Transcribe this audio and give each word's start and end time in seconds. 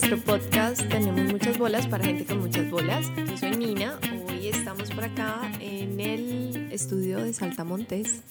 Nuestro 0.00 0.32
podcast 0.32 0.88
Tenemos 0.88 1.32
muchas 1.32 1.58
bolas 1.58 1.88
para 1.88 2.04
gente 2.04 2.24
con 2.24 2.38
muchas 2.38 2.70
bolas. 2.70 3.10
Yo 3.16 3.36
soy 3.36 3.56
Nina, 3.56 3.98
hoy 4.28 4.46
estamos 4.46 4.92
por 4.92 5.02
acá 5.02 5.50
en 5.60 5.98
el 5.98 6.70
estudio 6.70 7.18
de 7.18 7.32
Saltamontes. 7.32 8.22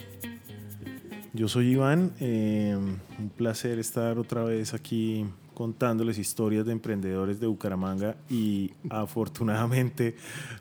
Yo 1.33 1.49
soy 1.49 1.71
Iván, 1.71 2.13
eh, 2.21 2.73
un 2.73 3.29
placer 3.35 3.79
estar 3.79 4.17
otra 4.17 4.45
vez 4.45 4.73
aquí 4.73 5.25
contándoles 5.53 6.17
historias 6.17 6.65
de 6.65 6.71
emprendedores 6.71 7.41
de 7.41 7.47
Bucaramanga 7.47 8.15
y 8.29 8.71
afortunadamente 8.89 10.15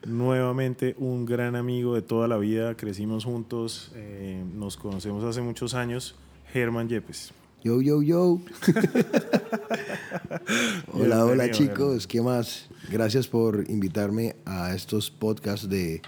nuevamente 0.05 0.97
un 0.99 1.25
gran 1.25 1.55
amigo 1.55 1.95
de 1.95 2.03
toda 2.03 2.27
la 2.27 2.37
vida, 2.37 2.77
crecimos 2.77 3.25
juntos, 3.25 3.93
eh, 3.95 4.45
nos 4.57 4.77
conocemos 4.77 5.23
hace 5.23 5.41
muchos 5.41 5.75
años, 5.75 6.17
Germán 6.53 6.89
Yepes. 6.89 7.33
Yo, 7.67 7.81
yo, 7.81 8.01
yo. 8.01 8.41
hola, 10.93 11.25
hola 11.25 11.51
chicos, 11.51 12.07
¿qué 12.07 12.23
más? 12.23 12.69
Gracias 12.93 13.27
por 13.27 13.69
invitarme 13.69 14.37
a 14.45 14.73
estos 14.73 15.11
podcasts 15.11 15.69
de 15.69 16.01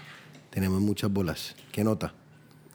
Tenemos 0.51 0.79
muchas 0.79 1.11
bolas. 1.11 1.57
¿Qué 1.73 1.83
nota? 1.83 2.13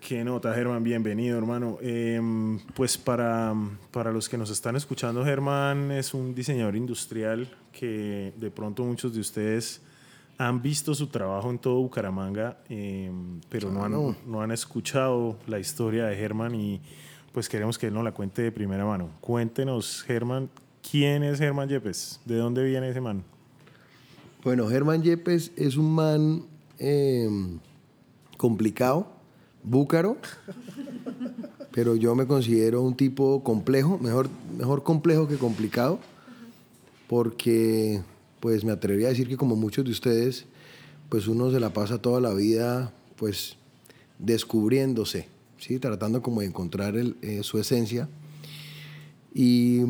Qué 0.06 0.22
nota, 0.22 0.52
Germán, 0.52 0.84
bienvenido, 0.84 1.38
hermano. 1.38 1.78
Em, 1.80 2.58
pues 2.74 2.98
para, 2.98 3.54
para 3.90 4.12
los 4.12 4.28
que 4.28 4.36
nos 4.36 4.50
están 4.50 4.76
escuchando, 4.76 5.24
Germán 5.24 5.90
es 5.90 6.12
un 6.12 6.34
diseñador 6.34 6.76
industrial 6.76 7.48
que 7.72 8.34
de 8.36 8.50
pronto 8.50 8.84
muchos 8.84 9.14
de 9.14 9.20
ustedes 9.20 9.80
han 10.36 10.60
visto 10.60 10.94
su 10.94 11.06
trabajo 11.06 11.50
en 11.50 11.58
todo 11.58 11.80
Bucaramanga, 11.80 12.58
em, 12.68 13.40
pero 13.48 13.70
no 13.70 13.82
han, 13.82 13.92
no 14.30 14.42
han 14.42 14.50
escuchado 14.50 15.38
la 15.46 15.58
historia 15.58 16.04
de 16.04 16.16
Germán 16.16 16.54
y 16.54 16.82
pues 17.34 17.48
queremos 17.48 17.76
que 17.76 17.88
él 17.88 17.94
nos 17.94 18.04
la 18.04 18.12
cuente 18.12 18.42
de 18.42 18.52
primera 18.52 18.84
mano. 18.84 19.10
Cuéntenos, 19.20 20.04
Germán, 20.04 20.48
¿quién 20.88 21.24
es 21.24 21.40
Germán 21.40 21.68
Yepes? 21.68 22.20
¿De 22.24 22.36
dónde 22.36 22.62
viene 22.62 22.88
ese 22.88 23.00
man? 23.00 23.24
Bueno, 24.44 24.68
Germán 24.68 25.02
Yepes 25.02 25.50
es 25.56 25.76
un 25.76 25.92
man 25.92 26.44
em, 26.78 27.58
complicado 28.36 29.08
búcaro, 29.64 30.16
pero 31.72 31.96
yo 31.96 32.14
me 32.14 32.28
considero 32.28 32.82
un 32.82 32.94
tipo 32.94 33.42
complejo, 33.42 33.98
mejor, 33.98 34.28
mejor 34.56 34.84
complejo 34.84 35.26
que 35.26 35.36
complicado, 35.36 35.98
porque 37.08 38.00
pues 38.38 38.64
me 38.64 38.70
atrevería 38.70 39.08
a 39.08 39.10
decir 39.10 39.26
que 39.26 39.36
como 39.36 39.56
muchos 39.56 39.84
de 39.84 39.90
ustedes, 39.90 40.44
pues 41.08 41.26
uno 41.26 41.50
se 41.50 41.58
la 41.58 41.70
pasa 41.70 41.98
toda 41.98 42.20
la 42.20 42.32
vida 42.32 42.92
pues 43.16 43.56
descubriéndose, 44.20 45.26
¿sí? 45.64 45.78
tratando 45.78 46.20
como 46.20 46.40
de 46.40 46.46
encontrar 46.46 46.94
eh, 46.96 47.40
su 47.42 47.58
esencia. 47.58 48.08
Y 49.32 49.80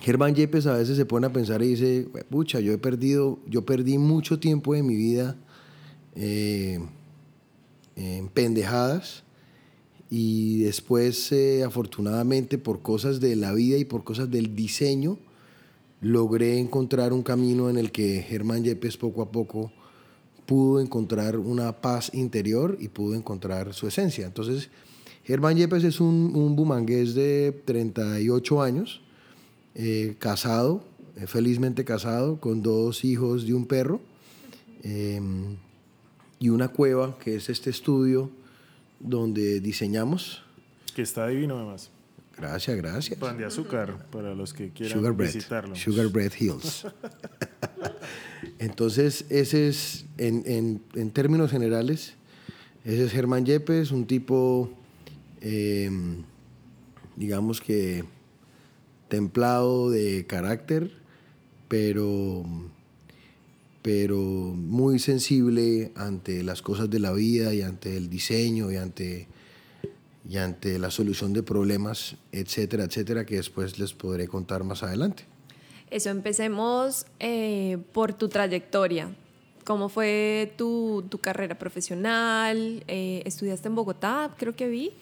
Germán 0.00 0.34
Yepes 0.34 0.66
a 0.66 0.76
veces 0.76 0.96
se 0.96 1.06
pone 1.06 1.26
a 1.26 1.32
pensar 1.32 1.62
y 1.62 1.68
dice, 1.68 2.08
pucha, 2.30 2.58
yo 2.60 2.72
he 2.72 2.78
perdido, 2.78 3.38
yo 3.46 3.64
perdí 3.64 3.98
mucho 3.98 4.40
tiempo 4.40 4.74
de 4.74 4.82
mi 4.82 4.96
vida 4.96 5.36
eh, 6.16 6.80
en 7.94 8.28
pendejadas 8.28 9.22
y 10.10 10.64
después 10.64 11.30
eh, 11.32 11.62
afortunadamente 11.64 12.58
por 12.58 12.82
cosas 12.82 13.20
de 13.20 13.36
la 13.36 13.52
vida 13.52 13.78
y 13.78 13.84
por 13.84 14.02
cosas 14.04 14.30
del 14.30 14.54
diseño 14.56 15.18
logré 16.00 16.58
encontrar 16.58 17.12
un 17.12 17.22
camino 17.22 17.70
en 17.70 17.78
el 17.78 17.92
que 17.92 18.22
Germán 18.22 18.64
Yepes 18.64 18.96
poco 18.96 19.22
a 19.22 19.30
poco 19.30 19.72
pudo 20.46 20.80
encontrar 20.80 21.36
una 21.36 21.80
paz 21.80 22.10
interior 22.14 22.76
y 22.80 22.88
pudo 22.88 23.14
encontrar 23.14 23.74
su 23.74 23.86
esencia. 23.86 24.26
Entonces, 24.26 24.70
Germán 25.24 25.56
Yepes 25.56 25.84
es 25.84 26.00
un, 26.00 26.32
un 26.34 26.56
bumangués 26.56 27.14
de 27.14 27.52
38 27.64 28.62
años, 28.62 29.00
eh, 29.74 30.16
casado, 30.18 30.84
eh, 31.16 31.26
felizmente 31.26 31.84
casado, 31.84 32.40
con 32.40 32.62
dos 32.62 33.04
hijos 33.04 33.46
de 33.46 33.54
un 33.54 33.66
perro. 33.66 34.00
Em, 34.82 35.56
y 36.40 36.48
una 36.48 36.68
cueva, 36.68 37.16
que 37.18 37.36
es 37.36 37.48
este 37.48 37.70
estudio 37.70 38.30
donde 38.98 39.60
diseñamos. 39.60 40.42
Que 40.94 41.02
está 41.02 41.28
divino 41.28 41.56
además. 41.56 41.90
Gracias, 42.36 42.76
gracias. 42.76 43.18
Pan 43.18 43.38
de 43.38 43.44
azúcar 43.44 44.06
para 44.10 44.34
los 44.34 44.52
que 44.52 44.70
quieran 44.70 44.98
Sugar 44.98 45.14
visitarlo. 45.14 45.76
Sugar 45.76 46.08
Bread 46.08 46.32
Hills. 46.38 46.86
Entonces, 48.62 49.24
ese 49.28 49.66
es, 49.66 50.04
en, 50.18 50.80
términos 51.12 51.50
generales, 51.50 52.14
ese 52.84 53.06
es 53.06 53.10
Germán 53.10 53.44
Yepes, 53.44 53.90
un 53.90 54.06
tipo, 54.06 54.70
em, 55.40 56.22
digamos 57.16 57.60
que 57.60 58.04
templado 59.08 59.90
de 59.90 60.26
carácter, 60.28 60.92
pero 61.66 62.44
pero 63.82 64.16
muy 64.16 65.00
sensible 65.00 65.90
ante 65.96 66.44
las 66.44 66.62
cosas 66.62 66.88
de 66.88 67.00
la 67.00 67.10
vida 67.12 67.52
y 67.52 67.62
ante 67.62 67.96
el 67.96 68.08
diseño 68.08 68.70
y 68.70 68.76
ante, 68.76 69.26
y 70.28 70.36
ante 70.36 70.78
la 70.78 70.92
solución 70.92 71.32
de 71.32 71.42
problemas, 71.42 72.14
etcétera, 72.30 72.84
etcétera, 72.84 73.26
que 73.26 73.34
después 73.34 73.80
les 73.80 73.92
podré 73.92 74.28
contar 74.28 74.62
más 74.62 74.84
adelante. 74.84 75.31
Eso, 75.92 76.08
empecemos 76.08 77.04
eh, 77.20 77.76
por 77.92 78.14
tu 78.14 78.30
trayectoria. 78.30 79.14
¿Cómo 79.66 79.90
fue 79.90 80.54
tu, 80.56 81.04
tu 81.10 81.18
carrera 81.18 81.58
profesional? 81.58 82.82
Eh, 82.88 83.22
¿Estudiaste 83.26 83.68
en 83.68 83.74
Bogotá? 83.74 84.34
Creo 84.38 84.56
que 84.56 84.68
vi. 84.68 84.92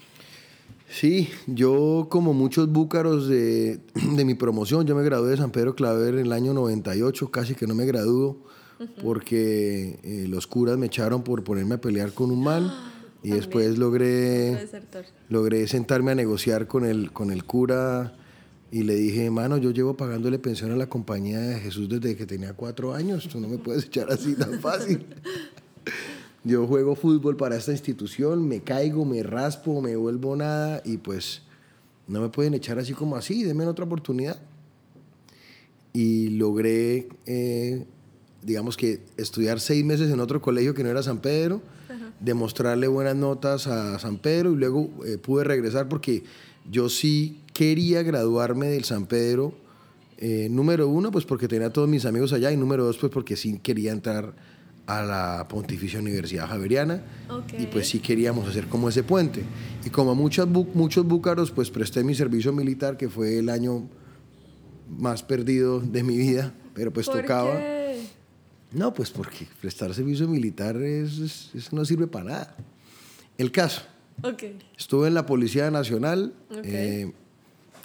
Sí, 0.91 1.31
yo 1.47 2.09
como 2.11 2.35
muchos 2.35 2.69
búcaros 2.73 3.29
de, 3.29 3.79
de, 4.17 4.25
mi 4.25 4.35
promoción, 4.35 4.85
yo 4.85 4.97
me 4.97 5.05
gradué 5.05 5.31
de 5.31 5.37
San 5.37 5.53
Pedro 5.53 5.77
Claver 5.77 6.15
en 6.15 6.27
el 6.27 6.33
año 6.33 6.53
98, 6.55 7.31
casi 7.31 7.55
que 7.55 7.69
no 7.69 7.77
me 7.77 7.87
gradúo 7.87 8.39
porque 9.01 10.01
eh, 10.03 10.27
los 10.27 10.49
curas 10.49 10.77
me 10.77 10.87
echaron 10.87 11.23
por 11.23 11.45
ponerme 11.45 11.77
a 11.77 11.81
pelear 11.81 12.13
con 12.15 12.33
un 12.33 12.43
man 12.43 12.73
y 13.23 13.31
después 13.31 13.79
logré, 13.79 14.59
logré 15.29 15.69
sentarme 15.69 16.11
a 16.11 16.15
negociar 16.17 16.67
con 16.67 16.85
el, 16.85 17.13
con 17.13 17.31
el 17.31 17.45
cura 17.45 18.17
y 18.71 18.83
le 18.83 18.95
dije, 18.95 19.31
mano, 19.31 19.57
yo 19.57 19.71
llevo 19.71 19.97
pagándole 19.97 20.39
pensión 20.39 20.71
a 20.73 20.77
la 20.77 20.89
compañía 20.89 21.41
de 21.41 21.61
Jesús 21.61 21.89
desde 21.89 22.17
que 22.17 22.27
tenía 22.27 22.53
cuatro 22.53 22.95
años, 22.95 23.29
tú 23.29 23.41
no 23.41 23.49
me 23.49 23.59
puedes 23.59 23.85
echar 23.85 24.11
así 24.11 24.35
tan 24.35 24.61
fácil. 24.61 25.05
yo 26.45 26.67
juego 26.67 26.95
fútbol 26.95 27.37
para 27.37 27.57
esta 27.57 27.73
institución, 27.73 28.47
me 28.47 28.61
caigo, 28.61 29.05
me 29.05 29.23
raspo, 29.23 29.81
me 29.81 29.97
vuelvo 29.97 30.37
nada 30.37 30.83
y 30.85 30.99
pues 30.99 31.43
no 32.07 32.21
me 32.21 32.29
pueden 32.29 32.55
echar 32.55 32.79
así 32.79 32.93
como 32.93 33.17
así, 33.17 33.43
denme 33.43 33.67
otra 33.67 33.85
oportunidad. 33.85 34.41
Y 35.93 36.29
logré 36.31 37.09
eh, 37.27 37.85
digamos 38.43 38.77
que 38.77 39.01
estudiar 39.17 39.61
seis 39.61 39.85
meses 39.85 40.11
en 40.11 40.21
otro 40.21 40.41
colegio 40.41 40.75
que 40.75 40.83
no 40.83 40.91
era 40.91 41.03
San 41.03 41.19
Pedro, 41.19 41.61
demostrarle 42.21 42.87
buenas 42.87 43.17
notas 43.17 43.67
a 43.67 43.99
San 43.99 44.19
Pedro 44.19 44.53
y 44.53 44.57
luego 44.57 44.91
eh, 45.07 45.19
pude 45.19 45.45
regresar 45.45 45.89
porque 45.89 46.23
yo 46.71 46.89
sí 46.89 47.40
quería 47.53 48.03
graduarme 48.03 48.67
del 48.69 48.85
San 48.85 49.07
Pedro. 49.07 49.55
Eh, 50.19 50.49
número 50.51 50.89
uno, 50.89 51.11
pues 51.11 51.25
porque 51.25 51.49
tenía 51.49 51.69
a 51.69 51.73
todos 51.73 51.89
mis 51.89 52.05
amigos 52.05 52.33
allá 52.33 52.53
y 52.53 52.57
número 52.57 52.85
dos, 52.85 52.99
pues 52.99 53.11
porque 53.11 53.37
sí 53.37 53.59
quería 53.63 53.93
entrar 53.93 54.35
a 54.87 55.03
la 55.03 55.47
Pontificia 55.49 56.01
Universidad 56.01 56.49
Javeriana 56.49 57.03
y 57.57 57.67
pues 57.67 57.89
sí 57.89 58.01
queríamos 58.01 58.49
hacer 58.49 58.67
como 58.67 58.89
ese 58.89 59.03
puente. 59.03 59.45
Y 59.85 59.91
como 59.91 60.15
muchos, 60.15 60.49
muchos 60.49 61.07
búcaros, 61.07 61.53
pues 61.53 61.71
presté 61.71 62.03
mi 62.03 62.15
servicio 62.15 62.53
militar, 62.53 62.97
que 62.97 63.09
fue 63.09 63.39
el 63.39 63.49
año 63.49 63.89
más 64.89 65.23
perdido 65.23 65.81
de 65.81 66.03
mi 66.03 66.17
vida, 66.17 66.53
pero 66.75 66.93
pues 66.93 67.07
tocaba. 67.07 67.61
No, 68.73 68.93
pues 68.93 69.11
porque 69.11 69.47
prestar 69.61 69.95
servicio 69.95 70.29
militar 70.29 70.77
es, 70.77 71.51
no 71.73 71.85
sirve 71.85 72.07
para 72.07 72.25
nada. 72.25 72.57
El 73.39 73.53
caso. 73.53 73.83
Okay. 74.23 74.59
Estuve 74.77 75.09
en 75.09 75.15
la 75.15 75.25
Policía 75.25 75.71
Nacional. 75.71 76.35
Eh, 76.63 77.13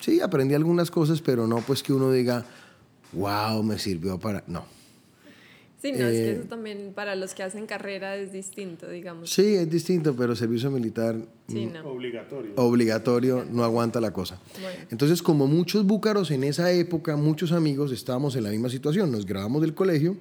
sí, 0.05 0.21
aprendí 0.21 0.53
algunas 0.53 0.91
cosas, 0.91 1.21
pero 1.21 1.47
no 1.47 1.57
pues 1.57 1.81
que 1.83 1.93
uno 1.93 2.11
diga, 2.11 2.45
wow, 3.13 3.63
me 3.63 3.79
sirvió 3.79 4.19
para... 4.19 4.43
No. 4.47 4.65
Sí, 5.81 5.91
no, 5.91 5.97
es 5.99 6.11
que 6.11 6.29
eh, 6.29 6.31
eso 6.31 6.43
también 6.49 6.93
para 6.95 7.15
los 7.15 7.35
que 7.35 7.43
hacen 7.43 7.67
carrera 7.67 8.15
es 8.15 8.31
distinto, 8.31 8.89
digamos. 8.89 9.29
Sí, 9.29 9.55
es 9.55 9.69
distinto, 9.69 10.15
pero 10.15 10.35
servicio 10.35 10.71
militar 10.71 11.15
sí, 11.47 11.67
mm, 11.67 11.73
no. 11.73 11.89
obligatorio. 11.89 12.51
Obligatorio, 12.55 13.45
no 13.51 13.63
aguanta 13.63 14.01
la 14.01 14.11
cosa. 14.11 14.39
Entonces, 14.89 15.21
como 15.21 15.45
muchos 15.45 15.85
búcaros 15.85 16.31
en 16.31 16.43
esa 16.43 16.71
época, 16.71 17.15
muchos 17.17 17.51
amigos 17.51 17.91
estábamos 17.91 18.35
en 18.35 18.43
la 18.43 18.49
misma 18.49 18.69
situación. 18.69 19.11
Nos 19.11 19.25
grabamos 19.27 19.61
del 19.61 19.75
colegio 19.75 20.17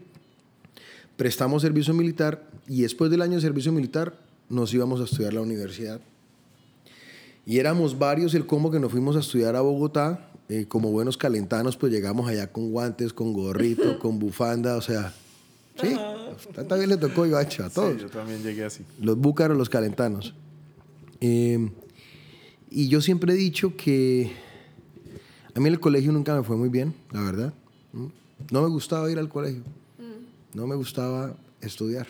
prestamos 1.17 1.63
servicio 1.63 1.95
militar 1.95 2.49
y 2.67 2.83
después 2.83 3.11
del 3.11 3.23
año 3.23 3.37
de 3.37 3.41
servicio 3.41 3.73
militar 3.73 4.19
nos 4.49 4.73
íbamos 4.75 5.01
a 5.01 5.05
estudiar 5.05 5.33
a 5.33 5.35
la 5.37 5.41
universidad. 5.41 6.01
Y 7.47 7.59
éramos 7.59 7.99
varios 7.99 8.35
el 8.35 8.47
combo 8.47 8.71
que 8.71 8.81
nos 8.81 8.91
fuimos 8.91 9.17
a 9.17 9.21
estudiar 9.21 9.57
a 9.57 9.61
Bogotá. 9.61 10.31
Eh, 10.49 10.67
como 10.69 10.91
buenos 10.91 11.17
calentanos, 11.17 11.77
pues 11.77 11.91
llegamos 11.91 12.29
allá 12.29 12.53
con 12.53 12.71
guantes, 12.71 13.13
con 13.13 13.33
gorrito, 13.33 13.99
con 14.01 14.19
bufanda, 14.19 14.77
o 14.77 14.83
sea, 14.83 15.15
sí, 15.81 15.97
también 16.69 16.91
le 16.91 16.99
tocó 16.99 17.25
Ibacha 17.25 17.67
a 17.67 17.71
todos. 17.71 17.95
Sí, 17.95 18.01
yo 18.03 18.11
también 18.11 18.43
llegué 18.43 18.65
así. 18.65 18.85
Los 19.01 19.17
búcaros, 19.17 19.57
los 19.57 19.71
calentanos. 19.71 20.35
Eh, 21.21 21.71
y 22.71 22.89
yo 22.89 23.01
siempre 23.01 23.33
he 23.33 23.37
dicho 23.37 23.77
que 23.77 24.33
A 25.55 25.61
mí 25.61 25.69
el 25.69 25.81
colegio 25.81 26.13
nunca 26.13 26.35
me 26.35 26.43
fue 26.43 26.57
muy 26.57 26.69
bien, 26.69 26.93
la 27.13 27.23
verdad. 27.23 27.55
No 28.51 28.63
me 28.63 28.69
gustaba 28.69 29.11
ir 29.11 29.19
al 29.19 29.29
colegio. 29.29 29.63
No 30.53 30.67
me 30.67 30.75
gustaba 30.75 31.35
estudiar. 31.61 32.07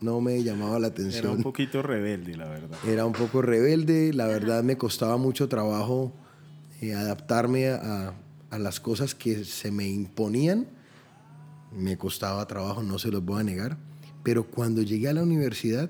No 0.00 0.20
me 0.20 0.42
llamaba 0.42 0.78
la 0.78 0.88
atención. 0.88 1.24
Era 1.24 1.34
un 1.34 1.42
poquito 1.42 1.82
rebelde, 1.82 2.36
la 2.36 2.48
verdad. 2.48 2.78
Era 2.86 3.04
un 3.04 3.12
poco 3.12 3.42
rebelde. 3.42 4.12
La 4.12 4.26
verdad 4.26 4.62
me 4.62 4.76
costaba 4.76 5.16
mucho 5.16 5.48
trabajo 5.48 6.12
eh, 6.80 6.94
adaptarme 6.94 7.68
a, 7.68 8.14
a 8.50 8.58
las 8.58 8.80
cosas 8.80 9.14
que 9.14 9.44
se 9.44 9.70
me 9.70 9.88
imponían. 9.88 10.66
Me 11.72 11.98
costaba 11.98 12.46
trabajo, 12.46 12.82
no 12.82 12.98
se 12.98 13.10
los 13.10 13.24
voy 13.24 13.40
a 13.40 13.44
negar. 13.44 13.76
Pero 14.22 14.44
cuando 14.44 14.82
llegué 14.82 15.08
a 15.08 15.12
la 15.12 15.22
universidad, 15.22 15.88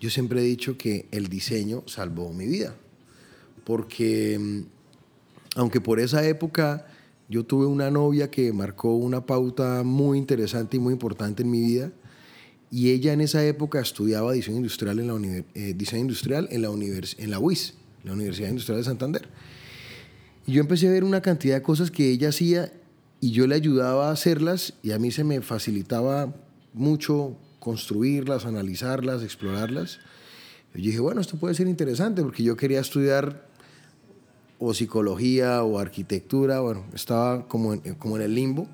yo 0.00 0.08
siempre 0.08 0.40
he 0.40 0.44
dicho 0.44 0.78
que 0.78 1.08
el 1.10 1.28
diseño 1.28 1.82
salvó 1.86 2.32
mi 2.32 2.46
vida. 2.46 2.74
Porque 3.64 4.38
mm, 4.38 4.80
aunque 5.56 5.80
por 5.80 6.00
esa 6.00 6.26
época 6.26 6.86
yo 7.28 7.44
tuve 7.44 7.66
una 7.66 7.90
novia 7.90 8.30
que 8.30 8.52
marcó 8.52 8.94
una 8.94 9.26
pauta 9.26 9.82
muy 9.84 10.18
interesante 10.18 10.76
y 10.76 10.80
muy 10.80 10.92
importante 10.92 11.42
en 11.42 11.50
mi 11.50 11.60
vida, 11.60 11.92
y 12.70 12.90
ella 12.90 13.12
en 13.12 13.20
esa 13.20 13.44
época 13.44 13.80
estudiaba 13.80 14.32
diseño 14.32 14.58
industrial 14.58 14.98
en 15.00 15.08
la, 15.08 15.44
eh, 15.54 15.74
diseño 15.76 16.02
industrial 16.02 16.48
en 16.50 16.62
la, 16.62 16.68
en 16.68 17.30
la 17.30 17.38
UIS, 17.38 17.74
la 18.04 18.12
Universidad 18.12 18.48
Industrial 18.48 18.78
de 18.78 18.84
Santander. 18.84 19.28
Y 20.46 20.52
yo 20.52 20.60
empecé 20.60 20.88
a 20.88 20.92
ver 20.92 21.04
una 21.04 21.20
cantidad 21.20 21.56
de 21.56 21.62
cosas 21.62 21.90
que 21.90 22.10
ella 22.10 22.28
hacía 22.28 22.72
y 23.20 23.32
yo 23.32 23.46
le 23.46 23.54
ayudaba 23.54 24.08
a 24.08 24.12
hacerlas 24.12 24.74
y 24.82 24.92
a 24.92 24.98
mí 24.98 25.10
se 25.10 25.24
me 25.24 25.40
facilitaba 25.40 26.32
mucho 26.72 27.36
construirlas, 27.58 28.46
analizarlas, 28.46 29.22
explorarlas. 29.22 29.98
Yo 30.74 30.82
dije, 30.82 31.00
bueno, 31.00 31.20
esto 31.20 31.36
puede 31.36 31.54
ser 31.54 31.66
interesante 31.66 32.22
porque 32.22 32.42
yo 32.42 32.56
quería 32.56 32.80
estudiar 32.80 33.48
o 34.58 34.72
psicología 34.74 35.64
o 35.64 35.78
arquitectura, 35.78 36.60
bueno, 36.60 36.84
estaba 36.94 37.48
como 37.48 37.80
como 37.98 38.16
en 38.16 38.22
el 38.22 38.34
limbo. 38.34 38.68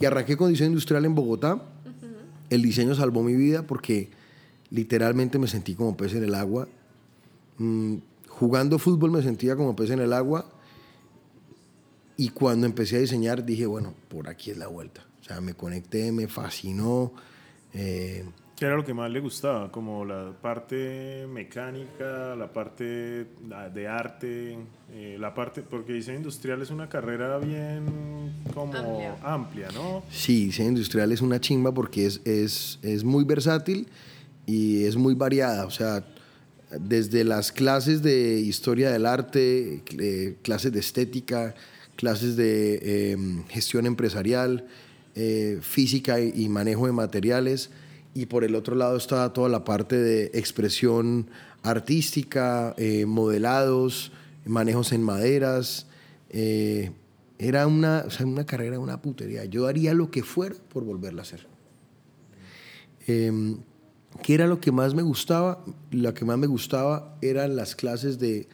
Y 0.00 0.06
arranqué 0.06 0.36
con 0.36 0.50
diseño 0.50 0.70
industrial 0.70 1.04
en 1.04 1.14
Bogotá. 1.14 1.62
El 2.50 2.62
diseño 2.62 2.94
salvó 2.94 3.22
mi 3.22 3.34
vida 3.34 3.66
porque 3.66 4.10
literalmente 4.70 5.38
me 5.38 5.46
sentí 5.46 5.74
como 5.74 5.96
pez 5.96 6.14
en 6.14 6.24
el 6.24 6.34
agua. 6.34 6.68
Mm, 7.58 7.96
jugando 8.28 8.78
fútbol 8.78 9.10
me 9.10 9.22
sentía 9.22 9.56
como 9.56 9.76
pez 9.76 9.90
en 9.90 10.00
el 10.00 10.12
agua. 10.12 10.50
Y 12.16 12.28
cuando 12.28 12.66
empecé 12.66 12.96
a 12.96 13.00
diseñar 13.00 13.44
dije, 13.44 13.66
bueno, 13.66 13.94
por 14.08 14.28
aquí 14.28 14.50
es 14.50 14.58
la 14.58 14.68
vuelta. 14.68 15.06
O 15.20 15.24
sea, 15.24 15.40
me 15.40 15.54
conecté, 15.54 16.12
me 16.12 16.28
fascinó. 16.28 17.12
Eh, 17.72 18.24
¿Qué 18.56 18.66
era 18.66 18.76
lo 18.76 18.84
que 18.84 18.94
más 18.94 19.10
le 19.10 19.18
gustaba? 19.18 19.72
Como 19.72 20.04
la 20.04 20.32
parte 20.40 21.26
mecánica, 21.28 22.36
la 22.36 22.52
parte 22.52 23.26
de 23.74 23.88
arte, 23.88 24.56
eh, 24.92 25.16
la 25.18 25.34
parte, 25.34 25.62
porque 25.62 25.92
diseño 25.92 26.18
industrial 26.18 26.62
es 26.62 26.70
una 26.70 26.88
carrera 26.88 27.38
bien 27.38 28.32
como 28.54 29.18
amplia, 29.24 29.68
¿no? 29.74 30.04
Sí, 30.08 30.46
diseño 30.46 30.68
industrial 30.68 31.10
es 31.10 31.20
una 31.20 31.40
chimba 31.40 31.74
porque 31.74 32.06
es, 32.06 32.20
es, 32.24 32.78
es 32.82 33.02
muy 33.02 33.24
versátil 33.24 33.88
y 34.46 34.84
es 34.84 34.94
muy 34.94 35.14
variada. 35.14 35.66
O 35.66 35.70
sea, 35.72 36.04
desde 36.70 37.24
las 37.24 37.50
clases 37.50 38.02
de 38.02 38.38
historia 38.38 38.92
del 38.92 39.06
arte, 39.06 39.82
eh, 39.98 40.36
clases 40.42 40.70
de 40.70 40.78
estética, 40.78 41.56
clases 41.96 42.36
de 42.36 43.10
em, 43.12 43.44
gestión 43.48 43.84
empresarial, 43.84 44.64
eh, 45.16 45.58
física 45.60 46.20
y 46.20 46.48
manejo 46.48 46.86
de 46.86 46.92
materiales 46.92 47.70
y 48.14 48.26
por 48.26 48.44
el 48.44 48.54
otro 48.54 48.76
lado 48.76 48.96
estaba 48.96 49.32
toda 49.32 49.48
la 49.48 49.64
parte 49.64 49.96
de 49.96 50.30
expresión 50.34 51.28
artística, 51.62 52.74
eh, 52.76 53.06
modelados, 53.06 54.12
manejos 54.44 54.92
en 54.92 55.02
maderas. 55.02 55.86
Eh, 56.30 56.92
era 57.38 57.66
una, 57.66 58.04
una 58.20 58.46
carrera, 58.46 58.78
una 58.78 59.02
putería. 59.02 59.44
Yo 59.44 59.66
haría 59.66 59.92
lo 59.94 60.10
que 60.10 60.22
fuera 60.22 60.54
por 60.68 60.84
volverla 60.84 61.22
a 61.22 61.24
hacer. 61.24 61.46
Em, 63.06 63.58
¿Qué 64.22 64.34
era 64.34 64.46
lo 64.46 64.60
que 64.60 64.70
más 64.70 64.94
me 64.94 65.02
gustaba? 65.02 65.64
Lo 65.90 66.14
que 66.14 66.24
más 66.24 66.38
me 66.38 66.46
gustaba 66.46 67.18
eran 67.20 67.56
las 67.56 67.74
clases 67.74 68.20
de 68.20 68.46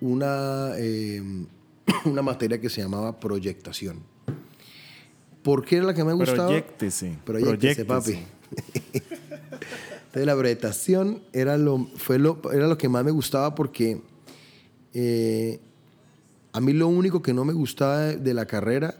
una, 0.00 0.76
em, 0.78 1.46
una 2.04 2.22
materia 2.22 2.60
que 2.60 2.68
se 2.68 2.82
llamaba 2.82 3.20
proyectación. 3.20 4.02
¿Por 5.44 5.64
qué 5.64 5.76
era 5.76 5.86
la 5.86 5.94
que 5.94 6.02
me 6.02 6.12
gustaba? 6.12 6.48
Proyectese. 6.48 7.18
Proyectese, 7.24 7.84
papi. 7.84 8.18
Entonces 10.16 10.26
la 10.26 10.36
proyectación 10.36 11.22
era 11.32 11.58
lo, 11.58 11.86
fue 11.96 12.18
lo, 12.18 12.40
era 12.52 12.66
lo 12.66 12.78
que 12.78 12.88
más 12.88 13.04
me 13.04 13.10
gustaba 13.10 13.54
porque 13.54 14.00
eh, 14.94 15.60
a 16.52 16.60
mí 16.60 16.72
lo 16.72 16.88
único 16.88 17.20
que 17.20 17.34
no 17.34 17.44
me 17.44 17.52
gustaba 17.52 17.98
de, 17.98 18.32
la 18.34 18.46
carrera 18.46 18.94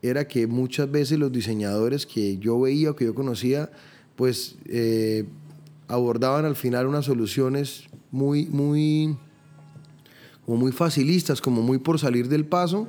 era 0.00 0.26
que 0.26 0.46
muchas 0.46 0.90
veces 0.90 1.18
los 1.18 1.30
diseñadores 1.30 2.06
que 2.06 2.38
yo 2.38 2.58
veía 2.60 2.92
o 2.92 2.96
que 2.96 3.04
yo 3.04 3.14
conocía, 3.14 3.70
pues 4.16 4.56
eh, 4.66 5.26
abordaban 5.86 6.46
al 6.46 6.56
final 6.56 6.86
unas 6.86 7.04
soluciones 7.04 7.84
muy, 8.10 8.46
muy, 8.46 9.18
como 10.46 10.56
muy 10.56 10.72
facilistas, 10.72 11.42
como 11.42 11.60
muy 11.60 11.76
por 11.78 11.98
salir 11.98 12.28
del 12.28 12.46
paso 12.46 12.88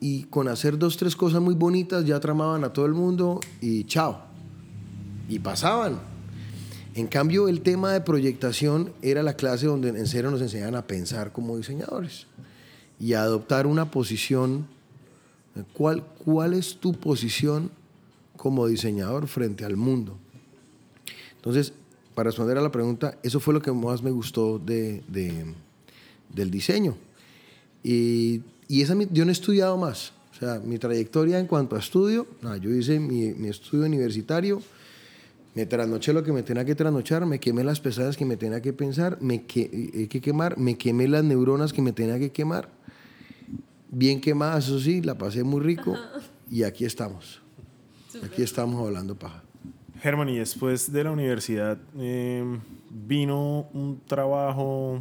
y 0.00 0.24
con 0.24 0.46
hacer 0.46 0.78
dos, 0.78 0.96
tres 0.96 1.16
cosas 1.16 1.40
muy 1.40 1.54
bonitas 1.54 2.04
ya 2.04 2.20
tramaban 2.20 2.62
a 2.62 2.72
todo 2.72 2.86
el 2.86 2.92
mundo 2.92 3.40
y 3.60 3.82
chao 3.84 4.35
y 5.28 5.38
pasaban. 5.38 5.98
En 6.94 7.08
cambio, 7.08 7.48
el 7.48 7.60
tema 7.60 7.92
de 7.92 8.00
proyectación 8.00 8.92
era 9.02 9.22
la 9.22 9.36
clase 9.36 9.66
donde 9.66 9.90
en 9.90 10.06
serio 10.06 10.30
nos 10.30 10.40
enseñaban 10.40 10.76
a 10.76 10.86
pensar 10.86 11.32
como 11.32 11.56
diseñadores 11.56 12.26
y 12.98 13.12
a 13.12 13.22
adoptar 13.22 13.66
una 13.66 13.90
posición. 13.90 14.66
¿Cuál, 15.72 16.04
cuál 16.24 16.54
es 16.54 16.76
tu 16.76 16.92
posición 16.92 17.70
como 18.36 18.66
diseñador 18.66 19.26
frente 19.26 19.64
al 19.64 19.76
mundo? 19.76 20.16
Entonces, 21.36 21.72
para 22.14 22.30
responder 22.30 22.56
a 22.56 22.62
la 22.62 22.72
pregunta, 22.72 23.18
eso 23.22 23.40
fue 23.40 23.52
lo 23.52 23.60
que 23.60 23.70
más 23.72 24.02
me 24.02 24.10
gustó 24.10 24.58
de, 24.58 25.02
del 26.32 26.50
diseño. 26.50 26.96
Y, 27.82 28.40
y 28.68 28.80
esa, 28.80 28.94
yo 29.12 29.24
no 29.24 29.30
he 29.30 29.32
estudiado 29.32 29.76
más. 29.76 30.12
O 30.32 30.38
sea, 30.38 30.60
mi 30.60 30.78
trayectoria 30.78 31.38
en 31.38 31.46
cuanto 31.46 31.76
a 31.76 31.78
estudio, 31.78 32.26
yo 32.60 32.70
hice 32.70 32.98
mi, 33.00 33.32
mi 33.34 33.48
estudio 33.48 33.84
universitario, 33.84 34.62
me 35.56 35.64
trasnoché 35.64 36.12
lo 36.12 36.22
que 36.22 36.32
me 36.32 36.42
tenía 36.42 36.66
que 36.66 36.74
trasnochar, 36.74 37.24
me 37.24 37.40
quemé 37.40 37.64
las 37.64 37.80
pesadas 37.80 38.18
que 38.18 38.26
me 38.26 38.36
tenía 38.36 38.60
que 38.60 38.74
pensar, 38.74 39.16
me 39.22 39.46
que, 39.46 40.06
que 40.06 40.20
quemar, 40.20 40.58
me 40.58 40.76
quemé 40.76 41.08
las 41.08 41.24
neuronas 41.24 41.72
que 41.72 41.80
me 41.80 41.94
tenía 41.94 42.18
que 42.18 42.30
quemar. 42.30 42.68
Bien 43.88 44.20
quemadas, 44.20 44.66
eso 44.66 44.78
sí, 44.78 45.00
la 45.00 45.16
pasé 45.16 45.44
muy 45.44 45.62
rico 45.62 45.96
y 46.50 46.64
aquí 46.64 46.84
estamos. 46.84 47.40
Aquí 48.22 48.42
estamos 48.42 48.86
hablando 48.86 49.14
paja. 49.14 49.42
Germán, 50.02 50.28
y 50.28 50.36
después 50.36 50.92
de 50.92 51.04
la 51.04 51.10
universidad, 51.10 51.78
em, 51.98 52.60
¿vino 52.90 53.66
un 53.72 54.02
trabajo 54.06 55.00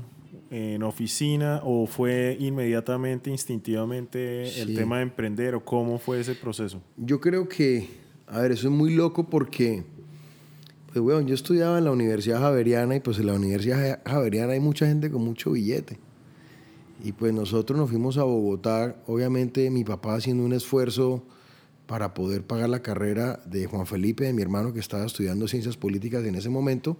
en 0.52 0.84
oficina 0.84 1.60
o 1.66 1.86
fue 1.86 2.38
inmediatamente, 2.40 3.30
instintivamente 3.30 4.62
el 4.62 4.74
tema 4.74 4.98
de 4.98 5.04
emprender 5.04 5.54
o 5.54 5.66
cómo 5.66 6.00
fue 6.00 6.22
ese 6.22 6.34
proceso? 6.34 6.82
Yo 6.96 7.20
creo 7.20 7.50
que, 7.50 7.90
a 8.26 8.40
ver, 8.40 8.54
eso 8.54 8.70
es 8.70 8.74
muy 8.74 8.96
loco 8.96 9.30
porque 9.30 9.84
yo 10.96 11.34
estudiaba 11.34 11.78
en 11.78 11.84
la 11.84 11.92
Universidad 11.92 12.40
Javeriana 12.40 12.96
y 12.96 13.00
pues 13.02 13.20
en 13.20 13.26
la 13.26 13.34
Universidad 13.34 14.00
Javeriana 14.06 14.54
hay 14.54 14.62
mucha 14.62 14.88
gente 14.88 15.12
con 15.12 15.26
mucho 15.26 15.52
billete. 15.52 16.00
Y 17.04 17.12
pues 17.12 17.34
nosotros 17.34 17.78
nos 17.78 17.90
fuimos 17.90 18.18
a 18.18 18.24
Bogotá, 18.24 18.96
obviamente 19.06 19.70
mi 19.70 19.84
papá 19.84 20.16
haciendo 20.16 20.46
un 20.46 20.54
esfuerzo 20.54 21.22
para 21.86 22.14
poder 22.14 22.44
pagar 22.44 22.70
la 22.70 22.82
carrera 22.82 23.42
de 23.46 23.66
Juan 23.66 23.86
Felipe, 23.86 24.24
de 24.24 24.32
mi 24.32 24.42
hermano 24.42 24.72
que 24.72 24.80
estaba 24.80 25.06
estudiando 25.06 25.50
ciencias 25.50 25.76
políticas 25.76 26.24
en 26.24 26.36
ese 26.36 26.50
momento, 26.50 26.98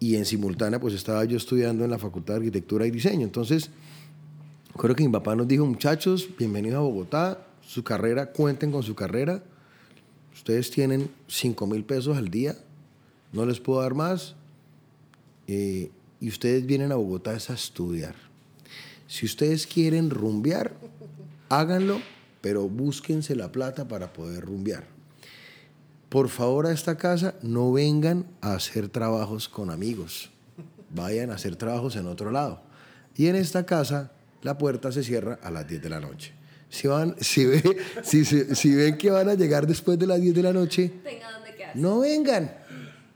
y 0.00 0.16
en 0.16 0.24
simultánea 0.24 0.80
pues 0.80 0.94
estaba 0.94 1.24
yo 1.24 1.36
estudiando 1.36 1.84
en 1.84 1.90
la 1.90 1.98
Facultad 1.98 2.34
de 2.34 2.38
Arquitectura 2.38 2.84
y 2.86 2.90
Diseño. 2.90 3.22
Entonces, 3.22 3.70
creo 4.76 4.96
que 4.96 5.04
mi 5.04 5.12
papá 5.12 5.36
nos 5.36 5.46
dijo, 5.46 5.64
muchachos, 5.64 6.28
bienvenidos 6.36 6.78
a 6.78 6.80
Bogotá, 6.80 7.46
su 7.62 7.84
carrera, 7.84 8.32
cuenten 8.32 8.72
con 8.72 8.82
su 8.82 8.96
carrera, 8.96 9.44
ustedes 10.34 10.70
tienen 10.72 11.08
5 11.28 11.66
mil 11.68 11.84
pesos 11.84 12.16
al 12.16 12.28
día, 12.28 12.56
no 13.32 13.46
les 13.46 13.60
puedo 13.60 13.80
dar 13.80 13.94
más. 13.94 14.34
Eh, 15.46 15.90
y 16.20 16.28
ustedes 16.28 16.66
vienen 16.66 16.92
a 16.92 16.96
Bogotá 16.96 17.32
a 17.32 17.54
estudiar. 17.54 18.14
Si 19.08 19.26
ustedes 19.26 19.66
quieren 19.66 20.10
rumbear, 20.10 20.72
háganlo, 21.48 22.00
pero 22.40 22.68
búsquense 22.68 23.34
la 23.34 23.50
plata 23.50 23.88
para 23.88 24.12
poder 24.12 24.44
rumbear. 24.44 24.84
Por 26.08 26.28
favor 26.28 26.66
a 26.66 26.72
esta 26.72 26.96
casa 26.96 27.34
no 27.42 27.72
vengan 27.72 28.26
a 28.40 28.54
hacer 28.54 28.88
trabajos 28.88 29.48
con 29.48 29.70
amigos, 29.70 30.30
vayan 30.94 31.30
a 31.30 31.34
hacer 31.34 31.56
trabajos 31.56 31.96
en 31.96 32.06
otro 32.06 32.30
lado. 32.30 32.62
Y 33.16 33.26
en 33.26 33.36
esta 33.36 33.64
casa 33.64 34.12
la 34.42 34.58
puerta 34.58 34.92
se 34.92 35.02
cierra 35.02 35.38
a 35.42 35.50
las 35.50 35.66
10 35.66 35.82
de 35.82 35.88
la 35.88 36.00
noche. 36.00 36.32
Si, 36.68 36.86
van, 36.86 37.16
si, 37.20 37.46
si, 38.24 38.74
ven 38.74 38.96
que 38.96 39.10
van 39.10 39.28
a 39.28 39.34
llegar 39.34 39.66
después 39.66 39.98
de 39.98 40.06
las 40.06 40.20
10 40.20 40.34
de 40.34 40.42
la 40.42 40.52
noche, 40.52 40.92
no 41.74 42.00
vengan 42.00 42.59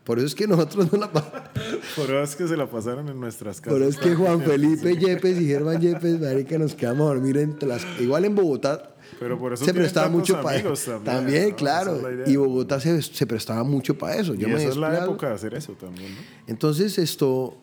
Por 0.05 0.19
eso 0.19 0.27
es 0.27 0.35
que 0.35 0.47
nosotros 0.47 0.93
no 0.93 0.99
la 0.99 1.11
Por 1.11 2.05
eso 2.05 2.21
es 2.21 2.35
que 2.35 2.47
se 2.47 2.55
la 2.55 2.69
pasaron 2.69 3.09
en 3.09 3.19
nuestras 3.19 3.59
casas. 3.59 3.73
Por 3.73 3.81
eso 3.81 3.99
es 3.99 4.05
que 4.05 4.13
Juan 4.13 4.39
Felipe 4.45 4.95
Yepes 4.95 5.41
y 5.41 5.47
Germán 5.47 5.81
Yepes, 5.81 6.21
marica, 6.21 6.59
nos 6.59 6.75
quedamos 6.75 7.09
a 7.09 7.15
dormir 7.15 7.37
entre 7.37 7.67
las... 7.67 7.83
Igual 7.99 8.25
en 8.25 8.35
Bogotá 8.35 8.95
Pero 9.19 9.39
por 9.39 9.53
eso 9.53 9.65
se 9.65 9.73
prestaba 9.73 10.07
mucho 10.07 10.39
para 10.43 10.61
También, 10.61 11.03
también, 11.03 11.51
claro. 11.53 12.07
es 12.07 12.29
y 12.29 12.35
Bogotá 12.35 12.79
se, 12.79 13.01
se 13.01 13.25
prestaba 13.25 13.63
mucho 13.63 13.97
para 13.97 14.17
eso. 14.17 14.35
Y 14.35 14.37
Yo 14.37 14.47
me 14.47 14.57
esa 14.57 14.69
es 14.69 14.77
la 14.77 15.03
época 15.03 15.29
de 15.29 15.33
hacer 15.33 15.55
eso 15.55 15.73
también, 15.73 16.13
¿no? 16.13 16.21
Entonces 16.45 16.99
esto, 16.99 17.57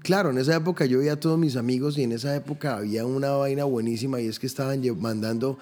claro, 0.00 0.28
en 0.28 0.36
esa 0.36 0.54
época 0.54 0.84
yo 0.84 0.98
veía 0.98 1.14
a 1.14 1.20
todos 1.20 1.38
mis 1.38 1.56
amigos 1.56 1.96
y 1.96 2.02
en 2.02 2.12
esa 2.12 2.36
época 2.36 2.76
había 2.76 3.06
una 3.06 3.30
vaina 3.30 3.64
buenísima 3.64 4.20
y 4.20 4.26
es 4.26 4.38
que 4.38 4.46
estaban 4.46 4.82
mandando 5.00 5.58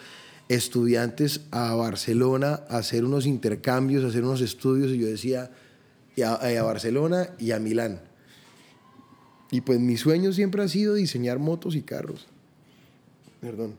estudiantes 0.49 1.43
a 1.52 1.76
Barcelona 1.76 2.64
a 2.69 2.78
hacer 2.78 3.05
unos 3.05 3.25
intercambios, 3.25 4.02
a 4.02 4.09
hacer 4.09 4.25
unos 4.25 4.40
estudios 4.40 4.90
y 4.90 4.99
yo 4.99 5.07
decía, 5.07 5.52
y 6.16 6.23
a, 6.23 6.35
a 6.35 6.62
Barcelona 6.62 7.28
y 7.38 7.52
a 7.52 7.61
Milán. 7.61 8.00
Y 9.50 9.61
pues 9.61 9.78
mi 9.78 9.96
sueño 9.96 10.32
siempre 10.32 10.62
ha 10.62 10.68
sido 10.68 10.94
diseñar 10.94 11.38
motos 11.38 11.76
y 11.76 11.82
carros. 11.82 12.26
Perdón. 13.40 13.75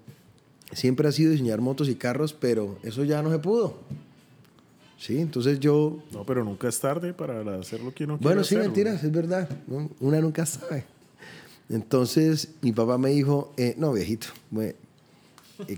Siempre 0.71 1.07
ha 1.07 1.11
sido 1.11 1.31
diseñar 1.31 1.59
motos 1.59 1.89
y 1.89 1.95
carros, 1.95 2.33
pero 2.33 2.77
eso 2.83 3.03
ya 3.03 3.21
no 3.21 3.31
se 3.31 3.39
pudo. 3.39 3.75
Sí, 4.97 5.19
entonces 5.19 5.59
yo 5.59 5.99
No, 6.11 6.25
pero 6.25 6.43
nunca 6.43 6.67
es 6.67 6.79
tarde 6.79 7.13
para 7.13 7.59
hacer 7.59 7.81
lo 7.81 7.93
que 7.93 8.05
uno 8.05 8.17
quiere 8.17 8.29
bueno, 8.29 8.43
sí, 8.43 8.55
hacer, 8.55 8.67
mentiras, 8.67 9.03
es 9.03 9.11
verdad. 9.11 9.49
Una 9.99 10.19
nunca 10.19 10.45
sabe. 10.45 10.85
Entonces, 11.69 12.49
mi 12.61 12.71
papá 12.71 12.97
me 12.97 13.09
dijo, 13.09 13.53
eh, 13.57 13.75
no, 13.77 13.91
viejito, 13.91 14.27
eh, 14.59 14.75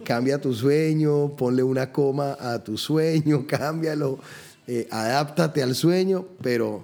cambia 0.03 0.39
tu 0.39 0.53
sueño, 0.53 1.35
ponle 1.35 1.63
una 1.63 1.91
coma 1.91 2.37
a 2.39 2.63
tu 2.63 2.77
sueño, 2.77 3.45
cámbialo, 3.47 4.19
eh, 4.71 4.87
adáptate 4.91 5.63
al 5.63 5.73
sueño, 5.73 6.27
pero 6.43 6.83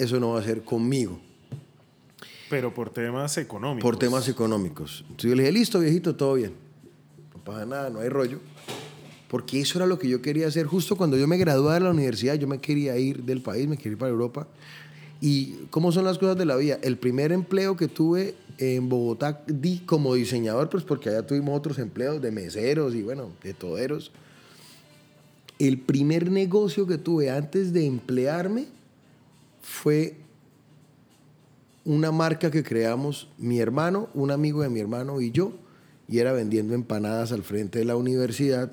eso 0.00 0.18
no 0.18 0.30
va 0.30 0.40
a 0.40 0.42
ser 0.42 0.62
conmigo, 0.62 1.20
Pero 2.50 2.74
por 2.74 2.90
temas 2.90 3.38
económicos. 3.38 3.82
por 3.82 3.96
temas 3.96 4.28
económicos. 4.28 5.02
Entonces 5.02 5.30
yo 5.30 5.36
le 5.36 5.42
dije, 5.44 5.52
listo, 5.52 5.78
viejito, 5.78 6.16
todo 6.16 6.34
bien. 6.34 6.54
No 7.32 7.44
pasa 7.44 7.64
nada, 7.64 7.88
no 7.88 8.00
hay 8.00 8.08
rollo. 8.08 8.40
Porque 9.28 9.60
eso 9.60 9.78
era 9.78 9.86
lo 9.86 9.96
que 9.96 10.08
yo 10.08 10.20
quería 10.20 10.48
hacer. 10.48 10.66
Justo 10.66 10.96
cuando 10.96 11.16
yo 11.16 11.28
me 11.28 11.38
gradué 11.38 11.74
de 11.74 11.80
la 11.80 11.90
universidad, 11.90 12.34
yo 12.34 12.48
me 12.48 12.58
quería 12.58 12.98
ir 12.98 13.22
del 13.22 13.40
país, 13.42 13.68
me 13.68 13.76
quería 13.76 13.92
ir 13.92 13.98
para 13.98 14.10
Europa. 14.10 14.48
¿Y 15.20 15.52
cómo 15.70 15.92
son 15.92 16.04
las 16.04 16.18
cosas 16.18 16.36
de 16.36 16.46
la 16.46 16.56
vida? 16.56 16.80
El 16.82 16.98
primer 16.98 17.30
empleo 17.30 17.76
que 17.76 17.86
tuve 17.86 18.34
en 18.58 18.88
Bogotá 18.88 19.40
di 19.46 19.78
como 19.86 20.14
diseñador, 20.14 20.68
pues 20.68 20.82
porque 20.82 21.10
allá 21.10 21.24
tuvimos 21.24 21.56
otros 21.56 21.78
empleos 21.78 22.20
de 22.20 22.32
meseros 22.32 22.94
y 22.96 23.02
bueno, 23.02 23.30
de 23.44 23.54
toderos. 23.54 24.10
El 25.62 25.78
primer 25.78 26.28
negocio 26.28 26.88
que 26.88 26.98
tuve 26.98 27.30
antes 27.30 27.72
de 27.72 27.86
emplearme 27.86 28.66
fue 29.62 30.16
una 31.84 32.10
marca 32.10 32.50
que 32.50 32.64
creamos 32.64 33.28
mi 33.38 33.60
hermano, 33.60 34.08
un 34.14 34.32
amigo 34.32 34.62
de 34.62 34.68
mi 34.70 34.80
hermano 34.80 35.20
y 35.20 35.30
yo, 35.30 35.52
y 36.08 36.18
era 36.18 36.32
vendiendo 36.32 36.74
empanadas 36.74 37.30
al 37.30 37.44
frente 37.44 37.78
de 37.78 37.84
la 37.84 37.94
universidad, 37.94 38.72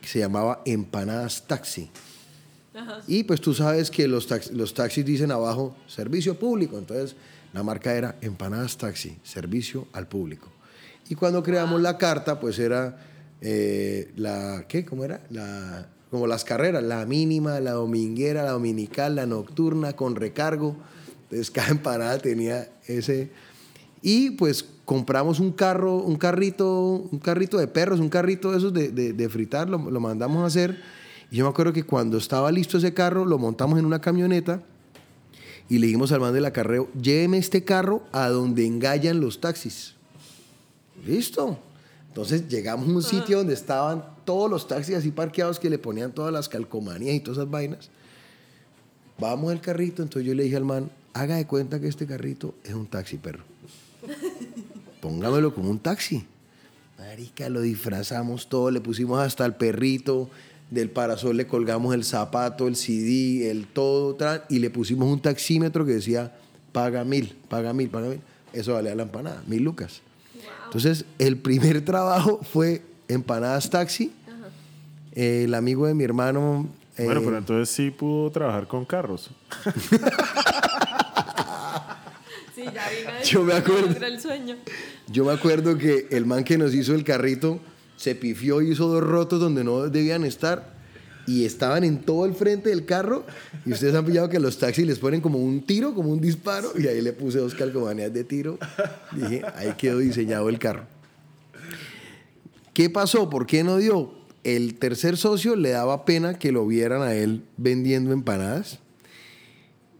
que 0.00 0.08
se 0.08 0.20
llamaba 0.20 0.62
Empanadas 0.64 1.46
Taxi. 1.46 1.90
Y 3.06 3.24
pues 3.24 3.42
tú 3.42 3.52
sabes 3.52 3.90
que 3.90 4.08
los, 4.08 4.26
tax- 4.26 4.52
los 4.52 4.72
taxis 4.72 5.04
dicen 5.04 5.30
abajo 5.30 5.76
servicio 5.86 6.38
público, 6.38 6.78
entonces 6.78 7.14
la 7.52 7.62
marca 7.62 7.94
era 7.94 8.16
Empanadas 8.22 8.78
Taxi, 8.78 9.18
servicio 9.22 9.86
al 9.92 10.08
público. 10.08 10.48
Y 11.10 11.14
cuando 11.14 11.42
creamos 11.42 11.78
la 11.82 11.98
carta, 11.98 12.40
pues 12.40 12.58
era 12.58 12.98
eh, 13.40 14.12
la, 14.16 14.64
¿qué? 14.68 14.84
¿Cómo 14.84 15.04
era? 15.04 15.24
La, 15.30 15.88
como 16.10 16.26
las 16.26 16.44
carreras, 16.44 16.82
la 16.82 17.04
mínima, 17.06 17.60
la 17.60 17.72
dominguera, 17.72 18.44
la 18.44 18.52
dominical, 18.52 19.16
la 19.16 19.26
nocturna, 19.26 19.94
con 19.94 20.16
recargo. 20.16 20.76
Entonces 21.24 21.50
cada 21.52 21.68
empanada 21.70 22.18
tenía 22.18 22.68
ese... 22.86 23.30
Y 24.00 24.32
pues 24.32 24.66
compramos 24.84 25.40
un 25.40 25.50
carro, 25.50 25.96
un 25.96 26.16
carrito, 26.16 27.08
un 27.10 27.18
carrito 27.18 27.56
de 27.56 27.66
perros, 27.68 28.00
un 28.00 28.10
carrito 28.10 28.50
de 28.52 28.58
esos 28.58 28.72
de, 28.74 28.90
de- 28.90 29.28
fritar, 29.30 29.68
lo, 29.70 29.78
lo 29.90 29.98
mandamos 29.98 30.42
a 30.42 30.46
hacer. 30.46 30.78
Y 31.30 31.36
yo 31.36 31.44
me 31.46 31.50
acuerdo 31.50 31.72
que 31.72 31.84
cuando 31.84 32.18
estaba 32.18 32.52
listo 32.52 32.76
ese 32.76 32.92
carro, 32.92 33.24
lo 33.24 33.38
montamos 33.38 33.78
en 33.78 33.86
una 33.86 34.02
camioneta 34.02 34.62
y 35.70 35.78
le 35.78 35.86
dijimos 35.86 36.12
al 36.12 36.20
man 36.20 36.34
del 36.34 36.44
acarreo, 36.44 36.90
lléveme 37.00 37.38
este 37.38 37.64
carro 37.64 38.02
a 38.12 38.28
donde 38.28 38.66
engallan 38.66 39.20
los 39.20 39.40
taxis. 39.40 39.94
Listo. 41.06 41.58
Entonces 42.14 42.46
llegamos 42.46 42.88
a 42.88 42.92
un 42.92 43.02
sitio 43.02 43.38
donde 43.38 43.54
estaban 43.54 44.04
todos 44.24 44.48
los 44.48 44.68
taxis 44.68 44.94
así 44.94 45.10
parqueados 45.10 45.58
que 45.58 45.68
le 45.68 45.80
ponían 45.80 46.12
todas 46.12 46.32
las 46.32 46.48
calcomanías 46.48 47.12
y 47.12 47.18
todas 47.18 47.38
esas 47.38 47.50
vainas. 47.50 47.90
Vamos 49.18 49.50
al 49.50 49.60
carrito, 49.60 50.00
entonces 50.00 50.24
yo 50.24 50.32
le 50.32 50.44
dije 50.44 50.54
al 50.54 50.64
man, 50.64 50.92
haga 51.12 51.34
de 51.34 51.44
cuenta 51.48 51.80
que 51.80 51.88
este 51.88 52.06
carrito 52.06 52.54
es 52.62 52.72
un 52.72 52.86
taxi, 52.86 53.16
perro. 53.16 53.42
Póngamelo 55.00 55.52
como 55.56 55.70
un 55.70 55.80
taxi. 55.80 56.24
Marica, 57.00 57.48
lo 57.48 57.62
disfrazamos 57.62 58.48
todo, 58.48 58.70
le 58.70 58.80
pusimos 58.80 59.18
hasta 59.18 59.44
el 59.44 59.56
perrito, 59.56 60.30
del 60.70 60.90
parasol 60.90 61.36
le 61.36 61.48
colgamos 61.48 61.96
el 61.96 62.04
zapato, 62.04 62.68
el 62.68 62.76
CD, 62.76 63.50
el 63.50 63.66
todo, 63.66 64.16
y 64.48 64.60
le 64.60 64.70
pusimos 64.70 65.12
un 65.12 65.20
taxímetro 65.20 65.84
que 65.84 65.94
decía, 65.94 66.32
paga 66.70 67.02
mil, 67.02 67.34
paga 67.48 67.72
mil, 67.72 67.88
paga 67.90 68.10
mil. 68.10 68.20
Eso 68.52 68.74
valía 68.74 68.94
la 68.94 69.02
empanada, 69.02 69.42
mil 69.48 69.64
lucas. 69.64 70.00
Entonces, 70.74 71.04
el 71.18 71.36
primer 71.38 71.84
trabajo 71.84 72.40
fue 72.52 72.82
empanadas 73.08 73.70
taxi. 73.70 74.12
Eh, 75.12 75.44
el 75.44 75.54
amigo 75.54 75.86
de 75.86 75.94
mi 75.94 76.02
hermano... 76.02 76.68
eh, 76.98 77.04
Bueno, 77.04 77.20
pero 77.24 77.38
entonces 77.38 77.72
sí 77.74 77.90
pudo 77.92 78.30
trabajar 78.30 78.66
con 78.66 78.84
carros. 78.84 79.30
Sí, 82.54 82.62
ya 82.72 83.22
Yo 83.24 83.42
me 83.42 83.52
acuerdo. 83.54 83.88
logró 83.88 84.06
el 84.06 84.20
sueño. 84.20 84.56
Yo 85.08 85.24
me 85.24 85.32
acuerdo 85.32 85.76
que 85.76 86.06
el 86.10 86.24
man 86.26 86.44
que 86.44 86.56
nos 86.58 86.74
hizo 86.74 86.94
el 86.94 87.04
carrito 87.04 87.60
se 87.96 88.14
pifió 88.14 88.60
y 88.62 88.70
hizo 88.72 88.86
dos 88.88 89.02
rotos 89.02 89.40
donde 89.40 89.64
no 89.64 89.88
debían 89.88 90.24
estar 90.24 90.73
y 91.26 91.44
estaban 91.44 91.84
en 91.84 92.00
todo 92.00 92.26
el 92.26 92.34
frente 92.34 92.70
del 92.70 92.84
carro 92.84 93.24
y 93.64 93.72
ustedes 93.72 93.94
han 93.94 94.04
pillado 94.04 94.28
que 94.28 94.38
los 94.38 94.58
taxis 94.58 94.86
les 94.86 94.98
ponen 94.98 95.20
como 95.20 95.38
un 95.38 95.62
tiro, 95.62 95.94
como 95.94 96.10
un 96.10 96.20
disparo 96.20 96.72
y 96.78 96.86
ahí 96.86 97.00
le 97.00 97.12
puse 97.12 97.38
dos 97.38 97.54
calcomanías 97.54 98.12
de 98.12 98.24
tiro. 98.24 98.58
Dije, 99.12 99.42
ahí 99.56 99.74
quedó 99.76 99.98
diseñado 99.98 100.48
el 100.48 100.58
carro. 100.58 100.84
¿Qué 102.72 102.90
pasó? 102.90 103.30
¿Por 103.30 103.46
qué 103.46 103.64
no 103.64 103.78
dio? 103.78 104.12
El 104.42 104.74
tercer 104.74 105.16
socio 105.16 105.56
le 105.56 105.70
daba 105.70 106.04
pena 106.04 106.38
que 106.38 106.52
lo 106.52 106.66
vieran 106.66 107.02
a 107.02 107.14
él 107.14 107.42
vendiendo 107.56 108.12
empanadas 108.12 108.78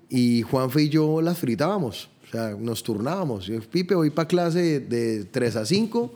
y 0.09 0.43
Juanfe 0.43 0.83
y 0.83 0.89
yo 0.91 1.23
las 1.23 1.39
fritábamos. 1.39 2.11
O 2.29 2.31
sea, 2.31 2.57
nos 2.59 2.83
turnábamos. 2.83 3.47
Yo, 3.47 3.61
Pipe, 3.61 3.95
voy 3.95 4.11
para 4.11 4.29
clase 4.29 4.81
de, 4.81 4.81
de 4.81 5.25
3 5.25 5.57
a 5.57 5.67
5, 5.67 6.13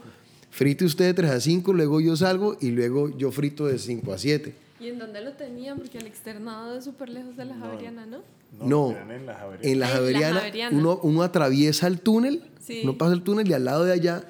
frite 0.51 0.85
usted 0.85 1.07
de 1.07 1.15
3 1.15 1.31
a 1.31 1.41
5, 1.41 1.73
luego 1.73 2.01
yo 2.01 2.17
salgo 2.17 2.57
y 2.61 2.71
luego 2.71 3.17
yo 3.17 3.31
frito 3.31 3.67
de 3.67 3.79
5 3.79 4.13
a 4.13 4.19
7. 4.19 4.68
¿Y 4.81 4.89
en 4.89 4.99
dónde 4.99 5.21
lo 5.21 5.33
tenían? 5.33 5.77
Porque 5.79 5.99
el 5.99 6.07
externado 6.07 6.79
es 6.79 6.85
súper 6.85 7.09
lejos 7.09 7.37
de 7.37 7.45
la 7.45 7.55
Javeriana, 7.57 8.07
¿no? 8.07 8.19
No, 8.61 8.91
eran 8.93 9.11
en 9.11 9.27
la 9.27 9.35
Javeriana. 9.35 9.63
en 9.73 9.81
la 9.81 9.87
En 9.87 10.35
la 10.35 10.41
Javeriana, 10.41 10.77
uno, 10.77 11.01
uno 11.03 11.23
atraviesa 11.23 11.87
el 11.87 12.01
túnel, 12.01 12.45
Sí. 12.61 12.81
uno 12.85 12.97
pasa 12.97 13.13
el 13.13 13.23
túnel 13.23 13.49
y 13.49 13.53
al 13.55 13.65
lado 13.65 13.85
de 13.85 13.93
allá 13.93 14.25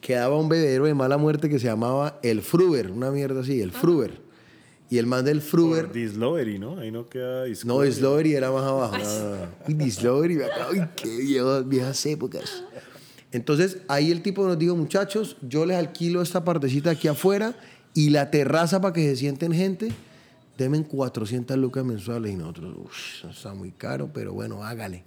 quedaba 0.00 0.36
un 0.38 0.48
bebedero 0.48 0.84
de 0.84 0.94
mala 0.94 1.16
muerte 1.16 1.48
que 1.48 1.58
se 1.58 1.66
llamaba 1.66 2.18
el 2.22 2.42
Fruber, 2.42 2.90
una 2.90 3.10
mierda 3.10 3.40
así, 3.40 3.60
el 3.60 3.72
Fruber. 3.72 4.22
Y 4.90 4.98
el 4.98 5.06
man 5.06 5.24
del 5.24 5.40
Fruber, 5.40 5.90
Dislovery, 5.90 6.58
¿no? 6.58 6.78
Ahí 6.78 6.90
no 6.90 7.08
queda 7.08 7.38
no, 7.40 7.44
Discovery. 7.46 7.88
Dislovery 7.88 8.34
era 8.34 8.52
más 8.52 8.62
abajo. 8.64 8.98
No, 8.98 9.04
no, 9.04 9.36
no. 9.36 9.46
Y 9.66 9.72
Dislovery, 9.74 10.36
me 10.36 10.44
acabo- 10.44 10.72
uy, 10.72 10.82
qué 10.94 11.16
viejas, 11.16 11.68
viejas 11.68 12.06
épocas. 12.06 12.62
Entonces, 13.32 13.78
ahí 13.88 14.12
el 14.12 14.22
tipo 14.22 14.46
nos 14.46 14.58
dijo, 14.58 14.76
muchachos, 14.76 15.36
yo 15.42 15.66
les 15.66 15.76
alquilo 15.76 16.22
esta 16.22 16.44
partecita 16.44 16.90
aquí 16.90 17.08
afuera 17.08 17.56
y 17.94 18.10
la 18.10 18.30
terraza 18.30 18.80
para 18.80 18.92
que 18.92 19.08
se 19.08 19.16
sienten 19.16 19.52
gente, 19.52 19.92
denme 20.58 20.82
400 20.82 21.56
lucas 21.56 21.84
mensuales. 21.84 22.32
Y 22.32 22.36
nosotros, 22.36 22.76
uff, 22.76 23.24
está 23.30 23.54
muy 23.54 23.70
caro, 23.70 24.10
pero 24.12 24.32
bueno, 24.34 24.64
hágale. 24.64 25.04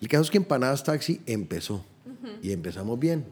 El 0.00 0.08
caso 0.08 0.24
es 0.24 0.30
que 0.30 0.38
Empanadas 0.38 0.84
Taxi 0.84 1.20
empezó. 1.26 1.84
Y 2.42 2.52
empezamos 2.52 2.98
bien. 2.98 3.24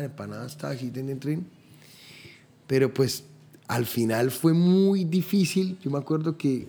Empanadas 0.00 0.56
Taxi, 0.56 0.90
tin. 0.90 1.46
Pero 2.66 2.92
pues 2.92 3.24
al 3.66 3.86
final 3.86 4.30
fue 4.30 4.52
muy 4.52 5.04
difícil. 5.04 5.78
Yo 5.82 5.90
me 5.90 5.98
acuerdo 5.98 6.36
que 6.36 6.68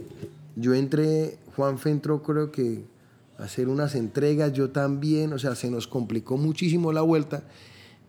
yo 0.55 0.73
entré, 0.73 1.37
Juanfe 1.55 1.89
entró 1.89 2.23
creo 2.23 2.51
que 2.51 2.83
a 3.37 3.43
hacer 3.43 3.67
unas 3.67 3.95
entregas, 3.95 4.53
yo 4.53 4.69
también, 4.69 5.33
o 5.33 5.39
sea, 5.39 5.55
se 5.55 5.69
nos 5.69 5.87
complicó 5.87 6.37
muchísimo 6.37 6.91
la 6.93 7.01
vuelta. 7.01 7.43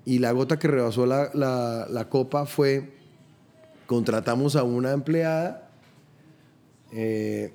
Y 0.05 0.19
la 0.19 0.33
gota 0.33 0.59
que 0.59 0.69
rebasó 0.69 1.07
la, 1.07 1.31
la- 1.35 2.09
copa 2.09 2.45
fue, 2.47 2.91
contratamos 3.87 4.57
a 4.57 4.65
una 4.65 4.93
empleada 4.93 5.69
eh, 6.93 7.53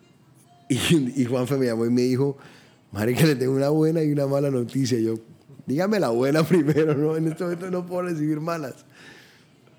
y, 0.68 1.22
y 1.22 1.24
Juanfe 1.26 1.56
me 1.56 1.66
llamó 1.66 1.84
y 1.86 1.90
me 1.90 2.02
dijo, 2.02 2.36
Marica, 2.92 3.26
le 3.26 3.36
tengo 3.36 3.54
una 3.54 3.68
buena 3.68 4.02
y 4.02 4.10
una 4.12 4.26
mala 4.26 4.50
noticia. 4.50 4.98
Yo, 4.98 5.14
dígame 5.66 6.00
la 6.00 6.08
buena 6.10 6.42
primero, 6.48 6.94
¿no? 6.94 7.16
En 7.16 7.28
este 7.28 7.44
momento 7.44 7.70
no 7.70 7.84
puedo 7.86 8.02
recibir 8.02 8.40
malas. 8.40 8.74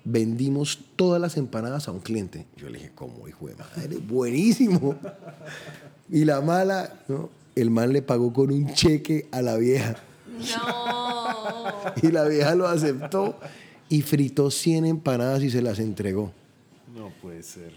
vendimos 0.04 0.78
todas 0.96 1.20
las 1.20 1.36
empanadas 1.36 1.88
a 1.88 1.92
un 1.92 2.00
cliente. 2.00 2.46
Yo 2.56 2.68
le 2.68 2.78
dije, 2.78 2.92
¿cómo, 2.94 3.26
hijo 3.28 3.48
de 3.48 3.54
madre? 3.56 3.96
Buenísimo. 3.98 4.96
Y 6.10 6.26
la 6.26 6.42
mala, 6.42 7.00
¿no? 7.08 7.30
El 7.56 7.70
man 7.70 7.90
le 7.94 8.02
pagó 8.02 8.30
con 8.34 8.52
un 8.52 8.74
cheque 8.74 9.26
a 9.32 9.40
la 9.40 9.56
vieja. 9.56 9.96
No. 10.38 11.64
Y 12.02 12.10
la 12.10 12.24
vieja 12.24 12.54
lo 12.54 12.66
aceptó 12.66 13.38
y 13.88 14.02
fritó 14.02 14.50
100 14.50 14.86
empanadas 14.86 15.42
y 15.42 15.50
se 15.50 15.62
las 15.62 15.78
entregó. 15.78 16.32
No 16.94 17.10
puede 17.22 17.42
ser. 17.42 17.72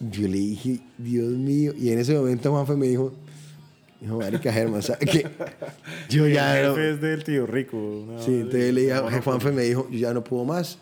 Yo 0.00 0.28
le 0.28 0.38
dije, 0.38 0.80
Dios 0.98 1.30
mío. 1.30 1.72
Y 1.76 1.90
en 1.90 1.98
ese 1.98 2.14
momento 2.14 2.50
Juanfe 2.50 2.74
me 2.76 2.86
dijo, 2.86 3.12
dijo, 4.00 4.18
marica 4.18 4.52
Germán, 4.52 4.82
¿sabe 4.82 5.06
qué? 5.06 5.26
Yo 6.08 6.26
ya 6.26 6.60
el 6.60 6.68
no... 6.68 6.74
jefe 6.74 6.90
es 6.90 7.00
del 7.00 7.24
tío 7.24 7.46
rico. 7.46 8.06
Sí, 8.24 8.32
entonces 8.34 8.74
le 8.74 8.80
dije, 8.82 9.20
Juanfe 9.22 9.52
me 9.52 9.62
dijo, 9.62 9.88
yo 9.90 9.98
ya 9.98 10.12
no 10.12 10.22
puedo 10.22 10.44
más. 10.44 10.78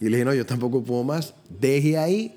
Y 0.00 0.04
le 0.06 0.18
dije, 0.18 0.24
no, 0.24 0.34
yo 0.34 0.44
tampoco 0.44 0.82
puedo 0.82 1.04
más. 1.04 1.34
Deje 1.60 1.96
ahí, 1.96 2.36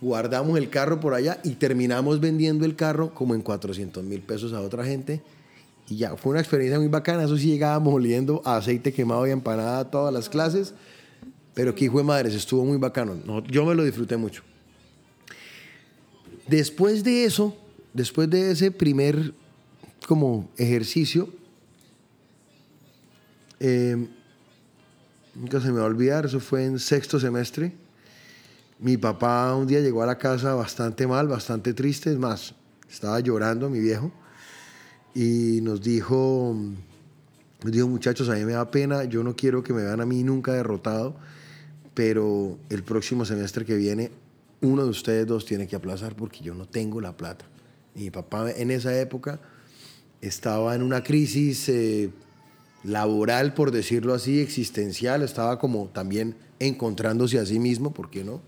guardamos 0.00 0.58
el 0.58 0.68
carro 0.68 1.00
por 1.00 1.14
allá 1.14 1.38
y 1.44 1.50
terminamos 1.52 2.20
vendiendo 2.20 2.64
el 2.64 2.76
carro 2.76 3.14
como 3.14 3.34
en 3.34 3.42
400 3.42 4.02
mil 4.04 4.20
pesos 4.20 4.52
a 4.52 4.60
otra 4.60 4.84
gente. 4.84 5.22
Y 5.88 5.96
ya, 5.96 6.16
fue 6.16 6.30
una 6.32 6.40
experiencia 6.40 6.78
muy 6.78 6.88
bacana. 6.88 7.24
Eso 7.24 7.36
sí, 7.36 7.46
llegábamos 7.46 7.94
oliendo 7.94 8.42
a 8.44 8.56
aceite 8.56 8.92
quemado 8.92 9.26
y 9.26 9.30
empanada 9.30 9.90
todas 9.90 10.12
las 10.12 10.28
clases. 10.28 10.74
Pero 11.54 11.74
que 11.74 11.86
hijo 11.86 11.98
de 11.98 12.04
madres, 12.04 12.34
estuvo 12.34 12.64
muy 12.64 12.76
bacano. 12.76 13.16
No, 13.24 13.42
yo 13.44 13.64
me 13.64 13.74
lo 13.74 13.84
disfruté 13.84 14.16
mucho. 14.16 14.42
Después 16.46 17.02
de 17.02 17.24
eso, 17.24 17.56
después 17.92 18.28
de 18.28 18.50
ese 18.50 18.70
primer 18.70 19.32
como 20.06 20.48
ejercicio, 20.56 21.28
eh, 23.60 24.08
nunca 25.34 25.60
se 25.60 25.70
me 25.72 25.78
va 25.78 25.84
a 25.84 25.88
olvidar, 25.88 26.24
eso 26.24 26.40
fue 26.40 26.64
en 26.64 26.78
sexto 26.78 27.18
semestre. 27.18 27.72
Mi 28.78 28.96
papá 28.96 29.54
un 29.54 29.66
día 29.66 29.80
llegó 29.80 30.02
a 30.02 30.06
la 30.06 30.16
casa 30.16 30.54
bastante 30.54 31.06
mal, 31.06 31.28
bastante 31.28 31.74
triste, 31.74 32.10
es 32.10 32.18
más, 32.18 32.54
estaba 32.88 33.20
llorando 33.20 33.68
mi 33.68 33.80
viejo 33.80 34.12
y 35.18 35.60
nos 35.62 35.82
dijo, 35.82 36.54
nos 37.64 37.72
dijo 37.72 37.88
muchachos, 37.88 38.28
a 38.28 38.34
mí 38.34 38.44
me 38.44 38.52
da 38.52 38.70
pena, 38.70 39.02
yo 39.02 39.24
no 39.24 39.34
quiero 39.34 39.64
que 39.64 39.72
me 39.72 39.82
vean 39.82 40.00
a 40.00 40.06
mí 40.06 40.22
nunca 40.22 40.52
derrotado, 40.52 41.16
pero 41.92 42.56
el 42.70 42.84
próximo 42.84 43.24
semestre 43.24 43.64
que 43.64 43.74
viene 43.74 44.12
uno 44.60 44.84
de 44.84 44.90
ustedes 44.90 45.26
dos 45.26 45.44
tiene 45.44 45.66
que 45.66 45.74
aplazar 45.74 46.14
porque 46.14 46.44
yo 46.44 46.54
no 46.54 46.68
tengo 46.68 47.00
la 47.00 47.16
plata. 47.16 47.46
Y 47.96 48.02
mi 48.02 48.10
papá 48.12 48.48
en 48.52 48.70
esa 48.70 48.96
época 48.96 49.40
estaba 50.20 50.76
en 50.76 50.84
una 50.84 51.02
crisis 51.02 51.68
eh, 51.68 52.10
laboral, 52.84 53.54
por 53.54 53.72
decirlo 53.72 54.14
así, 54.14 54.38
existencial, 54.38 55.24
estaba 55.24 55.58
como 55.58 55.88
también 55.88 56.36
encontrándose 56.60 57.40
a 57.40 57.46
sí 57.46 57.58
mismo, 57.58 57.92
¿por 57.92 58.08
qué 58.08 58.22
no? 58.22 58.40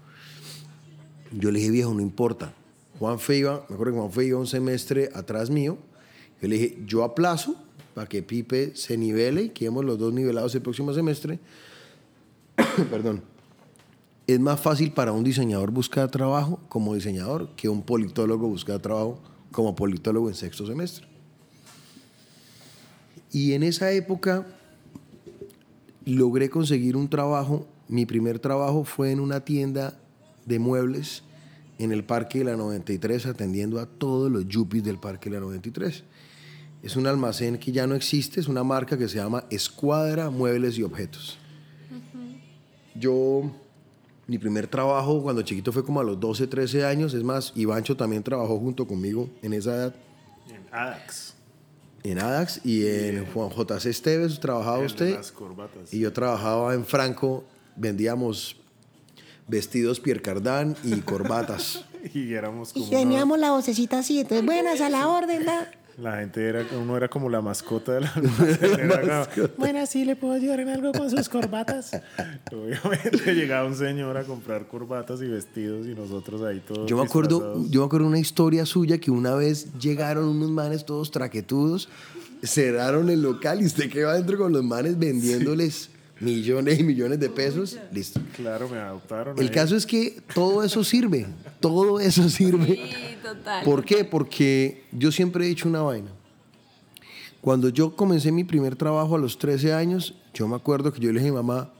Yo 1.32 1.50
le 1.50 1.58
dije, 1.58 1.72
viejo, 1.72 1.92
no 1.94 2.00
importa. 2.00 2.54
Juan 3.00 3.18
Fe 3.18 3.38
iba, 3.38 3.66
me 3.68 3.74
acuerdo 3.74 3.94
que 3.94 3.98
Juan 3.98 4.12
Fe 4.12 4.24
iba 4.26 4.38
un 4.38 4.46
semestre 4.46 5.10
atrás 5.14 5.50
mío. 5.50 5.89
Yo 6.40 6.48
le 6.48 6.56
dije, 6.56 6.78
yo 6.86 7.04
aplazo 7.04 7.54
para 7.94 8.08
que 8.08 8.22
Pipe 8.22 8.74
se 8.74 8.96
nivele 8.96 9.44
y 9.44 9.48
quedemos 9.50 9.84
los 9.84 9.98
dos 9.98 10.12
nivelados 10.12 10.54
el 10.54 10.62
próximo 10.62 10.92
semestre. 10.94 11.38
Perdón. 12.90 13.22
Es 14.26 14.38
más 14.38 14.60
fácil 14.60 14.92
para 14.92 15.12
un 15.12 15.24
diseñador 15.24 15.72
buscar 15.72 16.10
trabajo 16.10 16.60
como 16.68 16.94
diseñador 16.94 17.48
que 17.56 17.68
un 17.68 17.82
politólogo 17.82 18.46
buscar 18.46 18.78
trabajo 18.80 19.20
como 19.50 19.74
politólogo 19.74 20.28
en 20.28 20.34
sexto 20.34 20.66
semestre. 20.66 21.06
Y 23.32 23.52
en 23.52 23.62
esa 23.62 23.90
época 23.92 24.46
logré 26.04 26.48
conseguir 26.48 26.96
un 26.96 27.08
trabajo. 27.08 27.66
Mi 27.88 28.06
primer 28.06 28.38
trabajo 28.38 28.84
fue 28.84 29.10
en 29.10 29.20
una 29.20 29.40
tienda 29.44 29.98
de 30.46 30.58
muebles 30.58 31.22
en 31.78 31.92
el 31.92 32.04
Parque 32.04 32.40
de 32.40 32.44
la 32.44 32.56
93 32.56 33.26
atendiendo 33.26 33.80
a 33.80 33.86
todos 33.86 34.30
los 34.30 34.46
yuppies 34.46 34.84
del 34.84 34.98
Parque 34.98 35.30
de 35.30 35.36
la 35.36 35.40
93. 35.40 36.04
Es 36.82 36.96
un 36.96 37.06
almacén 37.06 37.58
que 37.58 37.72
ya 37.72 37.86
no 37.86 37.94
existe, 37.94 38.40
es 38.40 38.48
una 38.48 38.64
marca 38.64 38.96
que 38.96 39.06
se 39.08 39.16
llama 39.16 39.44
Escuadra 39.50 40.30
Muebles 40.30 40.78
y 40.78 40.82
Objetos. 40.82 41.38
Yo, 42.94 43.50
mi 44.26 44.38
primer 44.38 44.66
trabajo 44.66 45.22
cuando 45.22 45.42
chiquito 45.42 45.72
fue 45.72 45.84
como 45.84 46.00
a 46.00 46.04
los 46.04 46.18
12, 46.18 46.46
13 46.46 46.84
años, 46.84 47.14
es 47.14 47.22
más, 47.22 47.52
Ivancho 47.54 47.96
también 47.96 48.22
trabajó 48.22 48.58
junto 48.58 48.86
conmigo 48.86 49.28
en 49.42 49.52
esa 49.52 49.74
edad, 49.74 49.94
En 50.48 50.62
ADAX. 50.72 51.34
en 52.02 52.18
ADAX 52.18 52.60
y 52.64 52.86
en 52.86 53.26
Juan 53.26 53.50
J.C. 53.50 53.90
Esteves 53.90 54.40
trabajaba 54.40 54.78
usted. 54.80 55.14
Las 55.14 55.30
corbatas. 55.32 55.92
Y 55.94 56.00
yo 56.00 56.12
trabajaba 56.12 56.74
en 56.74 56.84
Franco, 56.84 57.44
vendíamos 57.76 58.56
vestidos 59.46 60.00
Pierre 60.00 60.22
Cardin 60.22 60.74
y 60.84 61.00
corbatas. 61.00 61.84
Y 62.14 62.32
éramos 62.32 62.72
como. 62.72 62.86
Y 62.86 62.88
una- 62.88 62.98
teníamos 62.98 63.38
la 63.38 63.50
vocecita 63.50 63.98
así, 63.98 64.20
entonces 64.20 64.46
buenas 64.46 64.80
a 64.80 64.88
la 64.88 65.06
orden, 65.06 65.44
¿no? 65.44 65.52
La 65.98 66.16
gente 66.18 66.46
era, 66.46 66.64
uno 66.80 66.96
era 66.96 67.08
como 67.08 67.28
la 67.28 67.40
mascota 67.40 67.92
de 67.92 68.00
la 68.02 68.12
como- 69.34 69.48
Bueno, 69.58 69.84
sí, 69.86 70.04
le 70.04 70.16
puedo 70.16 70.32
ayudar 70.34 70.60
en 70.60 70.68
algo 70.70 70.92
con 70.92 71.10
sus 71.10 71.28
corbatas. 71.28 71.90
Obviamente 72.52 73.34
llegaba 73.34 73.66
un 73.66 73.74
señor 73.76 74.16
a 74.16 74.24
comprar 74.24 74.66
corbatas 74.66 75.20
y 75.22 75.28
vestidos 75.28 75.86
y 75.86 75.94
nosotros 75.94 76.42
ahí 76.42 76.60
todos. 76.66 76.88
Yo 76.88 76.96
me 76.96 77.02
acuerdo, 77.04 77.36
disfrazados. 77.38 77.70
yo 77.70 77.80
me 77.80 77.86
acuerdo 77.86 78.06
una 78.06 78.18
historia 78.18 78.64
suya 78.66 78.98
que 78.98 79.10
una 79.10 79.34
vez 79.34 79.72
llegaron 79.78 80.24
unos 80.28 80.50
manes 80.50 80.84
todos 80.86 81.10
traquetudos, 81.10 81.88
cerraron 82.42 83.10
el 83.10 83.22
local 83.22 83.60
y 83.60 83.66
usted 83.66 83.90
quedó 83.90 84.10
adentro 84.10 84.38
con 84.38 84.52
los 84.52 84.64
manes 84.64 84.98
vendiéndoles 84.98 85.90
millones 86.20 86.78
y 86.78 86.84
millones 86.84 87.18
de 87.18 87.28
pesos. 87.30 87.78
Listo. 87.92 88.20
Claro, 88.36 88.68
me 88.68 88.78
adoptaron. 88.78 89.38
El 89.38 89.48
ahí. 89.48 89.52
caso 89.52 89.76
es 89.76 89.86
que 89.86 90.22
todo 90.34 90.62
eso 90.62 90.84
sirve, 90.84 91.26
todo 91.60 91.98
eso 91.98 92.28
sirve. 92.28 92.66
Sí, 92.66 93.16
total. 93.22 93.64
¿Por 93.64 93.84
qué? 93.84 94.04
Porque 94.04 94.84
yo 94.92 95.10
siempre 95.10 95.44
he 95.44 95.48
dicho 95.48 95.68
una 95.68 95.82
vaina. 95.82 96.10
Cuando 97.40 97.70
yo 97.70 97.96
comencé 97.96 98.30
mi 98.30 98.44
primer 98.44 98.76
trabajo 98.76 99.16
a 99.16 99.18
los 99.18 99.38
13 99.38 99.72
años, 99.72 100.14
yo 100.34 100.46
me 100.46 100.56
acuerdo 100.56 100.92
que 100.92 101.00
yo 101.00 101.10
le 101.10 101.20
dije 101.20 101.28
a 101.28 101.32
mi 101.32 101.36
mamá, 101.36 101.72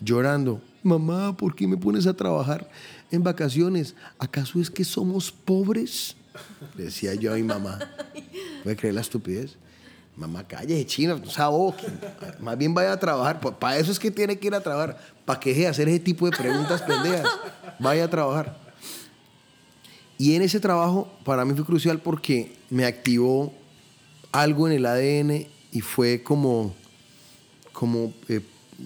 llorando, 0.00 0.62
mamá, 0.84 1.36
¿por 1.36 1.56
qué 1.56 1.66
me 1.66 1.76
pones 1.76 2.06
a 2.06 2.14
trabajar 2.14 2.70
en 3.10 3.24
vacaciones? 3.24 3.96
¿Acaso 4.18 4.60
es 4.60 4.70
que 4.70 4.84
somos 4.84 5.32
pobres? 5.32 6.16
Le 6.76 6.84
decía 6.84 7.14
yo 7.16 7.32
a 7.32 7.36
mi 7.36 7.42
mamá. 7.42 7.80
¿Puede 8.62 8.76
creer 8.76 8.94
la 8.94 9.00
estupidez? 9.00 9.56
Mamá, 10.18 10.42
calle, 10.42 10.84
china, 10.84 11.14
no 11.14 11.52
boqui. 11.52 11.86
Más 12.40 12.58
bien 12.58 12.74
vaya 12.74 12.92
a 12.92 12.98
trabajar. 12.98 13.38
Para 13.38 13.78
eso 13.78 13.92
es 13.92 14.00
que 14.00 14.10
tiene 14.10 14.36
que 14.36 14.48
ir 14.48 14.54
a 14.54 14.60
trabajar. 14.60 14.98
Para 15.24 15.38
que 15.38 15.54
de 15.54 15.68
hacer 15.68 15.88
ese 15.88 16.00
tipo 16.00 16.28
de 16.28 16.36
preguntas 16.36 16.82
pendejas. 16.82 17.28
Vaya 17.78 18.04
a 18.04 18.10
trabajar. 18.10 18.58
Y 20.18 20.34
en 20.34 20.42
ese 20.42 20.58
trabajo 20.58 21.08
para 21.24 21.44
mí 21.44 21.54
fue 21.54 21.64
crucial 21.64 22.00
porque 22.00 22.56
me 22.68 22.84
activó 22.84 23.52
algo 24.32 24.66
en 24.66 24.72
el 24.72 24.86
ADN 24.86 25.46
y 25.70 25.80
fue 25.82 26.24
como, 26.24 26.74
como 27.72 28.12
eh, 28.28 28.40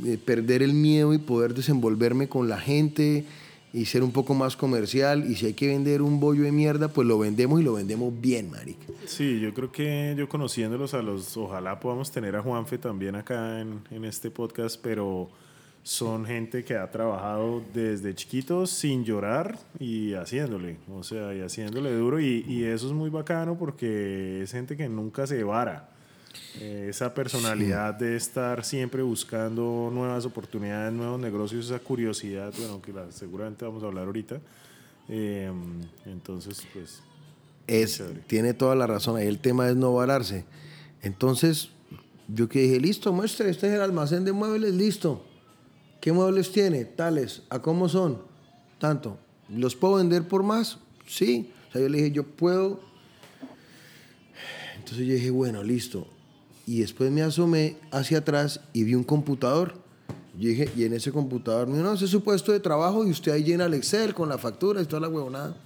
eh, 0.04 0.18
perder 0.22 0.62
el 0.62 0.74
miedo 0.74 1.14
y 1.14 1.18
poder 1.18 1.54
desenvolverme 1.54 2.28
con 2.28 2.50
la 2.50 2.60
gente 2.60 3.24
y 3.72 3.86
ser 3.86 4.02
un 4.02 4.12
poco 4.12 4.34
más 4.34 4.56
comercial. 4.56 5.24
Y 5.30 5.36
si 5.36 5.46
hay 5.46 5.54
que 5.54 5.68
vender 5.68 6.02
un 6.02 6.20
bollo 6.20 6.44
de 6.44 6.52
mierda, 6.52 6.88
pues 6.88 7.06
lo 7.06 7.18
vendemos 7.18 7.60
y 7.60 7.64
lo 7.64 7.74
vendemos 7.74 8.12
bien, 8.20 8.50
marica. 8.50 8.86
Sí, 9.06 9.40
yo 9.40 9.54
creo 9.54 9.72
que 9.72 10.14
yo 10.16 10.28
conociéndolos 10.28 10.94
a 10.94 11.02
los, 11.02 11.36
ojalá 11.36 11.80
podamos 11.80 12.10
tener 12.10 12.36
a 12.36 12.42
Juanfe 12.42 12.78
también 12.78 13.14
acá 13.14 13.60
en, 13.60 13.80
en 13.90 14.04
este 14.04 14.30
podcast, 14.30 14.78
pero 14.82 15.30
son 15.82 16.24
gente 16.24 16.64
que 16.64 16.76
ha 16.76 16.90
trabajado 16.90 17.62
desde 17.74 18.14
chiquitos 18.14 18.70
sin 18.70 19.04
llorar 19.04 19.58
y 19.80 20.14
haciéndole, 20.14 20.76
o 20.92 21.02
sea, 21.02 21.34
y 21.34 21.40
haciéndole 21.40 21.92
duro 21.92 22.20
y, 22.20 22.44
y 22.46 22.64
eso 22.64 22.86
es 22.86 22.92
muy 22.92 23.10
bacano 23.10 23.58
porque 23.58 24.42
es 24.42 24.52
gente 24.52 24.76
que 24.76 24.88
nunca 24.88 25.26
se 25.26 25.42
vara. 25.42 25.88
Eh, 26.60 26.86
esa 26.90 27.12
personalidad 27.14 27.94
de 27.94 28.16
estar 28.16 28.64
siempre 28.64 29.02
buscando 29.02 29.90
nuevas 29.92 30.24
oportunidades, 30.24 30.92
nuevos 30.92 31.20
negocios, 31.20 31.66
esa 31.66 31.78
curiosidad, 31.78 32.52
bueno, 32.58 32.80
que 32.82 32.92
la- 32.92 33.10
seguramente 33.12 33.64
vamos 33.64 33.82
a 33.82 33.86
hablar 33.86 34.06
ahorita. 34.06 34.40
Eh, 35.08 35.50
entonces, 36.06 36.62
pues, 36.72 37.02
Es, 37.66 38.02
tiene 38.26 38.54
toda 38.54 38.74
la 38.74 38.86
razón. 38.86 39.16
Ahí 39.16 39.26
el 39.26 39.38
tema 39.38 39.68
es 39.68 39.76
no 39.76 39.94
vararse. 39.94 40.44
Entonces, 41.02 41.70
yo 42.28 42.48
que 42.48 42.60
dije, 42.62 42.80
listo, 42.80 43.12
muestre, 43.12 43.50
este 43.50 43.68
es 43.68 43.74
el 43.74 43.80
almacén 43.82 44.24
de 44.24 44.32
muebles, 44.32 44.74
listo. 44.74 45.24
¿Qué 46.00 46.12
muebles 46.12 46.50
tiene? 46.50 46.84
Tales. 46.84 47.42
¿A 47.50 47.60
cómo 47.62 47.88
son? 47.88 48.22
Tanto. 48.78 49.16
¿Los 49.48 49.76
puedo 49.76 49.94
vender 49.94 50.26
por 50.26 50.42
más? 50.42 50.78
Sí. 51.06 51.52
O 51.68 51.72
sea, 51.72 51.80
yo 51.82 51.88
le 51.88 51.98
dije, 51.98 52.10
yo 52.10 52.24
puedo. 52.24 52.80
Entonces 54.76 55.06
yo 55.06 55.14
dije, 55.14 55.30
bueno, 55.30 55.62
listo. 55.62 56.08
Y 56.66 56.80
después 56.80 57.10
me 57.10 57.22
asomé 57.22 57.76
hacia 57.90 58.18
atrás 58.18 58.60
y 58.72 58.84
vi 58.84 58.94
un 58.94 59.04
computador. 59.04 59.74
Yo 60.38 60.48
dije, 60.48 60.70
y 60.76 60.84
en 60.84 60.94
ese 60.94 61.12
computador 61.12 61.66
me 61.66 61.74
dijo, 61.74 61.84
no, 61.84 61.92
ese 61.92 62.06
es 62.06 62.10
su 62.10 62.22
puesto 62.22 62.52
de 62.52 62.60
trabajo 62.60 63.06
y 63.06 63.10
usted 63.10 63.32
ahí 63.32 63.44
llena 63.44 63.66
el 63.66 63.74
Excel 63.74 64.14
con 64.14 64.28
la 64.28 64.38
factura 64.38 64.80
y 64.80 64.86
toda 64.86 65.00
la 65.00 65.08
huevonada. 65.08 65.56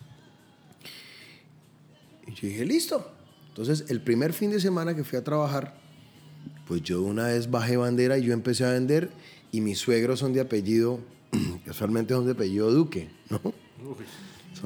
Y 2.27 2.33
yo 2.33 2.49
dije, 2.49 2.65
listo. 2.65 3.13
Entonces, 3.49 3.85
el 3.89 4.03
primer 4.03 4.33
fin 4.33 4.51
de 4.51 4.61
semana 4.61 4.95
que 4.95 5.05
fui 5.05 5.19
a 5.19 5.25
trabajar, 5.25 5.75
pues 6.67 6.83
yo 6.83 7.01
una 7.03 7.29
vez 7.29 7.51
bajé 7.51 7.77
bandera 7.77 8.19
y 8.19 8.25
yo 8.25 8.33
empecé 8.33 8.65
a 8.65 8.73
vender. 8.73 9.11
y 9.53 9.61
mis 9.61 9.79
suegros 9.79 10.19
son 10.19 10.33
de 10.33 10.41
apellido, 10.41 11.01
casualmente 11.65 12.13
son 12.13 12.27
de 12.27 12.33
apellido 12.33 12.71
Duque, 12.71 13.09
¿no? 13.31 13.41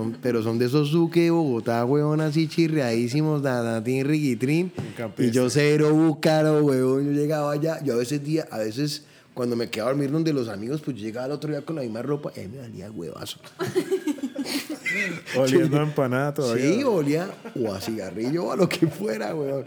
Son, 0.00 0.16
pero 0.22 0.42
son 0.42 0.58
de 0.58 0.64
esos 0.64 0.92
Duque 0.92 1.24
de 1.24 1.30
Bogotá, 1.30 1.84
huevón, 1.84 2.22
así 2.22 2.48
chirreadísimos, 2.48 3.42
danatín, 3.42 4.06
riquitrín. 4.06 4.72
Y 5.18 5.30
yo 5.30 5.50
cero 5.50 5.92
búcaro, 5.92 6.64
huevón. 6.64 7.04
Yo 7.04 7.12
llegaba 7.12 7.52
allá, 7.52 7.82
yo 7.84 7.92
a 7.92 7.96
veces 7.96 8.24
día, 8.24 8.48
a 8.50 8.56
veces 8.56 9.04
cuando 9.34 9.56
me 9.56 9.68
quedaba 9.68 9.90
a 9.90 9.92
dormir 9.92 10.10
donde 10.10 10.32
los 10.32 10.48
amigos, 10.48 10.80
pues 10.80 10.96
yo 10.96 11.02
llegaba 11.02 11.26
al 11.26 11.32
otro 11.32 11.50
día 11.50 11.60
con 11.66 11.76
la 11.76 11.82
misma 11.82 12.00
ropa, 12.00 12.32
y 12.34 12.40
ahí 12.40 12.48
me 12.48 12.58
valía 12.60 12.90
huevazo. 12.90 13.40
Oliendo 15.36 15.78
a 15.78 15.82
empanada 15.82 16.32
todavía. 16.32 16.72
Sí, 16.72 16.82
olía 16.82 17.30
o 17.62 17.70
a 17.70 17.78
cigarrillo 17.78 18.46
o 18.46 18.52
a 18.52 18.56
lo 18.56 18.66
que 18.66 18.86
fuera, 18.86 19.34
weón. 19.34 19.66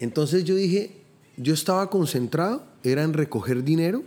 Entonces 0.00 0.42
yo 0.42 0.56
dije, 0.56 0.96
yo 1.36 1.54
estaba 1.54 1.88
concentrado, 1.90 2.64
era 2.82 3.04
en 3.04 3.12
recoger 3.12 3.62
dinero 3.62 4.02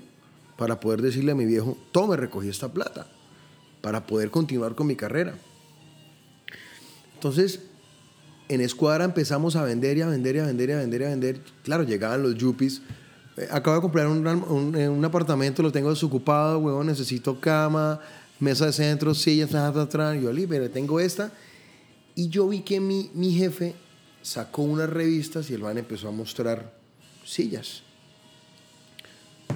para 0.58 0.82
poder 0.82 1.02
decirle 1.02 1.32
a 1.32 1.36
mi 1.36 1.46
viejo, 1.46 1.78
tome, 1.94 2.18
recogí 2.18 2.50
esta 2.50 2.74
plata, 2.74 3.08
para 3.82 4.06
poder 4.06 4.32
continuar 4.32 4.76
con 4.76 4.88
mi 4.88 4.96
carrera. 4.96 5.36
Entonces, 7.14 7.62
en 8.50 8.62
Escuadra 8.62 9.06
empezamos 9.06 9.56
a 9.56 9.64
vender 9.64 9.98
y 9.98 10.02
a 10.02 10.08
vender 10.08 10.36
y 10.36 10.40
a 10.40 10.46
vender 10.46 10.70
y 10.70 10.74
a 10.74 10.78
vender 10.78 11.02
y 11.02 11.04
a 11.04 11.10
vender. 11.10 11.42
Claro, 11.64 11.84
llegaban 11.84 12.24
los 12.24 12.36
yuppies. 12.36 12.82
Eh, 13.38 13.48
Acabo 13.52 13.76
de 13.76 13.82
comprar 13.82 14.08
un, 14.08 14.76
eh, 14.76 14.88
un 14.90 15.04
apartamento, 15.04 15.62
lo 15.62 15.72
tengo 15.72 15.90
desocupado, 15.90 16.60
huevón, 16.60 16.88
necesito 16.88 17.40
cama, 17.40 18.00
mesa 18.40 18.66
de 18.68 18.74
centro, 18.74 19.14
sillas, 19.14 19.50
ta. 19.50 20.16
Yo, 20.16 20.32
"Li, 20.32 20.48
pero 20.48 20.70
tengo 20.70 21.00
esta. 21.00 21.32
Y 22.16 22.30
yo 22.30 22.48
vi 22.48 22.62
que 22.62 22.80
mi, 22.80 23.12
mi 23.14 23.32
jefe 23.34 23.76
sacó 24.22 24.64
unas 24.64 24.90
revistas 24.90 25.50
y 25.50 25.54
el 25.54 25.62
man 25.62 25.78
empezó 25.78 26.08
a 26.08 26.12
mostrar 26.12 26.74
sillas. 27.26 27.84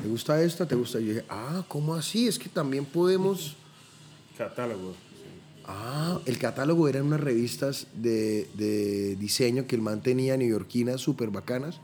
¿Te 0.02 0.08
gusta 0.08 0.42
esta? 0.42 0.68
¿Te 0.68 0.76
gusta? 0.76 1.00
Yo 1.00 1.08
dije, 1.08 1.26
ah, 1.30 1.64
¿cómo 1.68 1.94
así? 1.96 2.28
Es 2.28 2.40
que 2.40 2.50
también 2.50 2.86
podemos... 2.86 3.56
Catálogo. 4.38 4.94
Ah, 5.66 6.20
el 6.26 6.38
catálogo 6.38 6.88
eran 6.88 7.06
unas 7.06 7.22
revistas 7.22 7.88
de, 7.94 8.48
de 8.56 9.16
diseño 9.16 9.68
que 9.68 9.76
el 9.76 9.82
man 9.82 10.02
tenía 10.02 10.36
neoyorquinas 10.38 11.00
súper 11.00 11.30
bacanas. 11.30 11.80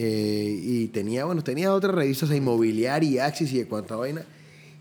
Eh, 0.00 0.60
y 0.62 0.86
tenía, 0.88 1.24
bueno, 1.24 1.42
tenía 1.42 1.74
otras 1.74 1.92
revistas, 1.92 2.30
Inmobiliaria, 2.30 3.26
Axis 3.26 3.52
y 3.52 3.58
de 3.58 3.66
cuánta 3.66 3.96
vaina. 3.96 4.24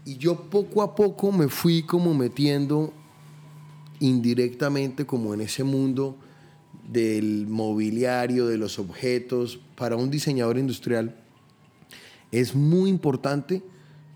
Y 0.05 0.17
yo 0.17 0.35
poco 0.49 0.83
a 0.83 0.93
poco 0.93 1.31
me 1.31 1.47
fui 1.47 1.81
como 1.81 2.13
metiendo 2.13 2.93
indirectamente 3.99 5.07
como 5.07 5.33
en 5.33 5.41
ese 5.41 5.63
mundo 5.63 6.15
del 6.87 7.47
mobiliario, 7.47 8.45
de 8.45 8.57
los 8.57 8.77
objetos. 8.77 9.59
Para 9.75 9.95
un 9.95 10.11
diseñador 10.11 10.59
industrial 10.59 11.15
es 12.31 12.53
muy 12.53 12.89
importante 12.89 13.63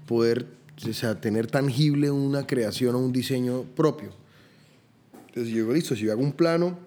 poder 0.05 0.60
o 0.89 0.93
sea, 0.93 1.19
tener 1.19 1.47
tangible 1.47 2.09
una 2.11 2.47
creación 2.47 2.95
o 2.95 2.99
un 2.99 3.11
diseño 3.11 3.63
propio. 3.75 4.09
Entonces 5.27 5.53
yo 5.53 5.59
digo, 5.59 5.73
listo, 5.73 5.95
si 5.95 6.03
yo 6.03 6.11
hago 6.11 6.21
un 6.21 6.33
plano, 6.33 6.77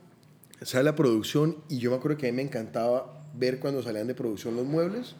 sale 0.63 0.85
la 0.85 0.97
producción 0.97 1.57
y 1.69 1.79
yo 1.79 1.91
me 1.91 1.97
acuerdo 1.97 2.19
que 2.19 2.29
a 2.29 2.31
mí 2.31 2.37
me 2.37 2.43
encantaba 2.43 3.25
ver 3.35 3.59
cuando 3.61 3.83
salían 3.83 4.07
de 4.07 4.15
producción 4.15 4.57
los 4.57 4.67
muebles. 4.67 5.15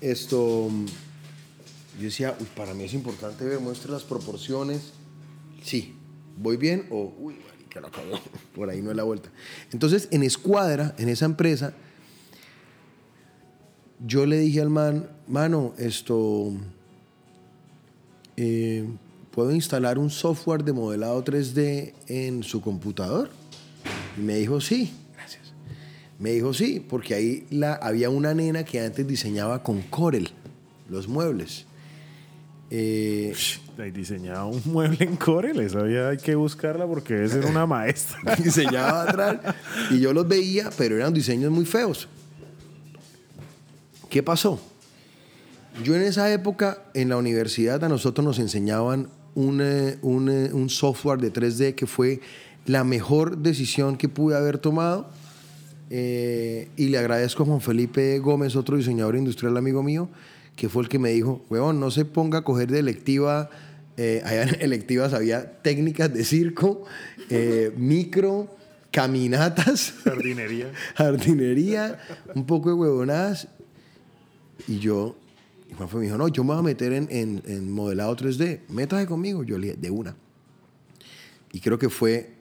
Esto, 0.00 0.68
yo 1.98 2.04
decía, 2.04 2.36
uy, 2.38 2.46
para 2.56 2.74
mí 2.74 2.84
es 2.84 2.94
importante 2.94 3.44
ver, 3.44 3.60
muestre 3.60 3.90
las 3.90 4.02
proporciones. 4.02 4.92
Sí, 5.62 5.94
voy 6.36 6.56
bien 6.56 6.86
o, 6.90 7.14
uy, 7.18 7.36
marica, 7.50 7.80
la 7.80 7.90
cagó. 7.90 8.20
Por 8.54 8.70
ahí 8.70 8.82
no 8.82 8.90
es 8.90 8.96
la 8.96 9.04
vuelta. 9.04 9.30
Entonces, 9.72 10.08
en 10.10 10.22
Escuadra, 10.22 10.94
en 10.98 11.08
esa 11.08 11.24
empresa, 11.24 11.74
yo 14.06 14.26
le 14.26 14.38
dije 14.38 14.60
al 14.60 14.70
man, 14.70 15.08
mano, 15.26 15.74
esto, 15.78 16.52
eh, 18.36 18.84
¿puedo 19.30 19.52
instalar 19.52 19.98
un 19.98 20.10
software 20.10 20.64
de 20.64 20.72
modelado 20.72 21.24
3D 21.24 21.92
en 22.08 22.42
su 22.42 22.60
computador? 22.60 23.30
Y 24.18 24.20
me 24.20 24.36
dijo, 24.36 24.60
sí, 24.60 24.92
gracias. 25.14 25.52
Me 26.18 26.30
dijo, 26.32 26.54
sí, 26.54 26.84
porque 26.88 27.14
ahí 27.14 27.46
la, 27.50 27.74
había 27.74 28.10
una 28.10 28.32
nena 28.34 28.64
que 28.64 28.80
antes 28.80 29.06
diseñaba 29.06 29.62
con 29.62 29.82
Corel 29.82 30.30
los 30.88 31.08
muebles. 31.08 31.66
Eh, 32.70 33.34
diseñaba 33.92 34.46
un 34.46 34.60
mueble 34.64 35.04
en 35.04 35.16
Corel, 35.16 35.60
esa 35.60 35.80
había- 35.80 36.08
hay 36.08 36.16
que 36.16 36.34
buscarla 36.34 36.86
porque 36.86 37.14
debe 37.14 37.28
ser 37.28 37.46
una 37.46 37.66
maestra. 37.66 38.34
diseñaba 38.42 39.02
atrás 39.02 39.36
y 39.90 40.00
yo 40.00 40.12
los 40.12 40.26
veía, 40.26 40.70
pero 40.76 40.96
eran 40.96 41.12
diseños 41.14 41.50
muy 41.52 41.66
feos. 41.66 42.08
¿Qué 44.08 44.22
pasó? 44.22 44.60
Yo 45.82 45.96
en 45.96 46.02
esa 46.02 46.32
época 46.32 46.82
en 46.94 47.08
la 47.08 47.16
universidad 47.16 47.82
a 47.82 47.88
nosotros 47.88 48.24
nos 48.24 48.38
enseñaban 48.38 49.08
un, 49.34 49.60
eh, 49.60 49.98
un, 50.02 50.28
eh, 50.28 50.50
un 50.52 50.70
software 50.70 51.18
de 51.20 51.32
3D 51.32 51.74
que 51.74 51.86
fue 51.86 52.20
la 52.66 52.84
mejor 52.84 53.38
decisión 53.38 53.96
que 53.96 54.08
pude 54.08 54.36
haber 54.36 54.58
tomado. 54.58 55.08
Eh, 55.90 56.68
y 56.76 56.88
le 56.88 56.98
agradezco 56.98 57.42
a 57.42 57.46
Juan 57.46 57.60
Felipe 57.60 58.18
Gómez, 58.18 58.56
otro 58.56 58.76
diseñador 58.76 59.16
industrial 59.16 59.56
amigo 59.56 59.82
mío, 59.82 60.08
que 60.56 60.68
fue 60.68 60.82
el 60.82 60.88
que 60.88 60.98
me 60.98 61.10
dijo, 61.10 61.44
huevón, 61.50 61.80
no 61.80 61.90
se 61.90 62.04
ponga 62.04 62.38
a 62.38 62.42
coger 62.42 62.70
de 62.70 62.78
electiva, 62.78 63.50
eh, 63.96 64.22
allá 64.24 64.44
en 64.44 64.54
electivas 64.60 65.12
había 65.12 65.62
técnicas 65.62 66.12
de 66.12 66.24
circo, 66.24 66.84
eh, 67.30 67.72
micro, 67.76 68.48
caminatas, 68.90 69.94
Jardinería. 70.04 70.72
jardinería, 70.94 71.98
un 72.34 72.46
poco 72.46 72.70
de 72.70 72.74
huevonadas. 72.76 73.48
Y 74.66 74.78
yo, 74.78 75.16
y 75.74 75.76
Juanfe 75.76 75.96
me 75.96 76.04
dijo, 76.04 76.16
no, 76.16 76.28
yo 76.28 76.44
me 76.44 76.50
voy 76.50 76.58
a 76.58 76.62
meter 76.62 76.92
en, 76.92 77.08
en- 77.10 77.42
en 77.46 77.70
modelado 77.72 78.16
3D, 78.16 78.60
métase 78.68 79.06
conmigo. 79.06 79.42
Yo 79.42 79.58
le 79.58 79.68
dije, 79.68 79.78
de 79.80 79.90
una. 79.90 80.16
Y 81.52 81.60
creo 81.60 81.78
que 81.78 81.88
fue, 81.88 82.32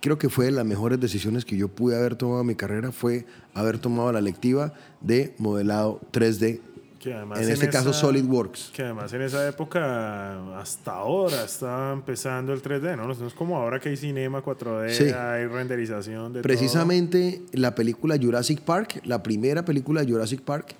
creo 0.00 0.18
que 0.18 0.28
fue 0.28 0.46
de 0.46 0.50
las 0.52 0.64
mejores 0.64 1.00
decisiones 1.00 1.44
que 1.44 1.56
yo 1.56 1.68
pude 1.68 1.96
haber 1.96 2.16
tomado 2.16 2.40
en 2.42 2.46
mi 2.46 2.54
carrera, 2.54 2.92
fue 2.92 3.26
haber 3.54 3.78
tomado 3.78 4.12
la 4.12 4.20
lectiva 4.20 4.72
de 5.00 5.34
modelado 5.38 6.00
3D. 6.12 6.60
Que 7.00 7.14
además 7.14 7.40
En 7.40 7.48
este 7.50 7.68
caso, 7.68 7.90
esa- 7.90 8.00
SolidWorks. 8.00 8.70
Que 8.74 8.82
además 8.82 9.12
en 9.12 9.22
esa 9.22 9.46
época, 9.48 10.58
hasta 10.58 10.92
ahora, 10.92 11.44
estaba 11.44 11.92
empezando 11.92 12.52
el 12.52 12.60
3D, 12.60 12.96
¿no? 12.96 13.06
No 13.06 13.26
es 13.26 13.34
como 13.34 13.56
ahora 13.56 13.78
que 13.78 13.88
hay 13.90 13.96
cinema 13.96 14.42
4D, 14.42 14.90
Sí. 14.90 15.04
hay 15.04 15.46
renderización 15.46 16.32
de 16.32 16.42
Precisamente 16.42 17.42
la 17.52 17.76
película 17.76 18.16
Jurassic 18.20 18.60
Park, 18.62 19.00
la 19.04 19.22
primera 19.22 19.64
película 19.64 20.04
de 20.04 20.10
Jurassic 20.12 20.40
Park, 20.40 20.74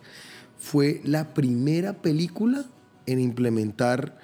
fue 0.58 1.00
la 1.04 1.34
primera 1.34 1.94
película 1.94 2.64
en 3.06 3.20
implementar 3.20 4.18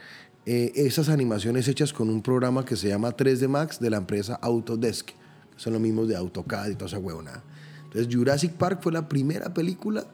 eh, 0.46 0.72
esas 0.74 1.08
animaciones 1.08 1.68
hechas 1.68 1.92
con 1.92 2.10
un 2.10 2.20
programa 2.20 2.64
que 2.64 2.76
se 2.76 2.88
llama 2.88 3.16
3D 3.16 3.48
Max 3.48 3.80
de 3.80 3.90
la 3.90 3.96
empresa 3.96 4.38
Autodesk, 4.42 5.10
son 5.56 5.72
los 5.72 5.80
mismos 5.80 6.08
de 6.08 6.16
AutoCAD 6.16 6.70
y 6.70 6.74
toda 6.74 6.88
esa 6.88 6.98
huevonada. 6.98 7.42
Entonces 7.84 8.14
Jurassic 8.14 8.52
Park 8.52 8.80
fue 8.82 8.92
la 8.92 9.08
primera 9.08 9.54
película 9.54 10.04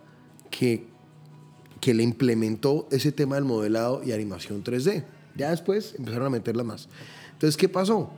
que, 0.50 0.86
que 1.80 1.94
le 1.94 2.02
implementó 2.02 2.86
ese 2.90 3.10
tema 3.10 3.36
del 3.36 3.44
modelado 3.44 4.02
y 4.04 4.12
animación 4.12 4.62
3D. 4.62 5.04
Ya 5.34 5.50
después 5.50 5.94
empezaron 5.98 6.26
a 6.26 6.30
meterla 6.30 6.62
más. 6.62 6.88
Entonces, 7.32 7.56
¿qué 7.56 7.68
pasó? 7.68 8.10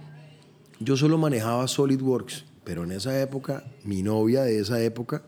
Yo 0.80 0.96
solo 0.96 1.16
manejaba 1.16 1.68
SolidWorks, 1.68 2.44
pero 2.64 2.82
en 2.82 2.92
esa 2.92 3.20
época, 3.20 3.64
mi 3.84 4.02
novia 4.02 4.42
de 4.42 4.58
esa 4.58 4.82
época, 4.82 5.22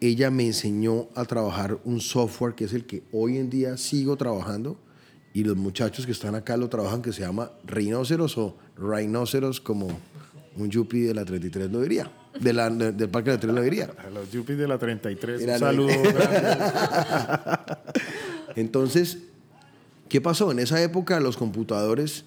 ella 0.00 0.30
me 0.30 0.46
enseñó 0.46 1.08
a 1.14 1.24
trabajar 1.24 1.78
un 1.84 2.00
software 2.00 2.54
que 2.54 2.64
es 2.64 2.72
el 2.72 2.84
que 2.86 3.02
hoy 3.12 3.36
en 3.38 3.50
día 3.50 3.76
sigo 3.76 4.16
trabajando 4.16 4.76
y 5.34 5.44
los 5.44 5.56
muchachos 5.56 6.06
que 6.06 6.12
están 6.12 6.34
acá 6.34 6.56
lo 6.56 6.68
trabajan 6.68 7.02
que 7.02 7.12
se 7.12 7.20
llama 7.22 7.50
Rhinoceros 7.64 8.38
o 8.38 8.56
Rhinoceros 8.76 9.60
como 9.60 9.88
un 10.56 10.70
yuppie 10.70 11.06
de 11.06 11.14
la 11.14 11.24
33 11.24 11.70
lo 11.70 11.80
diría, 11.82 12.10
de 12.40 12.52
la, 12.52 12.68
de- 12.70 12.92
del 12.92 13.08
Parque 13.08 13.30
de 13.30 13.36
la 13.36 13.40
33 13.40 13.54
lo 13.54 13.62
diría. 13.62 13.90
A 14.06 14.10
los 14.10 14.30
yuppies 14.32 14.58
de 14.58 14.66
la 14.68 14.78
33, 14.78 15.40
Mira, 15.40 15.54
un 15.54 15.58
saludo. 15.60 15.88
Entonces, 18.56 19.18
¿qué 20.08 20.20
pasó? 20.20 20.50
En 20.50 20.58
esa 20.58 20.82
época 20.82 21.20
los 21.20 21.36
computadores, 21.36 22.24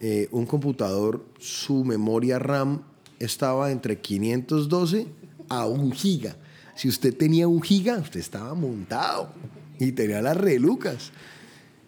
eh, 0.00 0.28
un 0.30 0.46
computador, 0.46 1.24
su 1.38 1.84
memoria 1.84 2.38
RAM 2.38 2.82
estaba 3.18 3.70
entre 3.70 3.98
512 4.00 5.06
a 5.48 5.66
1 5.66 5.94
giga. 5.94 6.36
Si 6.78 6.86
usted 6.86 7.12
tenía 7.12 7.48
un 7.48 7.60
giga, 7.60 7.98
usted 7.98 8.20
estaba 8.20 8.54
montado 8.54 9.32
y 9.80 9.90
tenía 9.90 10.22
las 10.22 10.36
relucas. 10.36 11.10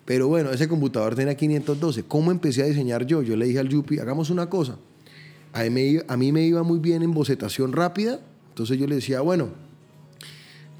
Pero 0.05 0.26
bueno, 0.26 0.50
ese 0.50 0.66
computador 0.66 1.14
tenía 1.14 1.37
512. 1.37 2.03
¿Cómo 2.09 2.33
empecé 2.33 2.64
a 2.64 2.66
diseñar 2.66 3.07
yo? 3.07 3.22
Yo 3.22 3.37
le 3.37 3.46
dije 3.46 3.61
al 3.61 3.68
Yupi, 3.68 4.00
hagamos 4.00 4.31
una 4.31 4.50
cosa. 4.50 4.79
A 5.53 5.62
mí, 5.62 6.33
me 6.33 6.44
iba, 6.44 6.64
muy 6.64 6.81
bien 6.81 7.05
en 7.05 7.14
bocetación 7.14 7.70
rápida. 7.70 8.18
Entonces 8.48 8.81
yo 8.81 8.88
le 8.88 8.96
decía, 8.96 9.20
bueno, 9.20 9.50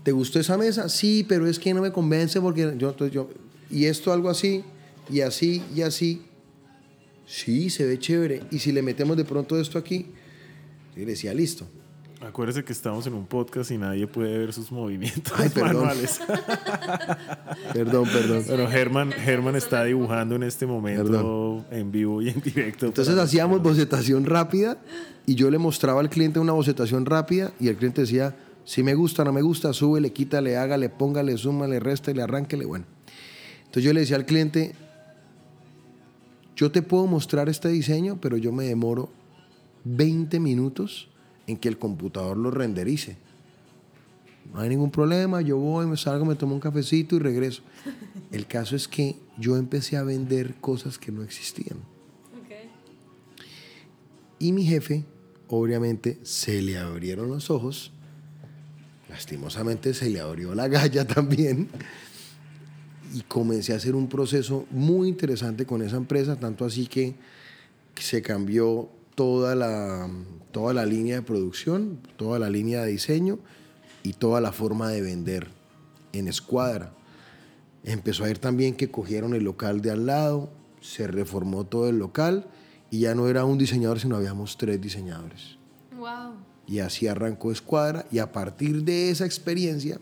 ¿te 0.03 0.11
gustó 0.11 0.40
esa 0.40 0.59
mesa? 0.59 0.88
Sí, 0.88 1.25
pero 1.29 1.46
es 1.46 1.61
que 1.61 1.73
no 1.73 1.81
me 1.81 1.92
convence 1.92 2.40
porque 2.40 2.62
yo, 2.62 2.90
entonces 2.90 3.12
yo, 3.12 3.31
y 3.70 3.85
esto 3.85 4.12
algo 4.12 4.29
así, 4.29 4.64
y 5.09 5.20
así, 5.20 5.62
y 5.73 5.83
así. 5.83 6.23
Sí, 7.29 7.70
se 7.70 7.87
ve 7.87 7.96
chévere. 7.96 8.42
Y 8.51 8.59
si 8.59 8.73
le 8.73 8.83
metemos 8.83 9.16
de 9.16 9.25
pronto 9.25 9.61
esto 9.61 9.79
aquí, 9.79 10.07
le 10.96 11.05
decía, 11.05 11.33
listo. 11.33 11.64
Acuérdese 12.21 12.63
que 12.65 12.73
estamos 12.75 13.07
en 13.07 13.15
un 13.15 13.25
podcast 13.27 13.71
y 13.71 13.79
nadie 13.79 14.07
puede 14.07 14.37
ver 14.37 14.53
sus 14.53 14.71
movimientos 14.71 15.33
Ay, 15.37 15.49
perdón. 15.55 15.77
manuales. 15.77 16.21
Perdón, 17.73 18.09
perdón. 18.13 18.45
Pero 18.47 18.69
Germán, 18.69 19.11
Germán 19.13 19.57
está 19.57 19.85
dibujando 19.85 20.35
en 20.37 20.43
este 20.43 20.67
momento 20.67 21.05
Perdón. 21.05 21.67
en 21.71 21.91
vivo 21.93 22.21
y 22.21 22.29
en 22.29 22.41
directo. 22.41 22.87
Entonces 22.87 23.17
hacíamos 23.17 23.63
bocetación 23.63 24.27
rápida 24.27 24.79
y 25.25 25.35
yo 25.35 25.51
le 25.51 25.59
mostraba 25.59 26.01
al 26.01 26.11
cliente 26.11 26.41
una 26.41 26.53
bocetación 26.53 27.07
rápida 27.07 27.53
y 27.59 27.69
el 27.69 27.77
cliente 27.77 28.03
decía, 28.03 28.37
si 28.65 28.83
me 28.83 28.95
gusta, 28.95 29.25
no 29.25 29.33
me 29.33 29.41
gusta, 29.43 29.73
súbele, 29.73 30.13
quítale, 30.13 30.57
hágale, 30.57 30.89
póngale, 30.89 31.37
súmale, 31.39 31.81
réstele, 31.81 32.23
arránquele, 32.23 32.67
bueno. 32.67 32.85
Entonces 33.61 33.85
yo 33.85 33.93
le 33.93 34.01
decía 34.01 34.17
al 34.17 34.27
cliente, 34.27 34.75
yo 36.57 36.71
te 36.71 36.83
puedo 36.83 37.07
mostrar 37.07 37.49
este 37.49 37.69
diseño, 37.69 38.19
pero 38.21 38.37
yo 38.37 38.53
me 38.53 38.65
demoro 38.65 39.11
20 39.85 40.41
minutos 40.41 41.10
en 41.51 41.57
que 41.57 41.69
el 41.69 41.79
computador 41.79 42.37
lo 42.37 42.51
renderice. 42.51 43.17
No 44.53 44.61
hay 44.61 44.69
ningún 44.69 44.91
problema, 44.91 45.41
yo 45.43 45.57
voy, 45.59 45.87
me 45.87 45.97
salgo, 45.97 46.25
me 46.25 46.35
tomo 46.35 46.55
un 46.55 46.61
cafecito 46.61 47.17
y 47.17 47.19
regreso. 47.19 47.63
El 48.33 48.47
caso 48.47 48.75
es 48.75 48.89
que 48.89 49.17
yo 49.39 49.57
empecé 49.57 49.97
a 49.97 50.03
vender 50.03 50.55
cosas 50.61 50.99
que 50.99 51.13
no 51.13 51.23
existían. 51.23 51.79
Y 54.39 54.53
mi 54.53 54.65
jefe, 54.65 55.05
obviamente, 55.49 56.19
se 56.23 56.63
le 56.63 56.79
abrieron 56.79 57.29
los 57.29 57.51
ojos. 57.51 57.93
Lastimosamente 59.11 59.93
se 59.93 60.09
le 60.09 60.19
abrió 60.19 60.55
la 60.55 60.67
galla 60.67 61.07
también. 61.07 61.69
Y 63.13 63.21
comencé 63.23 63.75
a 63.75 63.77
hacer 63.77 63.95
un 63.95 64.09
proceso 64.09 64.67
muy 64.71 65.09
interesante 65.09 65.67
con 65.67 65.83
esa 65.83 65.97
empresa, 65.97 66.37
tanto 66.37 66.65
así 66.65 66.87
que 66.87 67.15
se 67.97 68.23
cambió 68.23 68.89
toda 69.14 69.55
la, 69.55 70.09
toda 70.53 70.75
la 70.75 70.87
línea 70.87 71.16
de 71.16 71.23
producción, 71.23 72.01
toda 72.16 72.38
la 72.38 72.51
línea 72.51 72.83
de 72.83 72.92
diseño 72.92 73.38
y 74.03 74.14
toda 74.14 74.40
la 74.40 74.53
forma 74.53 74.88
de 74.88 75.03
vender 75.03 75.49
en 76.12 76.29
escuadra. 76.29 76.92
Empezó 77.85 78.25
a 78.25 78.31
ir 78.31 78.38
también 78.38 78.75
que 78.75 78.90
cogieron 78.90 79.35
el 79.35 79.44
local 79.44 79.81
de 79.81 79.90
al 79.90 80.07
lado, 80.07 80.51
se 80.81 81.07
reformó 81.07 81.64
todo 81.64 81.88
el 81.88 81.99
local 81.99 82.46
y 82.90 83.01
ya 83.01 83.14
no 83.14 83.29
era 83.29 83.44
un 83.44 83.59
diseñador, 83.59 84.01
sino 84.01 84.16
habíamos 84.16 84.57
tres 84.57 84.81
diseñadores. 84.81 85.59
Wow. 85.96 86.35
Y 86.66 86.81
así 86.81 87.07
arrancó 87.07 87.53
Escuadra 87.53 88.07
y 88.11 88.18
a 88.18 88.33
partir 88.33 88.85
de 88.85 89.11
esa 89.11 89.25
experiencia, 89.25 89.99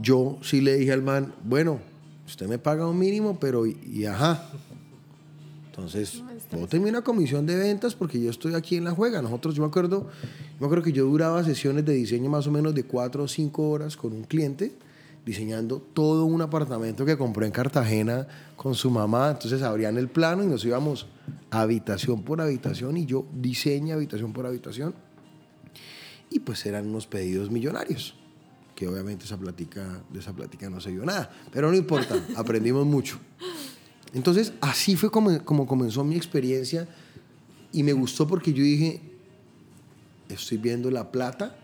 yo 0.00 0.38
sí 0.42 0.60
le 0.60 0.76
dije 0.76 0.92
al 0.92 1.02
man, 1.02 1.34
bueno, 1.44 1.80
usted 2.26 2.48
me 2.48 2.58
paga 2.58 2.86
un 2.86 2.98
mínimo, 2.98 3.38
pero 3.38 3.66
y, 3.66 3.78
y 3.84 4.06
ajá. 4.06 4.48
Entonces, 5.66 6.22
bóteme 6.56 6.88
una 6.88 7.02
comisión 7.02 7.46
de 7.46 7.56
ventas 7.56 7.94
porque 7.94 8.20
yo 8.20 8.30
estoy 8.30 8.54
aquí 8.54 8.76
en 8.76 8.84
la 8.84 8.92
juega. 8.92 9.22
Nosotros, 9.22 9.54
yo 9.54 9.62
me 9.62 9.68
acuerdo, 9.68 10.08
yo 10.22 10.60
me 10.60 10.66
acuerdo 10.66 10.84
que 10.84 10.92
yo 10.92 11.04
duraba 11.06 11.42
sesiones 11.44 11.84
de 11.84 11.94
diseño 11.94 12.30
más 12.30 12.46
o 12.46 12.50
menos 12.50 12.74
de 12.74 12.84
cuatro 12.84 13.24
o 13.24 13.28
cinco 13.28 13.70
horas 13.70 13.96
con 13.96 14.12
un 14.12 14.24
cliente 14.24 14.72
diseñando 15.24 15.78
todo 15.78 16.24
un 16.24 16.42
apartamento 16.42 17.04
que 17.04 17.16
compró 17.16 17.44
en 17.44 17.52
Cartagena 17.52 18.26
con 18.56 18.74
su 18.74 18.90
mamá. 18.90 19.30
Entonces 19.30 19.62
abrían 19.62 19.96
el 19.96 20.08
plano 20.08 20.42
y 20.42 20.46
nos 20.46 20.64
íbamos 20.64 21.06
habitación 21.50 22.22
por 22.22 22.40
habitación 22.40 22.96
y 22.96 23.06
yo 23.06 23.26
diseño 23.32 23.94
habitación 23.94 24.32
por 24.32 24.46
habitación. 24.46 24.94
Y 26.30 26.40
pues 26.40 26.64
eran 26.66 26.88
unos 26.88 27.06
pedidos 27.06 27.50
millonarios, 27.50 28.14
que 28.74 28.88
obviamente 28.88 29.26
esa 29.26 29.36
plática, 29.36 30.02
de 30.10 30.20
esa 30.20 30.32
plática 30.32 30.70
no 30.70 30.80
se 30.80 30.90
vio 30.90 31.04
nada, 31.04 31.30
pero 31.52 31.70
no 31.70 31.76
importa, 31.76 32.16
aprendimos 32.36 32.86
mucho. 32.86 33.18
Entonces 34.14 34.52
así 34.60 34.96
fue 34.96 35.10
como, 35.10 35.44
como 35.44 35.66
comenzó 35.66 36.04
mi 36.04 36.16
experiencia 36.16 36.88
y 37.72 37.82
me 37.82 37.92
gustó 37.92 38.26
porque 38.26 38.52
yo 38.52 38.62
dije, 38.62 39.00
estoy 40.28 40.58
viendo 40.58 40.90
la 40.90 41.10
plata 41.10 41.56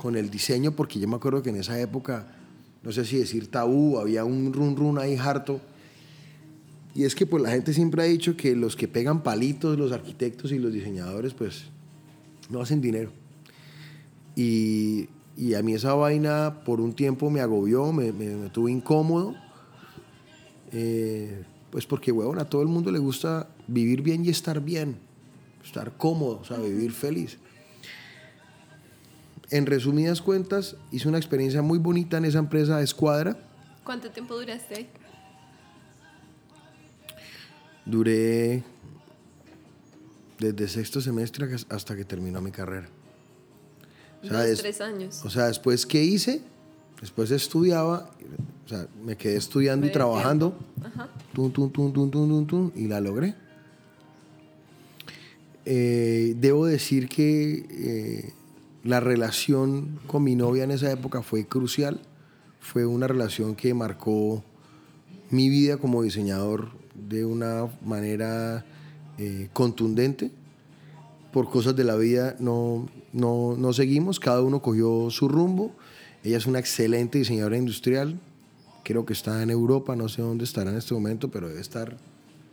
con 0.00 0.16
el 0.16 0.30
diseño, 0.30 0.72
porque 0.72 0.98
yo 0.98 1.06
me 1.08 1.16
acuerdo 1.16 1.42
que 1.42 1.50
en 1.50 1.56
esa 1.56 1.78
época, 1.80 2.26
no 2.82 2.90
sé 2.90 3.04
si 3.04 3.16
decir 3.16 3.50
tabú, 3.50 3.98
había 3.98 4.24
un 4.24 4.52
run 4.52 4.76
run 4.76 4.98
ahí 4.98 5.16
harto. 5.16 5.60
Y 6.94 7.04
es 7.04 7.14
que 7.14 7.26
pues 7.26 7.42
la 7.42 7.50
gente 7.50 7.72
siempre 7.72 8.02
ha 8.02 8.06
dicho 8.06 8.36
que 8.36 8.54
los 8.54 8.76
que 8.76 8.88
pegan 8.88 9.22
palitos, 9.22 9.78
los 9.78 9.92
arquitectos 9.92 10.52
y 10.52 10.58
los 10.58 10.72
diseñadores, 10.72 11.34
pues 11.34 11.64
no 12.50 12.60
hacen 12.60 12.80
dinero. 12.80 13.10
Y, 14.36 15.08
y 15.36 15.54
a 15.54 15.62
mí 15.62 15.74
esa 15.74 15.94
vaina 15.94 16.62
por 16.64 16.80
un 16.80 16.92
tiempo 16.92 17.30
me 17.30 17.40
agobió, 17.40 17.92
me, 17.92 18.12
me, 18.12 18.34
me 18.34 18.70
incómodo. 18.70 19.34
Eh, 20.72 21.44
pues 21.74 21.86
porque, 21.86 22.12
huevón, 22.12 22.38
a 22.38 22.44
todo 22.44 22.62
el 22.62 22.68
mundo 22.68 22.92
le 22.92 23.00
gusta 23.00 23.48
vivir 23.66 24.00
bien 24.00 24.24
y 24.24 24.28
estar 24.28 24.60
bien, 24.60 24.96
estar 25.64 25.90
cómodo, 25.96 26.38
o 26.38 26.44
sea, 26.44 26.56
vivir 26.58 26.92
feliz. 26.92 27.36
En 29.50 29.66
resumidas 29.66 30.22
cuentas, 30.22 30.76
hice 30.92 31.08
una 31.08 31.18
experiencia 31.18 31.62
muy 31.62 31.78
bonita 31.80 32.16
en 32.18 32.26
esa 32.26 32.38
empresa 32.38 32.76
de 32.78 32.84
Escuadra. 32.84 33.36
¿Cuánto 33.82 34.08
tiempo 34.12 34.36
duraste 34.36 34.76
ahí? 34.76 34.88
Duré 37.84 38.62
desde 40.38 40.68
sexto 40.68 41.00
semestre 41.00 41.48
hasta 41.70 41.96
que 41.96 42.04
terminó 42.04 42.40
mi 42.40 42.52
carrera. 42.52 42.88
O 44.22 44.26
sea, 44.28 44.38
Dos, 44.38 44.46
des- 44.46 44.58
tres 44.60 44.80
años. 44.80 45.24
O 45.24 45.28
sea, 45.30 45.46
después 45.48 45.84
que 45.86 46.04
hice, 46.04 46.40
después 47.04 47.30
estudiaba, 47.30 48.08
o 48.64 48.68
sea, 48.68 48.88
me 49.04 49.14
quedé 49.14 49.36
estudiando 49.36 49.86
y 49.86 49.92
trabajando, 49.92 50.56
Ajá. 50.82 51.10
tum, 51.34 51.50
tum, 51.52 52.46
tum, 52.46 52.70
y 52.74 52.86
la 52.86 52.98
logré. 52.98 53.34
Eh, 55.66 56.34
debo 56.38 56.64
decir 56.64 57.10
que 57.10 57.66
eh, 57.68 58.32
la 58.84 59.00
relación 59.00 60.00
con 60.06 60.24
mi 60.24 60.34
novia 60.34 60.64
en 60.64 60.70
esa 60.70 60.90
época 60.90 61.20
fue 61.20 61.46
crucial. 61.46 62.00
Fue 62.58 62.86
una 62.86 63.06
relación 63.06 63.54
que 63.54 63.74
marcó 63.74 64.42
mi 65.28 65.50
vida 65.50 65.76
como 65.76 66.02
diseñador 66.02 66.70
de 66.94 67.26
una 67.26 67.68
manera 67.84 68.64
eh, 69.18 69.50
contundente. 69.52 70.30
Por 71.34 71.50
cosas 71.50 71.76
de 71.76 71.84
la 71.84 71.96
vida 71.96 72.34
no, 72.38 72.88
no, 73.12 73.56
no 73.58 73.74
seguimos, 73.74 74.18
cada 74.18 74.40
uno 74.40 74.62
cogió 74.62 75.10
su 75.10 75.28
rumbo. 75.28 75.74
Ella 76.24 76.38
es 76.38 76.46
una 76.46 76.58
excelente 76.58 77.18
diseñadora 77.18 77.58
industrial, 77.58 78.18
creo 78.82 79.04
que 79.04 79.12
está 79.12 79.42
en 79.42 79.50
Europa, 79.50 79.94
no 79.94 80.08
sé 80.08 80.22
dónde 80.22 80.44
estará 80.44 80.70
en 80.70 80.78
este 80.78 80.94
momento, 80.94 81.30
pero 81.30 81.48
debe 81.48 81.60
estar 81.60 81.98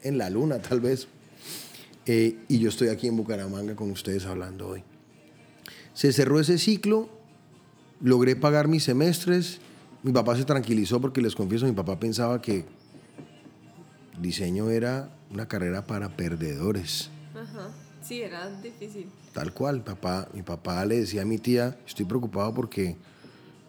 en 0.03 0.17
la 0.17 0.29
luna 0.29 0.59
tal 0.59 0.81
vez. 0.81 1.07
Eh, 2.05 2.37
y 2.49 2.59
yo 2.59 2.67
estoy 2.67 2.89
aquí 2.89 3.07
en 3.07 3.15
Bucaramanga 3.15 3.75
con 3.77 3.89
ustedes 3.89 4.25
hablando 4.25 4.67
hoy. 4.67 4.83
Se 5.93 6.11
cerró 6.11 6.41
ese 6.41 6.57
ciclo, 6.57 7.09
logré 8.01 8.35
pagar 8.35 8.67
mis 8.67 8.83
semestres, 8.83 9.59
mi 10.03 10.11
papá 10.11 10.35
se 10.35 10.43
tranquilizó 10.43 10.99
porque 10.99 11.21
les 11.21 11.33
confieso, 11.33 11.65
mi 11.65 11.71
papá 11.71 11.97
pensaba 11.97 12.41
que 12.41 12.65
diseño 14.19 14.69
era 14.69 15.15
una 15.31 15.47
carrera 15.47 15.87
para 15.87 16.09
perdedores. 16.17 17.09
Ajá. 17.33 17.69
Sí, 18.01 18.21
era 18.21 18.49
difícil. 18.61 19.09
Tal 19.31 19.53
cual, 19.53 19.81
papá, 19.81 20.27
mi 20.33 20.41
papá 20.41 20.83
le 20.85 20.99
decía 20.99 21.21
a 21.21 21.25
mi 21.25 21.37
tía, 21.37 21.77
estoy 21.87 22.05
preocupado 22.05 22.53
porque 22.53 22.97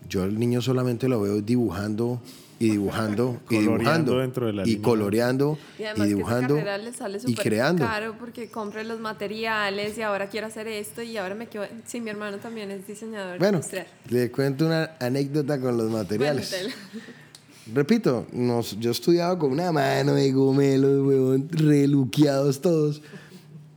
yo 0.09 0.23
al 0.23 0.39
niño 0.39 0.61
solamente 0.63 1.09
lo 1.09 1.21
veo 1.21 1.41
dibujando 1.41 2.21
y 2.59 2.71
dibujando 2.71 3.41
y 3.51 3.57
Coloreando 3.57 3.73
dibujando 3.83 4.19
dentro 4.19 4.47
de 4.47 4.53
la 4.53 4.63
y 4.63 4.67
línea. 4.67 4.83
coloreando 4.83 5.59
Y 5.97 6.03
dibujando 6.03 6.55
que 6.55 6.61
esa 6.61 6.71
carrera 6.71 6.79
le 6.79 6.93
sale 6.93 7.19
y 7.27 7.35
creando. 7.35 7.85
caro 7.85 8.15
porque 8.19 8.51
compre 8.51 8.85
los 8.85 9.01
materiales 9.01 9.99
y 9.99 10.03
ahora 10.03 10.29
quiero 10.29 10.47
hacer 10.47 10.69
esto 10.69 11.03
y 11.03 11.17
ahora 11.17 11.35
me 11.35 11.49
quedo... 11.49 11.65
Sí, 11.87 12.01
mi 12.01 12.11
hermano 12.11 12.37
también 12.39 12.71
es 12.71 12.87
diseñador 12.87 13.39
Bueno, 13.39 13.59
industrial. 13.59 13.87
le 14.11 14.31
cuento 14.31 14.67
una 14.67 14.93
anécdota 15.01 15.61
con 15.61 15.77
los 15.77 15.91
materiales. 15.91 16.55
Repito, 17.73 18.27
nos, 18.33 18.79
yo 18.81 18.91
estudiaba 18.91 19.39
con 19.39 19.53
una 19.53 19.71
mano 19.71 20.15
de 20.15 20.33
gomelos, 20.33 21.07
huevón, 21.07 21.49
reluqueados 21.51 22.61
todos. 22.61 23.03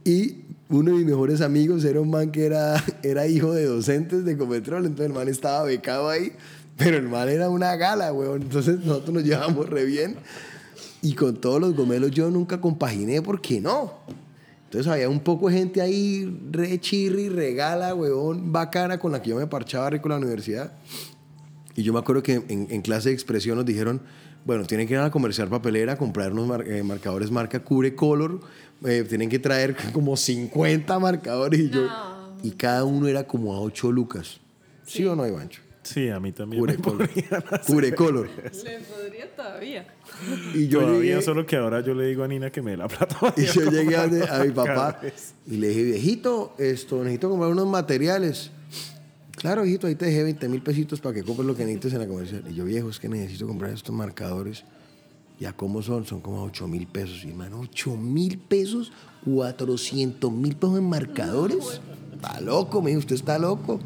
Y 0.03 0.44
uno 0.69 0.91
de 0.91 0.97
mis 0.97 1.05
mejores 1.05 1.41
amigos 1.41 1.83
era 1.85 2.01
un 2.01 2.09
man 2.09 2.31
que 2.31 2.45
era, 2.45 2.83
era 3.03 3.27
hijo 3.27 3.53
de 3.53 3.65
docentes 3.65 4.25
de 4.25 4.37
Cometrol, 4.37 4.85
entonces 4.85 5.07
el 5.07 5.13
man 5.13 5.27
estaba 5.27 5.63
becado 5.63 6.09
ahí, 6.09 6.31
pero 6.75 6.97
el 6.97 7.07
man 7.07 7.29
era 7.29 7.49
una 7.49 7.75
gala, 7.75 8.11
huevón. 8.11 8.41
Entonces 8.43 8.79
nosotros 8.79 9.13
nos 9.13 9.23
llevamos 9.23 9.69
re 9.69 9.85
bien. 9.85 10.15
Y 11.01 11.13
con 11.13 11.35
todos 11.35 11.61
los 11.61 11.75
gomelos 11.75 12.09
yo 12.11 12.31
nunca 12.31 12.59
compaginé, 12.59 13.21
¿por 13.21 13.39
qué 13.39 13.61
no? 13.61 13.93
Entonces 14.63 14.91
había 14.91 15.07
un 15.07 15.19
poco 15.19 15.49
de 15.49 15.57
gente 15.57 15.79
ahí, 15.79 16.35
re 16.51 16.79
chirri, 16.79 17.29
regala, 17.29 17.93
huevón, 17.93 18.51
bacana, 18.51 18.97
con 18.97 19.11
la 19.11 19.21
que 19.21 19.29
yo 19.29 19.35
me 19.35 19.45
parchaba 19.45 19.91
rico 19.91 20.07
en 20.07 20.11
la 20.13 20.17
universidad. 20.17 20.73
Y 21.75 21.83
yo 21.83 21.93
me 21.93 21.99
acuerdo 21.99 22.23
que 22.23 22.43
en, 22.47 22.67
en 22.71 22.81
clase 22.81 23.09
de 23.09 23.15
expresión 23.15 23.55
nos 23.57 23.65
dijeron, 23.65 24.01
bueno, 24.45 24.65
tienen 24.65 24.87
que 24.87 24.93
ir 24.93 24.99
a 24.99 25.03
la 25.03 25.11
comercial 25.11 25.47
papelera 25.47 25.93
a 25.93 25.97
comprar 25.97 26.31
unos 26.31 26.47
mar- 26.47 26.67
eh, 26.67 26.81
marcadores 26.83 27.29
marca 27.31 27.59
Cure 27.63 27.95
Color, 27.95 28.39
eh, 28.83 29.05
tienen 29.07 29.29
que 29.29 29.39
traer 29.39 29.75
como 29.93 30.17
50 30.17 30.99
marcadores 30.99 31.59
y 31.59 31.69
yo... 31.69 31.85
No. 31.85 32.15
Y 32.43 32.51
cada 32.51 32.83
uno 32.83 33.07
era 33.07 33.25
como 33.25 33.55
a 33.55 33.59
8 33.59 33.91
lucas. 33.91 34.39
¿Sí, 34.85 35.03
o 35.05 35.15
no, 35.15 35.25
Ivancho? 35.25 35.61
Sí, 35.85 36.09
a 36.09 36.19
mí 36.19 36.31
también. 36.31 36.59
Cure 36.59 36.77
me 36.77 36.83
Color. 36.83 37.09
Cure 37.65 37.95
Color. 37.95 38.29
Le 38.63 38.79
podría 38.79 39.35
todavía. 39.35 39.87
Y 40.53 40.67
yo 40.67 40.81
Todavía, 40.81 40.99
llegué, 40.99 41.21
solo 41.21 41.45
que 41.45 41.55
ahora 41.55 41.81
yo 41.81 41.93
le 41.93 42.07
digo 42.07 42.23
a 42.23 42.27
Nina 42.27 42.51
que 42.51 42.61
me 42.61 42.71
dé 42.71 42.77
la 42.77 42.87
plata. 42.87 43.33
y 43.37 43.45
yo 43.45 43.69
llegué 43.69 43.95
a, 43.95 44.03
a 44.03 44.43
mi 44.43 44.51
papá 44.51 44.99
y 45.47 45.57
le 45.57 45.69
dije, 45.69 45.83
viejito, 45.83 46.55
esto, 46.57 46.97
necesito 46.99 47.29
comprar 47.29 47.51
unos 47.51 47.67
materiales. 47.67 48.51
claro, 49.35 49.65
hijito, 49.65 49.85
ahí 49.85 49.95
te 49.95 50.05
dejé 50.05 50.23
20 50.23 50.49
mil 50.49 50.61
pesitos 50.61 50.99
para 51.01 51.13
que 51.13 51.23
compres 51.23 51.45
lo 51.45 51.55
que 51.55 51.63
necesites 51.63 51.93
en 51.93 51.99
la 51.99 52.07
comercial. 52.07 52.43
Y 52.49 52.55
yo, 52.55 52.65
viejo, 52.65 52.89
es 52.89 52.99
que 52.99 53.07
necesito 53.07 53.47
comprar 53.47 53.71
estos 53.71 53.93
marcadores. 53.93 54.63
¿Ya 55.39 55.53
cómo 55.53 55.81
son? 55.81 56.05
Son 56.05 56.21
como 56.21 56.43
8 56.43 56.67
mil 56.67 56.87
pesos. 56.87 57.23
Y, 57.25 57.29
hermano, 57.29 57.59
8 57.61 57.97
mil 57.97 58.37
pesos, 58.37 58.91
400 59.25 60.31
mil 60.31 60.55
pesos 60.55 60.77
en 60.77 60.89
marcadores. 60.89 61.81
Está 62.13 62.39
loco, 62.41 62.81
me 62.81 62.91
dijo, 62.91 62.99
usted 62.99 63.15
está 63.15 63.37
loco. 63.37 63.79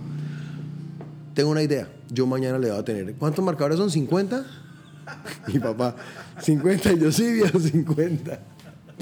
Tengo 1.34 1.50
una 1.50 1.64
idea. 1.64 1.90
Yo 2.10 2.28
mañana 2.28 2.60
le 2.60 2.70
voy 2.70 2.80
a 2.80 2.84
tener. 2.84 3.14
¿Cuántos 3.16 3.44
marcadores 3.44 3.78
son? 3.78 3.90
¿50? 3.90 4.46
Mi 5.54 5.60
papá, 5.60 5.96
50. 6.42 6.94
Y 6.94 7.00
yo, 7.00 7.12
sí, 7.12 7.32
viejo, 7.32 7.60
50. 7.60 8.40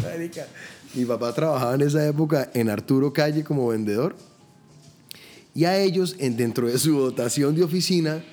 Marica. 0.03 0.47
Mi 0.93 1.05
papá 1.05 1.33
trabajaba 1.33 1.75
en 1.75 1.81
esa 1.81 2.05
época 2.07 2.49
en 2.53 2.69
Arturo 2.69 3.12
Calle 3.12 3.43
como 3.43 3.67
vendedor. 3.67 4.15
Y 5.53 5.65
a 5.65 5.77
ellos, 5.79 6.15
en, 6.19 6.38
dentro 6.38 6.67
de 6.67 6.77
su 6.77 6.97
dotación 6.97 7.55
de 7.55 7.63
oficina, 7.63 8.23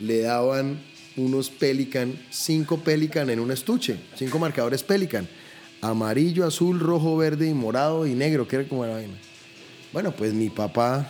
le 0.00 0.22
daban 0.22 0.82
unos 1.16 1.50
Pelican, 1.50 2.14
cinco 2.30 2.78
Pelican 2.78 3.30
en 3.30 3.40
un 3.40 3.50
estuche, 3.50 3.98
cinco 4.14 4.38
marcadores 4.38 4.82
Pelican. 4.82 5.28
Amarillo, 5.80 6.46
azul, 6.46 6.78
rojo, 6.78 7.16
verde 7.16 7.48
y 7.48 7.54
morado 7.54 8.06
y 8.06 8.14
negro, 8.14 8.46
que 8.46 8.56
era 8.56 8.68
como 8.68 8.86
la 8.86 8.94
vaina. 8.94 9.14
Bueno, 9.92 10.12
pues 10.12 10.32
mi 10.32 10.48
papá, 10.48 11.08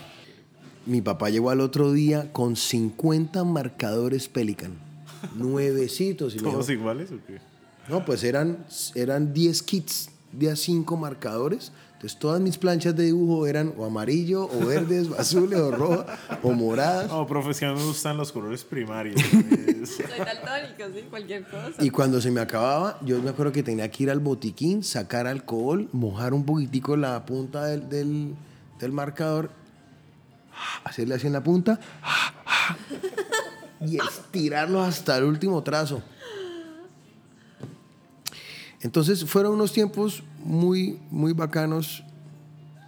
mi 0.85 1.01
papá 1.01 1.29
llegó 1.29 1.51
al 1.51 1.61
otro 1.61 1.91
día 1.91 2.31
con 2.33 2.55
50 2.55 3.43
marcadores 3.43 4.27
Pelican. 4.27 4.73
Nuevecitos. 5.35 6.35
Y 6.35 6.39
¿Todos 6.39 6.67
dijo, 6.67 6.81
iguales 6.81 7.11
o 7.11 7.19
qué? 7.25 7.39
no, 7.87 8.03
pues 8.03 8.23
eran, 8.23 8.65
eran 8.95 9.33
10 9.33 9.63
kits 9.63 10.09
de 10.31 10.49
a 10.49 10.55
5 10.55 10.97
marcadores. 10.97 11.71
Entonces 12.03 12.19
todas 12.19 12.41
mis 12.41 12.57
planchas 12.57 12.93
de 12.97 13.05
dibujo 13.05 13.47
eran 13.47 13.73
o 13.77 13.85
amarillo, 13.85 14.43
o 14.43 14.65
verdes, 14.65 15.07
o 15.07 15.17
azules, 15.17 15.57
o 15.57 15.71
rojas, 15.71 16.05
o 16.41 16.51
moradas. 16.51 17.07
No, 17.07 17.25
profe, 17.25 17.65
a 17.65 17.71
mí 17.71 17.79
me 17.79 17.85
gustan 17.85 18.17
los 18.17 18.29
colores 18.29 18.65
primarios. 18.65 19.21
Soy 19.21 20.05
daltónico, 20.17 20.83
sí, 20.93 21.05
cualquier 21.09 21.45
cosa. 21.45 21.71
Y 21.79 21.89
cuando 21.91 22.19
se 22.19 22.29
me 22.29 22.41
acababa, 22.41 22.99
yo 23.05 23.21
me 23.21 23.29
acuerdo 23.29 23.53
que 23.53 23.63
tenía 23.63 23.89
que 23.89 24.03
ir 24.03 24.11
al 24.11 24.19
botiquín, 24.19 24.83
sacar 24.83 25.27
alcohol, 25.27 25.87
mojar 25.93 26.33
un 26.33 26.45
poquitico 26.45 26.97
la 26.97 27.25
punta 27.25 27.63
del, 27.67 27.87
del, 27.87 28.35
del 28.79 28.91
marcador, 28.91 29.51
hacerle 30.83 31.15
así 31.15 31.27
en 31.27 31.33
la 31.33 31.41
punta 31.41 31.79
y 33.79 33.95
estirarlo 33.95 34.81
hasta 34.81 35.17
el 35.19 35.23
último 35.23 35.63
trazo. 35.63 36.03
Entonces 38.81 39.23
fueron 39.23 39.53
unos 39.53 39.71
tiempos 39.71 40.21
muy, 40.43 40.99
muy 41.09 41.33
bacanos, 41.33 42.03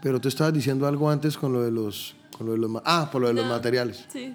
pero 0.02 0.20
tú 0.20 0.28
estabas 0.28 0.54
diciendo 0.54 0.88
algo 0.88 1.10
antes 1.10 1.38
con 1.38 1.54
lo 1.54 1.63
de 1.63 1.72
los... 1.72 2.15
Con 2.38 2.48
lo 2.48 2.52
de 2.52 2.58
los 2.58 2.70
ah, 2.84 3.10
por 3.12 3.22
lo 3.22 3.30
de 3.30 3.34
los 3.34 3.46
materiales. 3.46 4.06
Sí. 4.12 4.34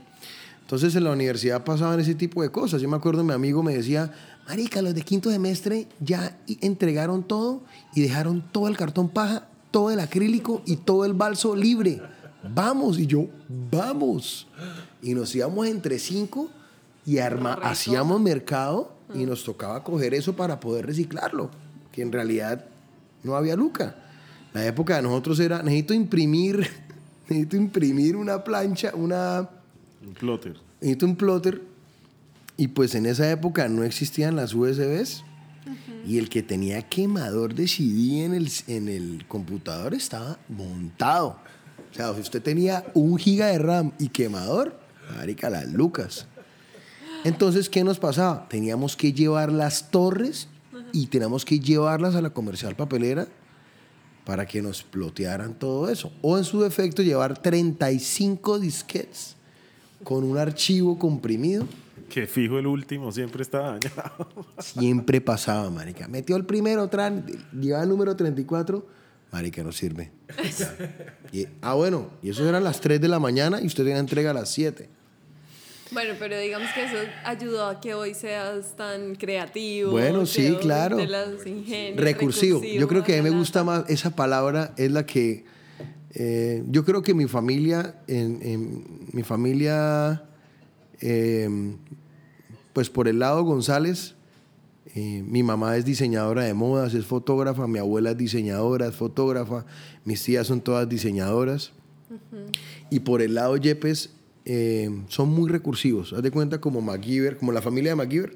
Entonces 0.63 0.95
en 0.95 1.05
la 1.05 1.11
universidad 1.11 1.65
pasaban 1.65 2.01
ese 2.01 2.15
tipo 2.15 2.43
de 2.43 2.51
cosas. 2.51 2.81
Yo 2.81 2.89
me 2.89 2.97
acuerdo, 2.97 3.23
mi 3.23 3.35
amigo 3.35 3.63
me 3.63 3.75
decía, 3.75 4.11
Marica, 4.49 4.81
los 4.81 4.95
de 4.95 5.03
quinto 5.03 5.31
semestre 5.31 5.87
ya 6.01 6.39
entregaron 6.61 7.23
todo 7.25 7.63
y 7.95 8.01
dejaron 8.01 8.43
todo 8.53 8.69
el 8.69 8.77
cartón 8.77 9.09
paja, 9.09 9.49
todo 9.71 9.91
el 9.91 10.01
acrílico 10.01 10.63
y 10.65 10.77
todo 10.77 11.05
el 11.05 11.13
balso 11.13 11.55
libre. 11.55 12.01
Vamos. 12.55 12.99
Y 12.99 13.07
yo, 13.07 13.27
vamos. 13.49 14.47
Y 15.03 15.15
nos 15.15 15.35
íbamos 15.35 15.67
entre 15.67 15.99
cinco 15.99 16.49
y 17.05 17.19
arma, 17.19 17.55
hacíamos 17.63 18.21
mercado 18.21 18.95
y 19.15 19.27
nos 19.27 19.45
tocaba 19.45 19.83
coger 19.83 20.15
eso 20.15 20.37
para 20.37 20.61
poder 20.61 20.87
reciclarlo, 20.87 21.51
que 21.91 22.03
en 22.03 22.13
realidad 22.13 22.67
no 23.23 23.37
había 23.37 23.57
luca. 23.57 23.97
La 24.53 24.67
época 24.67 24.97
de 24.97 25.03
nosotros 25.03 25.39
era, 25.41 25.63
necesito 25.63 25.95
imprimir, 25.95 26.67
necesito 27.29 27.57
imprimir 27.57 28.17
una 28.17 28.43
plancha, 28.43 28.93
una 28.95 29.49
Un 30.05 30.15
plotter. 30.15 30.57
necesito 30.81 31.07
un 31.07 31.17
plotter 31.17 31.63
y 32.57 32.69
pues 32.69 32.95
en 32.95 33.07
esa 33.07 33.31
época 33.31 33.69
no 33.69 33.85
existían 33.85 34.37
las 34.37 34.53
USBs 34.53 35.25
y 36.07 36.19
el 36.19 36.29
que 36.29 36.43
tenía 36.43 36.83
quemador 36.83 37.55
de 37.55 37.69
CD 37.69 38.25
en 38.25 38.35
el, 38.35 38.51
en 38.67 38.89
el 38.89 39.25
computador 39.29 39.95
estaba 39.95 40.39
montado. 40.49 41.39
O 41.91 41.95
sea, 41.95 42.13
si 42.15 42.21
usted 42.21 42.43
tenía 42.43 42.85
un 42.95 43.17
giga 43.19 43.47
de 43.47 43.59
RAM 43.59 43.93
y 43.99 44.09
quemador, 44.09 44.79
marica, 45.17 45.51
las 45.51 45.73
lucas. 45.73 46.27
Entonces, 47.25 47.69
¿qué 47.69 47.85
nos 47.85 47.99
pasaba? 47.99 48.49
Teníamos 48.49 48.97
que 48.97 49.13
llevar 49.13 49.53
las 49.53 49.91
torres 49.91 50.49
y 50.92 51.07
teníamos 51.07 51.44
que 51.44 51.59
llevarlas 51.61 52.14
a 52.14 52.22
la 52.22 52.31
comercial 52.31 52.74
papelera 52.76 53.26
para 54.24 54.46
que 54.46 54.62
nos 54.62 54.83
plotearan 54.83 55.55
todo 55.55 55.88
eso. 55.90 56.12
O 56.22 56.38
en 56.38 56.44
su 56.44 56.61
defecto, 56.61 57.03
llevar 57.03 57.38
35 57.40 58.59
disquetes 58.61 59.37
con 60.05 60.24
un 60.24 60.38
archivo 60.38 60.98
comprimido. 60.98 61.66
Que 62.09 62.26
fijo 62.26 62.59
el 62.59 62.66
último 62.66 63.12
siempre 63.12 63.42
está 63.42 63.61
dañado. 63.61 64.29
Siempre 64.59 65.20
pasaba, 65.20 65.70
marica. 65.70 66.09
Metió 66.09 66.37
el 66.37 66.44
primero, 66.44 66.88
tran, 66.88 67.24
llevaba 67.59 67.85
el 67.85 67.88
número 67.88 68.16
34, 68.16 68.87
marica, 69.33 69.62
no 69.62 69.72
sirve. 69.72 70.11
Y- 71.33 71.46
ah, 71.62 71.74
bueno, 71.74 72.11
y 72.22 72.31
eso 72.31 72.48
eran 72.48 72.64
las 72.64 72.81
3 72.81 73.00
de 73.00 73.07
la 73.07 73.20
mañana 73.20 73.61
y 73.61 73.66
usted 73.66 73.85
tenía 73.85 73.98
entrega 74.00 74.33
a 74.33 74.35
las 74.35 74.50
7. 74.50 74.88
Bueno, 75.92 76.14
pero 76.18 76.38
digamos 76.38 76.68
que 76.74 76.85
eso 76.85 76.96
ayudó 77.24 77.66
a 77.66 77.81
que 77.81 77.94
hoy 77.94 78.14
seas 78.14 78.76
tan 78.76 79.14
creativo. 79.16 79.90
Bueno, 79.90 80.24
sí, 80.26 80.57
claro. 80.61 80.98
Recursivo. 81.96 82.62
Yo 82.62 82.87
creo 82.88 83.03
que 83.03 83.18
a 83.18 83.22
mí 83.22 83.29
me 83.31 83.37
gusta 83.37 83.64
más 83.64 83.85
esa 83.88 84.14
palabra, 84.14 84.72
es 84.76 84.90
la 84.92 85.05
que. 85.05 85.44
eh, 86.14 86.62
yo 86.68 86.85
creo 86.85 87.03
que 87.03 87.14
mi 87.14 87.26
familia, 87.26 87.96
en, 88.07 88.38
en 88.42 89.09
mi 89.12 89.22
familia, 89.22 90.24
eh, 91.00 91.48
pues 92.72 92.88
por 92.90 93.09
el 93.09 93.18
lado 93.18 93.42
González, 93.42 94.14
eh, 94.94 95.22
mi 95.26 95.42
mamá 95.42 95.76
es 95.76 95.85
diseñadora 95.85 96.44
de 96.44 96.55
modas, 96.55 96.94
es 96.94 97.05
fotógrafa, 97.07 97.66
mi 97.66 97.79
abuela 97.79 98.11
es 98.12 98.16
diseñadora, 98.16 98.87
es 98.88 98.94
fotógrafa, 98.96 99.64
mis 100.05 100.22
tías 100.22 100.46
son 100.46 100.61
todas 100.61 100.88
diseñadoras. 100.88 101.72
Y 102.90 103.00
por 103.00 103.22
el 103.22 103.35
lado 103.35 103.57
Yepes, 103.57 104.11
eh, 104.53 104.91
son 105.07 105.29
muy 105.29 105.49
recursivos. 105.49 106.13
Haz 106.13 106.23
de 106.23 106.33
cuenta 106.33 106.61
como 106.61 106.81
MacGyver, 106.81 107.37
como 107.37 107.53
la 107.53 107.63
familia 107.63 107.93
de 107.93 107.95
MacGyver. 107.95 108.35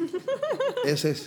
Ese 0.86 1.10
es. 1.10 1.26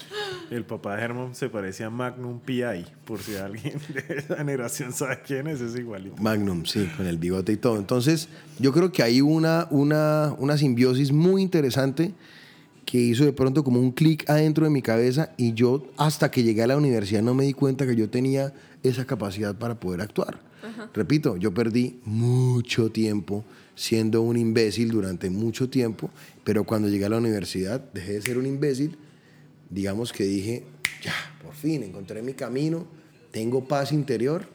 El 0.49 0.65
papá 0.65 0.95
de 0.95 1.03
Herman 1.03 1.35
se 1.35 1.47
parece 1.47 1.83
a 1.83 1.91
Magnum 1.91 2.39
PI, 2.39 2.85
por 3.05 3.19
si 3.19 3.35
alguien 3.35 3.79
de 3.93 4.17
esa 4.17 4.37
generación 4.37 4.93
sabe 4.93 5.19
quién 5.23 5.45
es, 5.45 5.61
es 5.61 5.77
igualito. 5.77 6.19
Magnum, 6.19 6.65
sí, 6.65 6.89
con 6.97 7.05
el 7.05 7.19
bigote 7.19 7.51
y 7.51 7.57
todo. 7.57 7.77
Entonces, 7.77 8.29
yo 8.57 8.73
creo 8.73 8.91
que 8.91 9.03
hay 9.03 9.21
una, 9.21 9.67
una, 9.69 10.33
una 10.39 10.57
simbiosis 10.57 11.11
muy 11.11 11.43
interesante 11.43 12.15
que 12.87 12.97
hizo 12.97 13.25
de 13.25 13.33
pronto 13.33 13.63
como 13.63 13.79
un 13.79 13.91
clic 13.91 14.27
adentro 14.27 14.65
de 14.65 14.71
mi 14.71 14.81
cabeza 14.81 15.33
y 15.37 15.53
yo 15.53 15.85
hasta 15.97 16.31
que 16.31 16.41
llegué 16.41 16.63
a 16.63 16.67
la 16.67 16.77
universidad 16.77 17.21
no 17.21 17.35
me 17.35 17.43
di 17.43 17.53
cuenta 17.53 17.85
que 17.85 17.95
yo 17.95 18.09
tenía 18.09 18.55
esa 18.81 19.05
capacidad 19.05 19.53
para 19.55 19.79
poder 19.79 20.01
actuar. 20.01 20.48
Repito, 20.93 21.37
yo 21.37 21.53
perdí 21.53 21.99
mucho 22.05 22.91
tiempo 22.91 23.45
siendo 23.75 24.21
un 24.21 24.37
imbécil 24.37 24.89
durante 24.91 25.29
mucho 25.29 25.69
tiempo, 25.69 26.09
pero 26.43 26.65
cuando 26.65 26.89
llegué 26.89 27.05
a 27.05 27.09
la 27.09 27.17
universidad 27.17 27.79
dejé 27.93 28.13
de 28.13 28.21
ser 28.21 28.37
un 28.37 28.45
imbécil. 28.45 28.97
Digamos 29.69 30.11
que 30.11 30.23
dije, 30.23 30.63
ya, 31.01 31.13
por 31.43 31.53
fin 31.53 31.83
encontré 31.83 32.21
mi 32.21 32.33
camino, 32.33 32.87
tengo 33.31 33.67
paz 33.67 33.91
interior, 33.91 34.47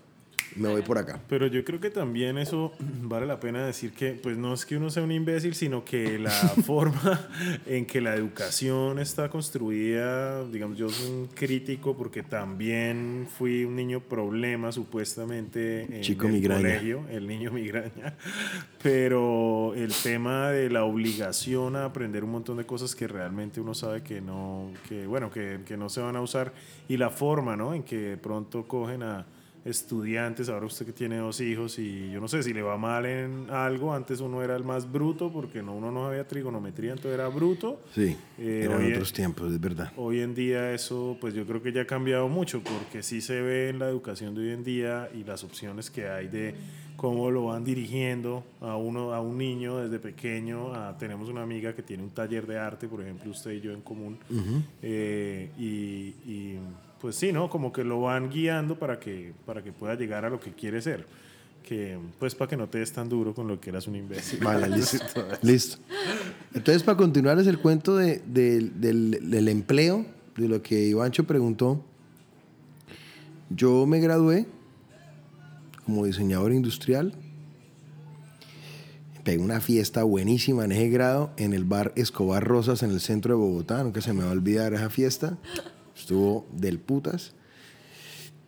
me 0.56 0.68
voy 0.68 0.82
por 0.82 0.98
acá. 0.98 1.20
Pero 1.28 1.46
yo 1.46 1.64
creo 1.64 1.80
que 1.80 1.90
también 1.90 2.38
eso 2.38 2.72
vale 3.02 3.26
la 3.26 3.40
pena 3.40 3.64
decir 3.66 3.92
que, 3.92 4.12
pues 4.12 4.36
no 4.36 4.54
es 4.54 4.64
que 4.64 4.76
uno 4.76 4.90
sea 4.90 5.02
un 5.02 5.12
imbécil, 5.12 5.54
sino 5.54 5.84
que 5.84 6.18
la 6.18 6.30
forma 6.64 7.28
en 7.66 7.86
que 7.86 8.00
la 8.00 8.14
educación 8.14 8.98
está 8.98 9.28
construida, 9.28 10.44
digamos, 10.48 10.78
yo 10.78 10.88
soy 10.88 11.10
un 11.10 11.26
crítico 11.28 11.96
porque 11.96 12.22
también 12.22 13.26
fui 13.36 13.64
un 13.64 13.76
niño 13.76 14.00
problema 14.00 14.72
supuestamente 14.72 15.82
en 15.96 16.00
Chico 16.02 16.26
el 16.26 16.34
migraña. 16.34 16.62
colegio, 16.62 17.04
el 17.10 17.26
niño 17.26 17.50
migraña, 17.50 18.14
pero 18.82 19.74
el 19.74 19.92
tema 19.92 20.50
de 20.50 20.70
la 20.70 20.84
obligación 20.84 21.76
a 21.76 21.84
aprender 21.86 22.24
un 22.24 22.30
montón 22.30 22.56
de 22.56 22.66
cosas 22.66 22.94
que 22.94 23.08
realmente 23.08 23.60
uno 23.60 23.74
sabe 23.74 24.02
que 24.02 24.20
no, 24.20 24.70
que 24.88 25.06
bueno, 25.06 25.30
que, 25.30 25.60
que 25.66 25.76
no 25.76 25.88
se 25.88 26.00
van 26.00 26.16
a 26.16 26.20
usar 26.20 26.52
y 26.88 26.96
la 26.96 27.10
forma, 27.10 27.56
¿no? 27.56 27.74
En 27.74 27.82
que 27.82 27.96
de 27.96 28.16
pronto 28.16 28.66
cogen 28.66 29.02
a 29.02 29.26
estudiantes, 29.64 30.48
ahora 30.48 30.66
usted 30.66 30.84
que 30.86 30.92
tiene 30.92 31.16
dos 31.16 31.40
hijos 31.40 31.78
y 31.78 32.10
yo 32.10 32.20
no 32.20 32.28
sé 32.28 32.42
si 32.42 32.52
le 32.52 32.62
va 32.62 32.76
mal 32.76 33.06
en 33.06 33.48
algo, 33.50 33.94
antes 33.94 34.20
uno 34.20 34.42
era 34.42 34.56
el 34.56 34.64
más 34.64 34.90
bruto 34.90 35.32
porque 35.32 35.62
no, 35.62 35.74
uno 35.74 35.90
no 35.90 36.06
sabía 36.06 36.26
trigonometría, 36.28 36.90
entonces 36.92 37.14
era 37.14 37.28
bruto. 37.28 37.80
Sí, 37.94 38.16
Eh, 38.38 38.62
eran 38.64 38.84
otros 38.92 39.12
tiempos, 39.12 39.52
es 39.52 39.60
verdad. 39.60 39.92
Hoy 39.96 40.20
en 40.20 40.34
día 40.34 40.72
eso, 40.72 41.16
pues 41.20 41.32
yo 41.34 41.46
creo 41.46 41.62
que 41.62 41.72
ya 41.72 41.82
ha 41.82 41.86
cambiado 41.86 42.28
mucho 42.28 42.60
porque 42.62 43.02
sí 43.02 43.20
se 43.20 43.40
ve 43.40 43.70
en 43.70 43.78
la 43.78 43.88
educación 43.88 44.34
de 44.34 44.42
hoy 44.42 44.50
en 44.50 44.64
día 44.64 45.08
y 45.14 45.24
las 45.24 45.44
opciones 45.44 45.90
que 45.90 46.08
hay 46.08 46.28
de 46.28 46.54
cómo 46.96 47.30
lo 47.30 47.46
van 47.46 47.64
dirigiendo 47.64 48.44
a 48.60 48.76
uno, 48.76 49.12
a 49.12 49.20
un 49.20 49.36
niño 49.38 49.78
desde 49.78 49.98
pequeño. 49.98 50.74
a- 50.74 50.96
tenemos 50.98 51.28
una 51.28 51.42
amiga 51.42 51.74
que 51.74 51.82
tiene 51.82 52.02
un 52.02 52.10
taller 52.10 52.46
de 52.46 52.58
arte, 52.58 52.86
por 52.86 53.00
ejemplo, 53.02 53.30
usted 53.30 53.52
y 53.52 53.60
yo 53.60 53.72
en 53.72 53.80
común, 53.80 54.16
eh, 54.82 55.50
y, 55.58 56.14
y, 56.30 56.58
pues 57.04 57.16
sí, 57.16 57.34
¿no? 57.34 57.50
Como 57.50 57.70
que 57.70 57.84
lo 57.84 58.00
van 58.00 58.30
guiando 58.30 58.78
para 58.78 58.98
que, 58.98 59.34
para 59.44 59.62
que 59.62 59.72
pueda 59.72 59.94
llegar 59.94 60.24
a 60.24 60.30
lo 60.30 60.40
que 60.40 60.52
quiere 60.52 60.80
ser. 60.80 61.06
que 61.62 61.98
pues 62.18 62.34
para 62.34 62.48
que 62.48 62.56
no 62.56 62.66
te 62.66 62.78
des 62.78 62.92
tan 62.92 63.10
duro 63.10 63.34
con 63.34 63.46
lo 63.46 63.60
que 63.60 63.68
eras 63.68 63.86
un 63.86 63.96
imbécil. 63.96 64.38
Vale, 64.42 64.68
listo. 64.74 64.98
listo. 65.42 65.76
Entonces, 66.54 66.82
para 66.82 66.96
continuar 66.96 67.38
es 67.38 67.46
el 67.46 67.58
cuento 67.58 67.94
de- 67.94 68.22
de- 68.26 68.70
del, 68.74 69.30
del 69.30 69.48
empleo, 69.48 70.06
de 70.38 70.48
lo 70.48 70.62
que 70.62 70.80
Ivancho 70.86 71.24
preguntó. 71.24 71.84
Yo 73.50 73.84
me 73.84 74.00
gradué 74.00 74.46
como 75.84 76.06
diseñador 76.06 76.52
industrial. 76.54 77.12
Pegué 79.24 79.42
una 79.42 79.60
fiesta 79.60 80.04
buenísima 80.04 80.64
en 80.64 80.72
ese 80.72 80.88
grado 80.88 81.32
en 81.36 81.52
el 81.52 81.64
bar 81.64 81.92
Escobar 81.96 82.42
Rosas 82.44 82.82
en 82.82 82.90
el 82.92 83.00
centro 83.00 83.34
de 83.34 83.40
Bogotá. 83.42 83.82
Nunca 83.84 84.00
se 84.00 84.14
me 84.14 84.22
va 84.22 84.30
a 84.30 84.32
olvidar 84.32 84.72
esa 84.72 84.88
fiesta. 84.88 85.36
Estuvo 85.96 86.46
del 86.52 86.78
putas. 86.78 87.32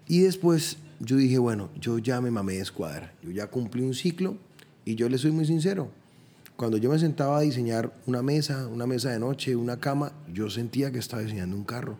Y 0.09 0.20
después 0.20 0.78
yo 1.01 1.16
dije, 1.16 1.38
bueno, 1.38 1.70
yo 1.80 1.99
ya 1.99 2.20
me 2.20 2.30
mamé 2.30 2.55
de 2.55 2.61
escuadra. 2.61 3.12
Yo 3.22 3.30
ya 3.30 3.49
cumplí 3.49 3.82
un 3.82 3.94
ciclo 3.94 4.36
y 4.84 4.94
yo 4.94 5.09
le 5.09 5.18
soy 5.18 5.30
muy 5.32 5.47
sincero. 5.47 5.90
Cuando 6.57 6.78
yo 6.78 6.90
me 6.90 6.99
sentaba 6.99 7.38
a 7.38 7.42
diseñar 7.42 7.92
una 8.07 8.22
mesa, 8.22 8.66
una 8.68 8.86
mesa 8.86 9.11
de 9.11 9.18
noche, 9.18 9.55
una 9.57 9.78
cama, 9.78 10.12
yo 10.32 10.49
sentía 10.49 10.90
que 10.90 10.99
estaba 10.99 11.22
diseñando 11.22 11.57
un 11.57 11.64
carro. 11.64 11.99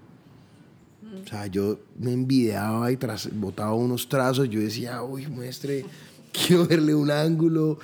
O 1.25 1.29
sea, 1.29 1.47
yo 1.47 1.79
me 1.99 2.13
envidiaba 2.13 2.91
y 2.91 2.97
tras, 2.97 3.29
botaba 3.39 3.75
unos 3.75 4.09
trazos. 4.09 4.49
Yo 4.49 4.61
decía, 4.61 5.03
uy, 5.03 5.27
muestre, 5.27 5.85
quiero 6.33 6.67
verle 6.67 6.95
un 6.95 7.11
ángulo. 7.11 7.79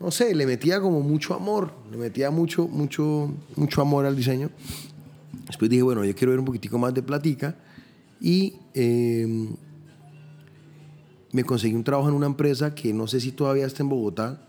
No 0.00 0.10
sé, 0.10 0.34
le 0.34 0.46
metía 0.46 0.80
como 0.80 1.00
mucho 1.00 1.34
amor. 1.34 1.72
Le 1.90 1.96
metía 1.96 2.30
mucho, 2.30 2.66
mucho, 2.68 3.32
mucho 3.56 3.82
amor 3.82 4.06
al 4.06 4.16
diseño. 4.16 4.50
Después 5.46 5.70
dije, 5.70 5.82
bueno, 5.82 6.04
yo 6.04 6.14
quiero 6.14 6.30
ver 6.30 6.40
un 6.40 6.46
poquitico 6.46 6.78
más 6.78 6.94
de 6.94 7.02
platica. 7.02 7.56
Y 8.20 8.54
eh, 8.74 9.48
me 11.32 11.44
conseguí 11.44 11.74
un 11.74 11.84
trabajo 11.84 12.08
en 12.08 12.14
una 12.14 12.26
empresa 12.26 12.74
que 12.74 12.92
no 12.92 13.06
sé 13.06 13.20
si 13.20 13.32
todavía 13.32 13.66
está 13.66 13.82
en 13.82 13.88
Bogotá. 13.88 14.40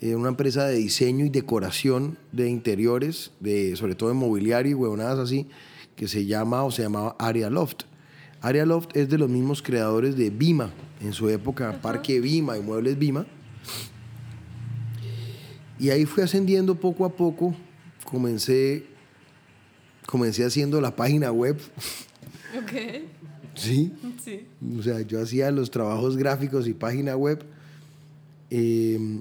eh, 0.00 0.14
una 0.14 0.28
empresa 0.28 0.66
de 0.66 0.76
diseño 0.76 1.24
y 1.24 1.28
decoración 1.28 2.18
de 2.30 2.48
interiores, 2.48 3.32
de, 3.40 3.74
sobre 3.76 3.94
todo 3.94 4.10
de 4.10 4.14
mobiliario 4.14 4.72
y 4.72 4.74
huevonadas 4.74 5.18
así, 5.18 5.48
que 5.96 6.06
se 6.06 6.24
llama 6.24 6.62
o 6.62 6.70
se 6.70 6.82
llamaba 6.82 7.16
Area 7.18 7.50
Loft. 7.50 7.82
Area 8.40 8.64
Loft 8.64 8.96
es 8.96 9.08
de 9.08 9.18
los 9.18 9.28
mismos 9.28 9.60
creadores 9.62 10.16
de 10.16 10.30
Bima, 10.30 10.70
en 11.00 11.12
su 11.12 11.28
época, 11.28 11.80
Parque 11.82 12.20
Bima 12.20 12.56
y 12.56 12.62
Muebles 12.62 12.96
Bima. 12.96 13.26
Y 15.80 15.90
ahí 15.90 16.04
fui 16.04 16.22
ascendiendo 16.22 16.76
poco 16.76 17.04
a 17.04 17.10
poco. 17.10 17.54
Comencé, 18.04 18.86
comencé 20.08 20.44
haciendo 20.44 20.80
la 20.80 20.96
página 20.96 21.30
web. 21.32 21.58
Ok, 22.56 22.72
Sí. 23.54 23.92
sí. 24.24 24.46
O 24.78 24.82
sea, 24.82 25.00
yo 25.02 25.20
hacía 25.20 25.50
los 25.50 25.70
trabajos 25.70 26.16
gráficos 26.16 26.66
y 26.66 26.72
página 26.74 27.14
web. 27.16 27.44
eh, 28.50 29.20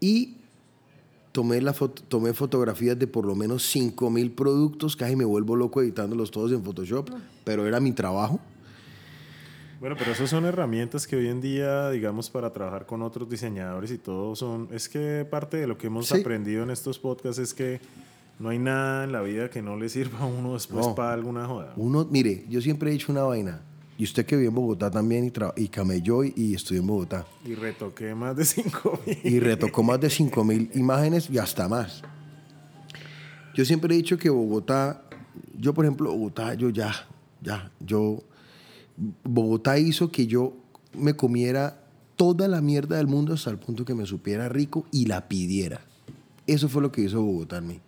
y 0.00 0.34
tomé, 1.32 1.60
la 1.60 1.72
foto- 1.72 2.02
tomé 2.08 2.32
fotografías 2.32 2.98
de 2.98 3.06
por 3.06 3.24
lo 3.26 3.34
menos 3.36 3.62
5 3.70 4.10
mil 4.10 4.30
productos. 4.32 4.96
Casi 4.96 5.14
me 5.14 5.24
vuelvo 5.24 5.54
loco 5.56 5.82
editándolos 5.82 6.30
todos 6.30 6.50
en 6.52 6.64
Photoshop. 6.64 7.10
Pero 7.44 7.66
era 7.66 7.78
mi 7.80 7.92
trabajo. 7.92 8.40
Bueno, 9.78 9.94
pero 9.98 10.12
esas 10.12 10.28
son 10.28 10.44
herramientas 10.44 11.06
que 11.06 11.16
hoy 11.16 11.28
en 11.28 11.40
día, 11.40 11.88
digamos, 11.90 12.28
para 12.30 12.52
trabajar 12.52 12.84
con 12.86 13.00
otros 13.02 13.28
diseñadores 13.30 13.90
y 13.90 13.98
todo, 13.98 14.34
son... 14.36 14.68
Es 14.72 14.88
que 14.90 15.26
parte 15.30 15.56
de 15.58 15.66
lo 15.66 15.78
que 15.78 15.86
hemos 15.86 16.08
Sí. 16.08 16.20
aprendido 16.20 16.62
en 16.64 16.70
estos 16.70 16.98
podcasts 16.98 17.38
es 17.38 17.54
que 17.54 17.80
no 18.40 18.48
hay 18.48 18.58
nada 18.58 19.04
en 19.04 19.12
la 19.12 19.20
vida 19.22 19.48
que 19.50 19.62
no 19.62 19.76
le 19.76 19.88
sirva 19.88 20.18
a 20.20 20.26
uno 20.26 20.54
después 20.54 20.84
No. 20.86 20.94
para 20.96 21.12
alguna 21.12 21.46
joda. 21.46 21.74
Uno, 21.76 22.06
mire, 22.10 22.44
yo 22.48 22.60
siempre 22.60 22.90
he 22.90 22.92
dicho 22.94 23.12
una 23.12 23.22
vaina. 23.22 23.60
Y 23.98 24.04
usted 24.04 24.24
que 24.24 24.34
vive 24.34 24.48
en 24.48 24.54
Bogotá 24.54 24.90
también 24.90 25.26
y, 25.26 25.62
y 25.62 25.68
camelló 25.68 26.24
y, 26.24 26.32
y 26.34 26.54
estudió 26.54 26.80
en 26.80 26.86
Bogotá. 26.86 27.26
Y 27.44 27.54
retoqué 27.54 28.14
más 28.14 28.34
de 28.34 28.44
5 28.46 29.00
mil. 29.06 29.18
y 29.24 29.40
retocó 29.40 29.82
más 29.82 30.00
de 30.00 30.08
5 30.08 30.42
mil 30.42 30.70
imágenes 30.74 31.28
y 31.30 31.36
hasta 31.36 31.68
más. 31.68 32.02
Yo 33.54 33.64
siempre 33.66 33.92
he 33.94 33.96
dicho 33.98 34.16
que 34.16 34.30
Bogotá, 34.30 35.02
yo 35.58 35.74
por 35.74 35.84
ejemplo, 35.84 36.10
Bogotá, 36.12 36.54
yo 36.54 36.70
ya, 36.70 36.94
ya, 37.42 37.70
yo, 37.80 38.22
Bogotá 39.24 39.78
hizo 39.78 40.10
que 40.10 40.26
yo 40.26 40.56
me 40.96 41.14
comiera 41.14 41.84
toda 42.16 42.48
la 42.48 42.60
mierda 42.60 42.96
del 42.96 43.06
mundo 43.06 43.34
hasta 43.34 43.50
el 43.50 43.58
punto 43.58 43.84
que 43.84 43.94
me 43.94 44.06
supiera 44.06 44.48
rico 44.48 44.86
y 44.92 45.06
la 45.06 45.28
pidiera. 45.28 45.82
Eso 46.46 46.68
fue 46.70 46.80
lo 46.82 46.90
que 46.90 47.02
hizo 47.02 47.20
Bogotá 47.22 47.58
en 47.58 47.66
mí. 47.66 47.80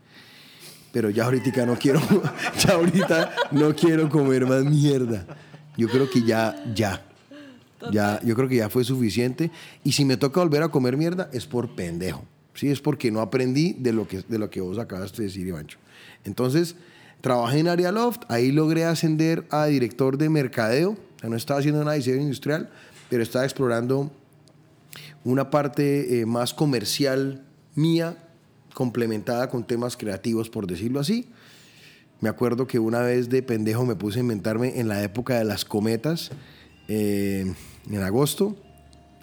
Pero 0.93 1.11
ya 1.11 1.25
ahorita 1.25 1.67
no 1.67 1.77
quiero, 1.77 2.01
ya 2.59 2.75
ahorita 2.75 3.35
no 3.51 3.75
quiero 3.75 4.09
comer 4.09 4.47
más 4.47 4.65
mierda. 4.65 5.27
Yo 5.77 5.89
creo 5.89 6.09
que 6.09 6.23
ya, 6.23 6.55
ya. 6.75 7.03
Ya, 7.91 8.21
yo 8.23 8.37
creo 8.37 8.49
que 8.49 8.57
ya 8.57 8.69
fue 8.69 8.85
suficiente. 8.85 9.51
Y 9.83 9.93
si 9.93 10.05
me 10.05 10.17
toca 10.17 10.41
volver 10.41 10.63
a 10.63 10.69
comer 10.69 10.97
mierda, 10.97 11.29
es 11.33 11.47
por 11.47 11.75
pendejo. 11.75 12.25
Sí, 12.55 12.69
es 12.69 12.81
porque 12.81 13.11
no 13.11 13.21
aprendí 13.21 13.73
de 13.73 13.93
lo 13.93 14.07
que, 14.07 14.23
de 14.29 14.39
lo 14.39 14.51
que 14.51 14.61
vos 14.61 14.79
acabaste 14.79 15.23
de 15.23 15.29
decir, 15.29 15.47
Ivancho. 15.47 15.79
Entonces, 16.25 16.77
trabajé 17.21 17.61
en 17.61 17.69
Area 17.69 17.91
Loft, 17.91 18.21
ahí 18.29 18.53
logré 18.53 18.85
ascender 18.85 19.47
a 19.51 19.67
director 19.67 20.19
de 20.19 20.29
mercadeo. 20.29 20.91
O 20.91 21.19
sea, 21.19 21.31
no 21.31 21.37
estaba 21.37 21.61
haciendo 21.61 21.81
nada 21.81 21.93
de 21.93 21.99
diseño 21.99 22.21
industrial, 22.21 22.71
pero 23.09 23.23
estaba 23.23 23.45
explorando 23.45 24.13
una 25.25 25.51
parte 25.51 26.21
eh, 26.21 26.27
más 26.27 26.53
comercial 26.53 27.43
mía, 27.75 28.17
complementada 28.75 29.49
con 29.49 29.65
temas 29.65 29.97
creativos, 29.97 30.51
por 30.51 30.67
decirlo 30.67 31.01
así. 31.01 31.29
Me 32.23 32.29
acuerdo 32.29 32.69
que 32.69 32.79
una 32.79 33.01
vez 33.01 33.29
de 33.31 33.43
pendejo 33.43 33.85
me 33.85 33.97
puse 33.97 34.21
a 34.21 34.23
inventarme 34.23 34.79
en 34.79 34.87
la 34.87 35.03
época 35.03 35.39
de 35.39 35.45
las 35.45 35.65
cometas, 35.65 36.31
eh, 36.87 37.53
en 37.91 38.03
agosto, 38.03 38.57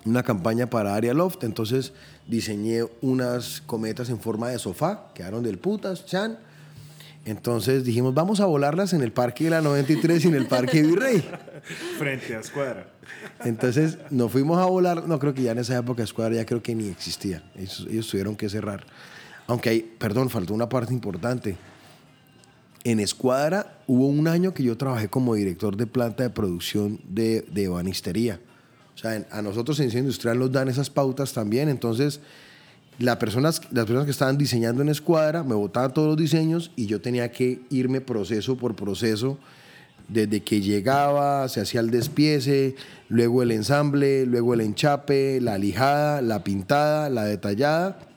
una 0.06 0.24
campaña 0.24 0.70
para 0.70 0.95
Area 0.95 1.14
Loft. 1.14 1.43
Entonces 1.45 1.93
diseñé 2.28 2.84
unas 3.02 3.62
cometas 3.62 4.10
en 4.10 4.20
forma 4.20 4.50
de 4.50 4.60
sofá, 4.60 5.12
quedaron 5.16 5.43
del 5.43 5.60
putas, 5.60 6.06
chan. 6.06 6.39
Entonces 7.24 7.84
dijimos, 7.86 8.14
vamos 8.14 8.39
a 8.39 8.45
volarlas 8.45 8.91
en 8.93 9.02
el 9.02 9.12
Parque 9.12 9.45
de 9.45 9.52
la 9.52 9.62
93 9.62 10.26
y 10.26 10.28
en 10.28 10.36
el 10.36 10.47
Parque 10.47 10.82
Virrey. 10.82 11.24
Frente 11.97 12.36
a 12.36 12.39
Escuadra. 12.39 12.88
Entonces 13.45 13.97
nos 14.10 14.32
fuimos 14.32 14.60
a 14.60 14.66
volar. 14.66 15.08
No 15.08 15.20
creo 15.20 15.34
que 15.34 15.43
ya 15.43 15.52
en 15.52 15.60
esa 15.60 15.78
época 15.78 16.04
Escuadra 16.04 16.36
ya 16.36 16.45
creo 16.45 16.62
que 16.62 16.76
ni 16.76 16.89
existía. 16.89 17.43
Ellos, 17.56 17.88
ellos 17.89 18.08
tuvieron 18.10 18.36
que 18.36 18.50
cerrar. 18.50 18.86
Aunque 19.50 19.70
hay, 19.72 19.82
perdón, 19.82 20.30
faltó 20.30 20.54
una 20.54 20.70
parte 20.70 20.93
importante. 20.93 21.58
En 22.84 23.00
Escuadra 23.00 23.80
hubo 23.88 24.06
un 24.06 24.28
año 24.28 24.54
que 24.54 24.62
yo 24.62 24.78
trabajé 24.78 25.10
como 25.10 25.34
director 25.34 25.76
de 25.76 25.88
planta 25.88 26.22
de 26.22 26.30
producción 26.30 27.00
de, 27.10 27.41
de 27.52 27.64
ebanistería. 27.64 28.39
O 28.93 28.97
sea, 29.00 29.26
a 29.32 29.41
nosotros 29.41 29.80
en 29.80 29.88
diseño 29.88 30.04
industrial 30.04 30.38
nos 30.38 30.52
dan 30.52 30.70
esas 30.70 30.91
pautas 30.91 31.34
también. 31.34 31.68
Entonces, 31.68 32.20
las 33.00 33.16
personas, 33.16 33.60
las 33.72 33.86
personas 33.86 34.06
que 34.06 34.12
estaban 34.12 34.38
diseñando 34.38 34.84
en 34.84 34.89
Escuadra 34.89 35.43
me 35.43 35.56
botaban 35.56 35.95
todos 35.95 36.10
los 36.10 36.18
diseños 36.18 36.72
y 36.76 36.86
yo 36.86 37.02
tenía 37.02 37.32
que 37.32 37.64
irme 37.72 38.02
proceso 38.02 38.56
por 38.56 38.76
proceso 38.76 39.39
desde 40.10 40.41
que 40.43 40.62
llegaba, 40.62 41.50
se 41.50 41.62
hacía 41.62 41.80
el 41.80 41.89
despiece, 41.89 42.76
luego 43.08 43.41
el 43.41 43.50
ensamble, 43.50 44.28
luego 44.28 44.54
el 44.54 44.62
enchape, 44.62 45.41
la 45.41 45.58
lijada, 45.58 46.22
la 46.22 46.43
pintada, 46.43 47.10
la 47.10 47.24
detallada 47.24 48.09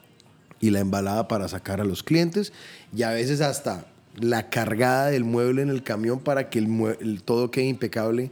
y 0.63 0.71
la 0.71 0.81
embalada 0.81 1.29
para 1.29 1.49
sacar 1.49 1.81
a 1.81 1.85
los 1.85 2.03
clientes 2.03 2.55
y 2.97 3.03
a 3.03 3.11
veces 3.11 3.43
hasta 3.43 3.85
la 4.17 4.49
cargada 4.49 5.09
del 5.09 5.25
mueble 5.25 5.61
en 5.61 5.69
el 5.69 5.83
camión 5.83 6.21
para 6.21 6.49
que 6.49 6.61
el, 6.61 6.97
el 7.01 7.23
todo 7.23 7.51
quede 7.51 7.67
impecable. 7.67 8.31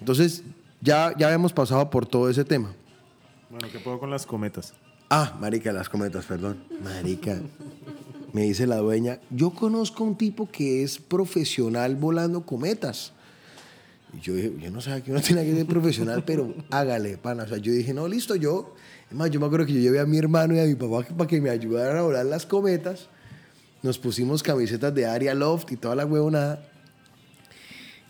Entonces 0.00 0.42
ya, 0.80 1.14
ya 1.16 1.28
habíamos 1.28 1.52
pasado 1.52 1.88
por 1.88 2.06
todo 2.06 2.28
ese 2.28 2.44
tema. 2.44 2.74
Bueno, 3.50 3.68
¿qué 3.70 3.78
puedo 3.78 4.00
con 4.00 4.10
las 4.10 4.26
cometas? 4.26 4.74
Ah, 5.08 5.36
marica, 5.40 5.72
las 5.72 5.88
cometas, 5.88 6.24
perdón. 6.24 6.64
Marica, 6.82 7.40
me 8.32 8.42
dice 8.42 8.66
la 8.66 8.76
dueña, 8.76 9.20
yo 9.30 9.50
conozco 9.50 10.02
a 10.02 10.08
un 10.08 10.16
tipo 10.16 10.50
que 10.50 10.82
es 10.82 10.98
profesional 10.98 11.94
volando 11.94 12.44
cometas. 12.44 13.12
Y 14.12 14.20
yo 14.20 14.34
dije, 14.34 14.52
yo 14.60 14.70
no 14.72 14.80
sabía 14.80 15.04
que 15.04 15.12
uno 15.12 15.20
tenía 15.20 15.44
que 15.44 15.54
ser 15.54 15.66
profesional, 15.66 16.24
pero 16.24 16.52
hágale, 16.70 17.16
pana. 17.16 17.44
O 17.44 17.48
sea, 17.48 17.58
yo 17.58 17.72
dije, 17.72 17.94
no, 17.94 18.08
listo, 18.08 18.34
yo. 18.34 18.74
Es 19.10 19.16
más, 19.16 19.30
yo 19.30 19.40
me 19.40 19.46
acuerdo 19.46 19.66
que 19.66 19.72
yo 19.72 19.80
llevé 19.80 19.98
a 19.98 20.06
mi 20.06 20.18
hermano 20.18 20.54
y 20.54 20.60
a 20.60 20.64
mi 20.64 20.76
papá 20.76 21.02
para 21.16 21.26
que 21.26 21.40
me 21.40 21.50
ayudaran 21.50 21.96
a 21.96 22.02
volar 22.02 22.24
las 22.26 22.46
cometas. 22.46 23.08
Nos 23.82 23.98
pusimos 23.98 24.42
camisetas 24.42 24.94
de 24.94 25.06
Aria 25.06 25.34
Loft 25.34 25.72
y 25.72 25.76
toda 25.76 25.96
la 25.96 26.06
huevonada. 26.06 26.62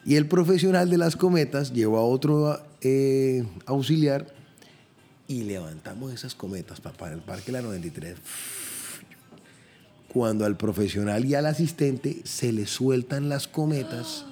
Y 0.04 0.16
el 0.16 0.26
profesional 0.26 0.90
de 0.90 0.98
las 0.98 1.16
cometas 1.16 1.72
llevó 1.72 1.98
a 1.98 2.02
otro 2.02 2.60
eh, 2.82 3.46
auxiliar 3.64 4.26
y 5.26 5.44
levantamos 5.44 6.12
esas 6.12 6.34
cometas, 6.34 6.80
papá, 6.80 7.08
en 7.08 7.14
el 7.14 7.20
Parque 7.20 7.52
La 7.52 7.62
93. 7.62 8.16
Cuando 10.12 10.44
al 10.44 10.56
profesional 10.56 11.24
y 11.24 11.34
al 11.34 11.46
asistente 11.46 12.20
se 12.24 12.52
le 12.52 12.66
sueltan 12.66 13.28
las 13.28 13.48
cometas 13.48 14.26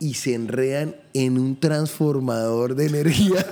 y 0.00 0.14
se 0.14 0.34
enredan 0.34 0.96
en 1.12 1.38
un 1.38 1.58
transformador 1.58 2.74
de 2.74 2.86
energía 2.86 3.44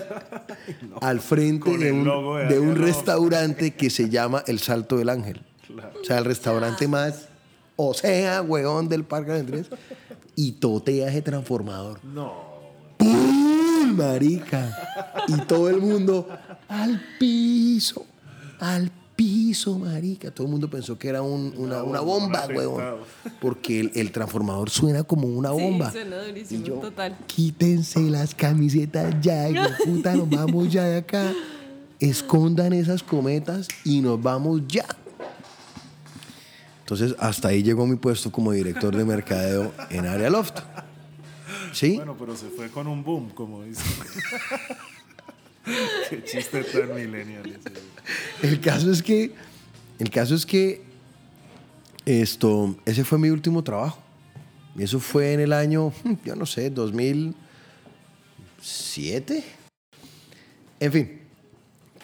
al 1.00 1.20
frente 1.20 1.76
de 1.76 1.92
un, 1.92 2.04
de 2.48 2.60
de 2.60 2.74
restaurante 2.74 3.74
que 3.74 3.90
se 3.90 4.08
llama 4.08 4.42
El 4.46 4.58
Salto 4.58 4.96
del 4.98 5.08
Ángel. 5.08 5.42
O 6.00 6.04
sea, 6.04 6.18
el 6.18 6.24
restaurante 6.24 6.88
más, 6.88 7.28
o 7.74 7.94
sea, 7.94 8.42
weón 8.42 8.88
del 8.88 9.04
Parque 9.04 9.32
La 9.32 9.38
93. 9.42 9.78
Y 10.36 10.52
totea 10.52 11.08
ese 11.08 11.22
transformador. 11.22 12.04
No. 12.04 12.32
¡Pum! 12.98 13.08
¡pum! 13.08 13.56
marica. 13.96 14.76
Y 15.28 15.40
todo 15.42 15.68
el 15.68 15.78
mundo 15.78 16.28
al 16.68 17.02
piso, 17.18 18.06
al 18.60 18.90
piso, 18.90 19.05
marica. 19.80 20.30
Todo 20.30 20.46
el 20.46 20.50
mundo 20.52 20.68
pensó 20.68 20.98
que 20.98 21.08
era 21.08 21.22
un- 21.22 21.54
una, 21.56 21.82
una 21.82 22.00
bomba, 22.00 22.46
huevón. 22.46 22.82
Porque 23.40 23.80
el, 23.80 23.92
el 23.94 24.12
transformador 24.12 24.70
suena 24.70 25.02
como 25.04 25.26
una 25.26 25.50
bomba. 25.50 25.90
Sí, 25.90 25.98
suena 25.98 26.22
durísimo, 26.22 26.60
Y 26.60 26.68
yo, 26.68 26.74
total. 26.76 27.16
Quítense 27.26 28.00
las 28.00 28.34
camisetas 28.34 29.14
ya, 29.20 29.48
hijo 29.50 29.62
puta, 29.84 30.14
nos 30.14 30.28
vamos 30.28 30.70
ya 30.72 30.84
de 30.84 30.98
acá. 30.98 31.32
Escondan 31.98 32.72
esas 32.74 33.02
cometas 33.02 33.68
y 33.84 34.00
nos 34.02 34.22
vamos 34.22 34.62
ya. 34.68 34.84
Entonces, 36.80 37.14
hasta 37.18 37.48
ahí 37.48 37.62
llegó 37.62 37.86
mi 37.86 37.96
puesto 37.96 38.30
como 38.30 38.52
director 38.52 38.94
de 38.94 39.04
mercadeo 39.04 39.72
en 39.90 40.06
Área 40.06 40.30
Loft. 40.30 40.58
¿Sí? 41.72 41.96
Bueno, 41.96 42.16
pero 42.18 42.36
se 42.36 42.46
fue 42.48 42.70
con 42.70 42.86
un 42.86 43.02
boom, 43.02 43.30
como 43.30 43.62
dice. 43.64 43.82
Qué 46.10 46.22
chiste 46.24 46.62
tan 46.62 46.94
millennial 46.94 47.44
ese. 47.46 47.72
El 48.42 48.60
caso 48.60 48.90
es 48.90 49.02
que, 49.02 49.32
el 49.98 50.10
caso 50.10 50.34
es 50.34 50.44
que 50.46 50.82
esto, 52.04 52.76
ese 52.84 53.04
fue 53.04 53.18
mi 53.18 53.30
último 53.30 53.64
trabajo. 53.64 54.02
Y 54.76 54.82
eso 54.82 55.00
fue 55.00 55.32
en 55.32 55.40
el 55.40 55.52
año, 55.52 55.92
yo 56.24 56.36
no 56.36 56.46
sé, 56.46 56.70
2007. 56.70 59.44
En 60.78 60.92
fin, 60.92 61.22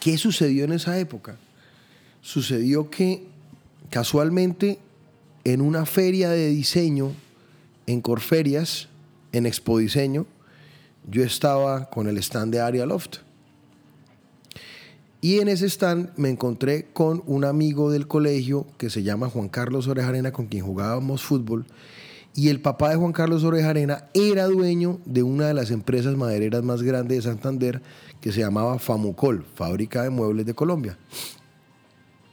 ¿qué 0.01 0.17
sucedió 0.17 0.65
en 0.65 0.73
esa 0.73 0.99
época? 0.99 1.37
Sucedió 2.23 2.89
que 2.89 3.27
casualmente 3.91 4.79
en 5.45 5.61
una 5.61 5.85
feria 5.87 6.31
de 6.31 6.49
diseño 6.49 7.13
en 7.87 8.01
Corferias, 8.01 8.89
en 9.33 9.47
Expo 9.47 9.79
Diseño, 9.79 10.27
yo 11.09 11.25
estaba 11.25 11.91
con 11.91 12.09
el 12.09 12.19
stand 12.19 12.53
de 12.53 12.61
Aria 12.61 12.87
Loft. 12.87 13.19
Y 15.25 15.39
en 15.39 15.47
ese 15.47 15.67
stand 15.67 16.11
me 16.17 16.31
encontré 16.31 16.89
con 16.93 17.23
un 17.27 17.45
amigo 17.45 17.93
del 17.93 18.09
colegio 18.09 18.67
que 18.77 18.91
se 18.91 19.05
llama 19.05 19.31
Juan 19.31 19.49
Carlos 19.49 19.87
Orejarena, 19.87 20.33
con 20.33 20.47
quien 20.47 20.65
jugábamos 20.65 21.23
fútbol. 21.23 21.65
Y 22.35 22.49
el 22.49 22.61
papá 22.61 22.91
de 22.91 22.97
Juan 22.97 23.13
Carlos 23.13 23.45
Orejarena 23.45 24.09
era 24.15 24.47
dueño 24.47 24.99
de 25.05 25.23
una 25.23 25.47
de 25.47 25.55
las 25.55 25.71
empresas 25.71 26.17
madereras 26.17 26.65
más 26.65 26.83
grandes 26.83 27.19
de 27.19 27.23
Santander, 27.23 27.81
que 28.21 28.33
se 28.33 28.41
llamaba 28.41 28.81
Famucol, 28.81 29.45
Fábrica 29.55 30.03
de 30.03 30.11
Muebles 30.11 30.45
de 30.45 30.55
Colombia. 30.55 30.99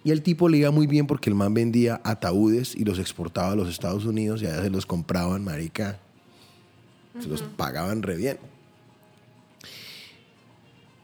Y 0.04 0.10
el 0.10 0.24
tipo 0.24 0.50
le 0.50 0.58
iba 0.58 0.72
muy 0.72 0.88
bien 0.88 1.06
porque 1.06 1.30
el 1.30 1.36
man 1.36 1.54
vendía 1.54 2.02
ataúdes 2.04 2.74
y 2.74 2.86
los 2.86 2.98
exportaba 2.98 3.52
a 3.52 3.56
los 3.56 3.70
Estados 3.70 4.04
Unidos 4.06 4.42
y 4.42 4.48
allá 4.48 4.64
se 4.64 4.72
los 4.72 4.88
compraban, 4.88 5.44
marica. 5.44 6.00
Se 7.20 7.28
los 7.28 7.44
pagaban 7.44 8.02
re 8.02 8.16
bien. 8.16 8.40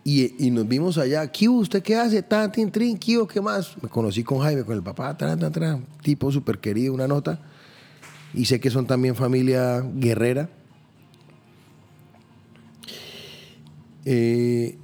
Y, 0.08 0.46
y 0.46 0.52
nos 0.52 0.68
vimos 0.68 1.00
allá. 1.00 1.32
¿Qué 1.32 1.50
hubo? 1.50 1.62
¿Usted 1.62 1.82
qué 1.82 1.96
hace? 1.96 2.22
Tan, 2.22 2.52
tin, 2.52 2.72
trin, 2.72 2.96
¿qué 2.96 3.18
hubo? 3.18 3.28
¿Qué 3.28 3.42
más? 3.42 3.76
Me 3.82 3.90
conocí 3.90 4.24
con 4.24 4.40
Jaime, 4.40 4.64
con 4.64 4.76
el 4.76 4.84
papá, 4.84 5.18
tran, 5.18 5.40
tran, 5.40 5.52
tran, 5.52 5.86
tipo 6.04 6.32
súper 6.32 6.60
querido, 6.60 6.94
una 6.94 7.08
nota. 7.08 7.42
Y 8.32 8.46
sé 8.46 8.60
que 8.60 8.70
son 8.70 8.86
también 8.86 9.16
familia 9.16 9.82
guerrera. 9.82 10.48
Eh, 14.06 14.78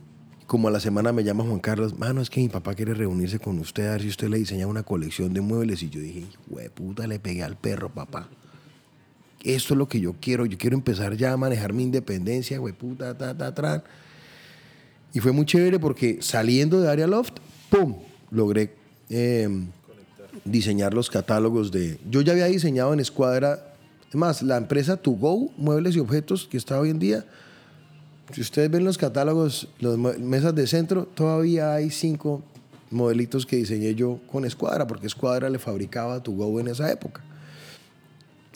como 0.47 0.69
a 0.69 0.71
la 0.71 0.79
semana 0.79 1.11
me 1.11 1.23
llama 1.23 1.43
Juan 1.43 1.59
Carlos, 1.59 1.99
mano, 1.99 2.21
es 2.21 2.31
que 2.31 2.41
mi 2.41 2.49
papá 2.49 2.73
quiere 2.73 2.95
reunirse 2.95 3.37
con 3.37 3.59
usted 3.59 3.89
a 3.89 3.91
ver 3.91 4.01
si 4.01 4.07
usted 4.07 4.27
le 4.27 4.39
diseña 4.39 4.65
una 4.65 4.81
colección 4.81 5.35
de 5.35 5.41
muebles. 5.41 5.83
Y 5.83 5.91
yo 5.91 6.01
dije, 6.01 6.25
güey, 6.47 6.69
puta, 6.69 7.05
le 7.05 7.19
pegué 7.19 7.43
al 7.43 7.57
perro, 7.57 7.93
papá. 7.93 8.27
Esto 9.43 9.75
es 9.75 9.77
lo 9.77 9.87
que 9.87 9.99
yo 9.99 10.15
quiero. 10.19 10.47
Yo 10.47 10.57
quiero 10.57 10.75
empezar 10.75 11.15
ya 11.15 11.31
a 11.31 11.37
manejar 11.37 11.73
mi 11.73 11.83
independencia, 11.83 12.57
güey, 12.57 12.73
puta, 12.73 13.15
ta, 13.15 13.37
ta, 13.37 13.53
ta. 13.53 13.83
Y 15.13 15.19
fue 15.19 15.31
muy 15.31 15.45
chévere 15.45 15.79
porque 15.79 16.19
saliendo 16.21 16.79
de 16.79 16.89
Area 16.89 17.07
Loft, 17.07 17.33
¡pum! 17.69 17.97
Logré 18.29 18.73
eh, 19.09 19.49
diseñar 20.45 20.93
los 20.93 21.09
catálogos 21.09 21.71
de... 21.71 21.99
Yo 22.09 22.21
ya 22.21 22.33
había 22.33 22.45
diseñado 22.45 22.93
en 22.93 22.99
Escuadra, 22.99 23.73
es 24.09 24.15
más, 24.15 24.41
la 24.41 24.57
empresa 24.57 24.97
To 24.97 25.11
Go, 25.11 25.51
Muebles 25.57 25.95
y 25.95 25.99
Objetos, 25.99 26.47
que 26.47 26.57
está 26.57 26.79
hoy 26.79 26.89
en 26.89 26.99
día, 26.99 27.25
si 28.33 28.41
ustedes 28.41 28.71
ven 28.71 28.85
los 28.85 28.97
catálogos, 28.97 29.67
las 29.79 29.97
mesas 29.97 30.55
de 30.55 30.65
centro, 30.65 31.05
todavía 31.05 31.73
hay 31.73 31.89
cinco 31.89 32.41
modelitos 32.89 33.45
que 33.45 33.57
diseñé 33.57 33.95
yo 33.95 34.19
con 34.31 34.45
Escuadra, 34.45 34.87
porque 34.87 35.07
Escuadra 35.07 35.49
le 35.49 35.59
fabricaba 35.59 36.15
a 36.15 36.23
To 36.23 36.31
Go 36.31 36.59
en 36.59 36.69
esa 36.69 36.89
época. 36.91 37.21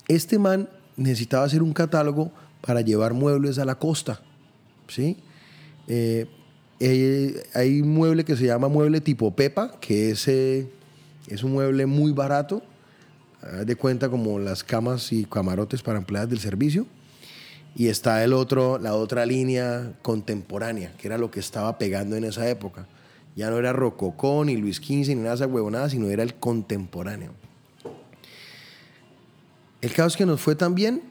Este 0.08 0.40
man 0.40 0.70
necesitaba 0.96 1.46
hacer 1.46 1.62
un 1.62 1.74
catálogo 1.74 2.32
para 2.62 2.82
llevar 2.82 3.14
muebles 3.14 3.60
a 3.60 3.66
la 3.66 3.76
costa, 3.76 4.22
¿sí? 4.88 5.18
Eh, 5.88 6.28
eh, 6.80 7.44
hay 7.54 7.82
un 7.82 7.90
mueble 7.94 8.26
que 8.26 8.36
se 8.36 8.46
llama 8.46 8.68
mueble 8.68 9.02
tipo 9.02 9.36
Pepa, 9.36 9.80
que 9.80 10.12
es, 10.12 10.28
es 10.28 11.44
un 11.44 11.54
mueble 11.54 11.86
muy 11.86 12.12
barato, 12.12 12.62
de 13.64 13.76
cuenta 13.76 14.10
como 14.10 14.40
las 14.40 14.64
camas 14.64 15.12
y 15.12 15.26
camarotes 15.26 15.84
para 15.84 16.00
empleadas 16.00 16.30
del 16.30 16.40
servicio. 16.40 16.88
Y 17.76 17.88
está 17.88 18.24
el 18.24 18.34
otro, 18.34 18.80
la 18.80 18.96
otra 18.96 19.26
línea 19.26 19.94
contemporánea, 20.02 20.94
que 20.98 21.08
era 21.08 21.18
lo 21.18 21.30
que 21.30 21.42
estaba 21.42 21.78
pegando 21.78 22.16
en 22.16 22.24
esa 22.24 22.50
época. 22.50 22.88
Ya 23.36 23.50
no 23.50 23.58
era 23.58 23.74
Rococó, 23.74 24.46
ni 24.46 24.56
Luis 24.56 24.78
XV, 24.78 25.10
ni 25.10 25.16
nada 25.16 25.32
de 25.32 25.36
esa 25.36 25.48
huevonada, 25.48 25.90
sino 25.90 26.10
era 26.10 26.24
el 26.24 26.36
contemporáneo. 26.36 27.34
El 29.82 29.92
caso 29.92 30.08
es 30.08 30.18
que 30.18 30.26
nos 30.26 30.40
fue 30.40 30.56
tan 30.56 30.74
bien 30.74 31.02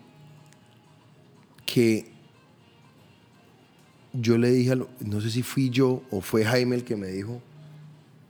que 1.67 2.14
yo 4.15 4.39
le 4.39 4.51
dije, 4.51 4.77
no 5.01 5.21
sé 5.21 5.31
si 5.31 5.43
fui 5.43 5.71
yo 5.71 6.03
o 6.11 6.21
fue 6.21 6.45
Jaime 6.45 6.77
el 6.77 6.85
que 6.85 6.97
me 6.97 7.09
dijo 7.09 7.43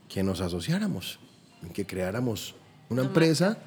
que 0.08 0.22
nos 0.22 0.40
asociáramos, 0.40 1.20
que 1.74 1.84
creáramos 1.84 2.54
una, 2.88 3.02
empresa, 3.02 3.58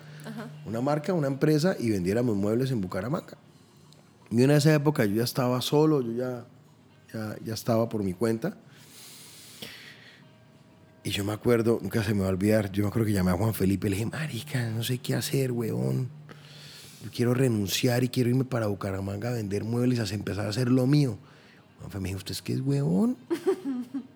una 0.66 0.82
marca, 0.82 1.14
una 1.14 1.28
empresa 1.28 1.76
y 1.80 1.92
vendiéramos 1.92 2.36
muebles 2.36 2.72
en 2.72 2.82
Bucaramanga. 2.82 3.38
Y 4.32 4.42
en 4.42 4.52
esa 4.52 4.74
época 4.74 5.06
yo 5.06 5.16
ya 5.16 5.24
estaba 5.24 5.62
solo, 5.62 6.02
yo 6.02 6.12
ya, 6.14 6.46
ya, 7.14 7.36
ya 7.46 7.54
estaba 7.54 7.88
por 7.88 8.04
mi 8.04 8.14
cuenta. 8.14 8.58
Y 11.04 11.12
yo 11.12 11.24
me 11.24 11.34
acuerdo, 11.34 11.80
nunca 11.82 12.04
se 12.04 12.14
me 12.14 12.22
va 12.22 12.28
a 12.28 12.32
olvidar, 12.32 12.72
yo 12.72 12.84
me 12.84 12.90
acuerdo 12.90 13.06
que 13.06 13.14
llamé 13.14 13.32
a 13.32 13.36
Juan 13.36 13.54
Felipe 13.54 13.88
y 13.88 13.92
le 13.92 13.96
dije, 13.98 14.10
marica, 14.10 14.70
no 14.72 14.84
sé 14.84 14.98
qué 14.98 15.16
hacer, 15.16 15.52
weón. 15.52 16.10
Yo 17.04 17.12
quiero 17.12 17.34
renunciar 17.34 18.04
y 18.04 18.10
quiero 18.10 18.30
irme 18.30 18.44
para 18.44 18.68
Bucaramanga 18.68 19.30
a 19.30 19.34
vender 19.34 19.64
muebles 19.64 20.00
a 20.00 20.14
empezar 20.14 20.48
a 20.48 20.50
hacer 20.50 20.70
lo 20.70 20.88
mío. 20.88 21.20
Me 22.00 22.10
dijo, 22.10 22.18
¿usted 22.18 22.32
es 22.32 22.42
que 22.42 22.54
es 22.54 22.62
huevón? 22.62 23.18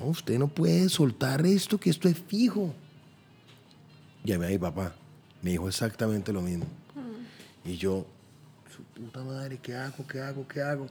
No, 0.00 0.06
usted 0.06 0.38
no 0.38 0.48
puede 0.48 0.88
soltar 0.88 1.44
esto, 1.44 1.78
que 1.78 1.90
esto 1.90 2.08
es 2.08 2.18
fijo. 2.18 2.72
Llamé 4.24 4.46
a 4.46 4.48
mi 4.48 4.56
papá, 4.56 4.94
me 5.42 5.50
dijo 5.50 5.68
exactamente 5.68 6.32
lo 6.32 6.40
mismo. 6.40 6.64
Y 7.66 7.76
yo, 7.76 8.06
su 8.74 8.82
puta 8.82 9.22
madre, 9.22 9.58
¿qué 9.62 9.76
hago? 9.76 10.06
¿Qué 10.06 10.20
hago? 10.20 10.48
¿Qué 10.48 10.62
hago? 10.62 10.86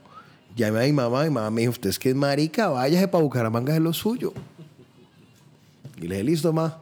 Llamé 0.54 0.78
a 0.78 0.84
mi 0.84 0.92
mamá, 0.92 1.26
y 1.26 1.28
mi 1.28 1.34
mamá 1.34 1.50
me 1.50 1.62
dijo, 1.62 1.72
usted 1.72 1.90
es 1.90 1.98
que 1.98 2.10
es 2.10 2.14
marica, 2.14 2.68
váyase 2.68 3.08
para 3.08 3.24
Bucaramanga, 3.24 3.74
es 3.74 3.80
lo 3.80 3.92
suyo. 3.92 4.32
Y 5.96 6.02
le 6.02 6.14
dije, 6.14 6.22
listo, 6.22 6.52
ma, 6.52 6.78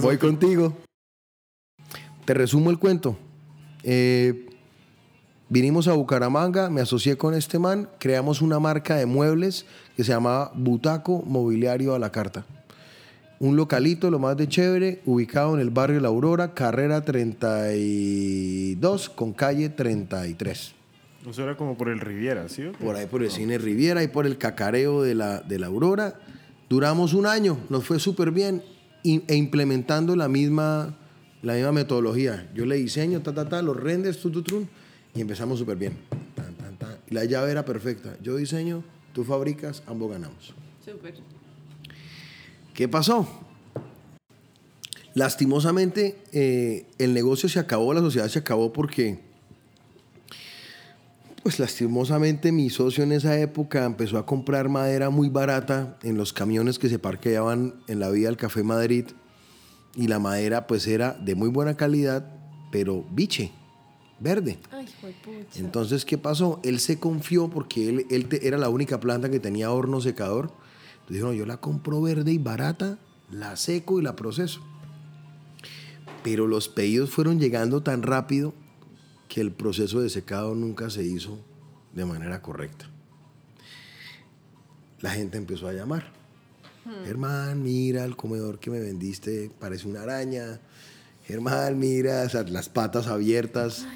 voy 0.00 0.18
contigo. 0.18 0.74
Te 2.24 2.32
resumo 2.32 2.70
el 2.70 2.78
cuento. 2.78 3.18
Eh, 3.82 4.46
vinimos 5.48 5.88
a 5.88 5.92
Bucaramanga, 5.92 6.70
me 6.70 6.80
asocié 6.80 7.16
con 7.16 7.34
este 7.34 7.58
man, 7.58 7.88
creamos 7.98 8.42
una 8.42 8.58
marca 8.58 8.96
de 8.96 9.06
muebles 9.06 9.66
que 9.96 10.04
se 10.04 10.12
llamaba 10.12 10.52
Butaco 10.54 11.22
Mobiliario 11.26 11.94
a 11.94 11.98
la 11.98 12.10
Carta. 12.10 12.44
Un 13.40 13.56
localito, 13.56 14.10
lo 14.10 14.18
más 14.18 14.36
de 14.36 14.48
chévere, 14.48 15.00
ubicado 15.04 15.54
en 15.54 15.60
el 15.60 15.70
barrio 15.70 16.00
La 16.00 16.08
Aurora, 16.08 16.54
carrera 16.54 17.04
32 17.04 19.10
con 19.10 19.32
calle 19.32 19.68
33. 19.68 20.74
Eso 21.28 21.42
era 21.42 21.56
como 21.56 21.76
por 21.76 21.88
el 21.88 21.98
Riviera, 22.00 22.48
¿sí? 22.48 22.70
Por 22.80 22.96
ahí 22.96 23.06
por 23.06 23.22
el 23.22 23.30
cine 23.30 23.58
Riviera 23.58 24.02
y 24.02 24.08
por 24.08 24.26
el 24.26 24.38
cacareo 24.38 25.02
de 25.02 25.14
la, 25.14 25.40
de 25.40 25.58
la 25.58 25.68
Aurora. 25.68 26.18
Duramos 26.68 27.14
un 27.14 27.26
año, 27.26 27.58
nos 27.70 27.84
fue 27.84 27.98
súper 27.98 28.30
bien 28.30 28.62
e 29.02 29.34
implementando 29.34 30.16
la 30.16 30.28
misma, 30.28 30.94
la 31.42 31.54
misma 31.54 31.72
metodología. 31.72 32.48
Yo 32.54 32.66
le 32.66 32.76
diseño, 32.76 33.22
ta, 33.22 33.34
ta, 33.34 33.48
ta, 33.48 33.62
los 33.62 33.76
renders, 33.76 34.20
tu, 34.20 34.30
tu, 34.30 34.42
tru, 34.42 34.68
y 35.14 35.20
empezamos 35.20 35.58
súper 35.58 35.76
bien. 35.76 35.96
Tan, 36.34 36.54
tan, 36.54 36.76
tan. 36.76 36.96
Y 37.08 37.14
la 37.14 37.24
llave 37.24 37.50
era 37.50 37.64
perfecta. 37.64 38.16
Yo 38.22 38.36
diseño, 38.36 38.82
tú 39.12 39.24
fabricas, 39.24 39.82
ambos 39.86 40.10
ganamos. 40.10 40.54
Súper. 40.84 41.14
¿Qué 42.74 42.88
pasó? 42.88 43.28
Lastimosamente, 45.14 46.18
eh, 46.32 46.86
el 46.98 47.14
negocio 47.14 47.48
se 47.48 47.60
acabó, 47.60 47.94
la 47.94 48.00
sociedad 48.00 48.26
se 48.26 48.40
acabó 48.40 48.72
porque, 48.72 49.20
pues 51.44 51.60
lastimosamente 51.60 52.50
mi 52.50 52.68
socio 52.68 53.04
en 53.04 53.12
esa 53.12 53.38
época 53.38 53.84
empezó 53.84 54.18
a 54.18 54.26
comprar 54.26 54.68
madera 54.68 55.10
muy 55.10 55.28
barata 55.28 55.98
en 56.02 56.16
los 56.16 56.32
camiones 56.32 56.80
que 56.80 56.88
se 56.88 56.98
parqueaban 56.98 57.74
en 57.86 58.00
la 58.00 58.10
vía 58.10 58.26
del 58.26 58.36
Café 58.36 58.64
Madrid 58.64 59.06
y 59.94 60.08
la 60.08 60.18
madera 60.18 60.66
pues 60.66 60.88
era 60.88 61.12
de 61.12 61.36
muy 61.36 61.48
buena 61.48 61.76
calidad, 61.76 62.28
pero 62.72 63.04
biche, 63.12 63.52
verde. 64.20 64.58
Ay, 64.70 64.86
juepucha. 65.00 65.58
Entonces, 65.58 66.04
¿qué 66.04 66.18
pasó? 66.18 66.60
Él 66.64 66.80
se 66.80 66.98
confió 66.98 67.48
porque 67.48 67.88
él, 67.88 68.06
él 68.10 68.26
te- 68.28 68.46
era 68.46 68.58
la 68.58 68.68
única 68.68 69.00
planta 69.00 69.30
que 69.30 69.40
tenía 69.40 69.70
horno 69.70 70.00
secador. 70.00 70.52
Entonces 70.94 71.16
dijo, 71.16 71.26
no, 71.28 71.32
yo 71.34 71.46
la 71.46 71.58
compro 71.58 72.00
verde 72.00 72.32
y 72.32 72.38
barata, 72.38 72.98
la 73.30 73.56
seco 73.56 74.00
y 74.00 74.02
la 74.02 74.16
proceso. 74.16 74.60
Pero 76.22 76.46
los 76.46 76.68
pedidos 76.68 77.10
fueron 77.10 77.38
llegando 77.38 77.82
tan 77.82 78.02
rápido 78.02 78.54
que 79.28 79.40
el 79.40 79.52
proceso 79.52 80.00
de 80.00 80.08
secado 80.10 80.54
nunca 80.54 80.88
se 80.90 81.02
hizo 81.04 81.38
de 81.92 82.04
manera 82.06 82.40
correcta. 82.40 82.88
La 85.00 85.10
gente 85.10 85.36
empezó 85.36 85.68
a 85.68 85.72
llamar. 85.72 86.12
Germán, 87.04 87.62
mira 87.62 88.04
el 88.04 88.14
comedor 88.16 88.58
que 88.58 88.70
me 88.70 88.78
vendiste, 88.78 89.50
parece 89.58 89.88
una 89.88 90.02
araña. 90.02 90.60
Germán, 91.26 91.78
mira 91.78 92.26
las 92.48 92.68
patas 92.68 93.06
abiertas, 93.06 93.86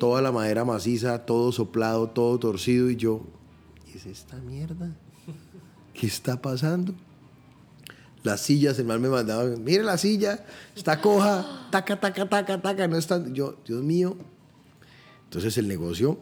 toda 0.00 0.22
la 0.22 0.32
madera 0.32 0.64
maciza, 0.64 1.26
todo 1.26 1.52
soplado, 1.52 2.08
todo 2.08 2.38
torcido. 2.38 2.90
Y 2.90 2.96
yo, 2.96 3.22
¿qué 3.86 3.98
es 3.98 4.06
esta 4.06 4.36
mierda? 4.38 4.90
¿Qué 5.92 6.06
está 6.06 6.40
pasando? 6.40 6.94
Las 8.22 8.40
sillas, 8.40 8.78
el 8.78 8.86
mal 8.86 9.00
me 9.00 9.08
mandaba, 9.08 9.44
mire 9.44 9.82
la 9.82 9.98
silla, 9.98 10.46
está 10.74 11.00
coja, 11.00 11.68
taca, 11.70 12.00
taca, 12.00 12.28
taca, 12.28 12.62
taca, 12.62 12.88
no 12.88 12.96
está. 12.96 13.22
Yo, 13.32 13.56
Dios 13.66 13.82
mío. 13.82 14.16
Entonces 15.24 15.58
el 15.58 15.68
negocio 15.68 16.18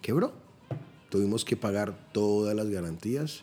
quebró. 0.00 0.32
Tuvimos 1.10 1.44
que 1.44 1.56
pagar 1.56 1.96
todas 2.12 2.54
las 2.54 2.68
garantías. 2.68 3.42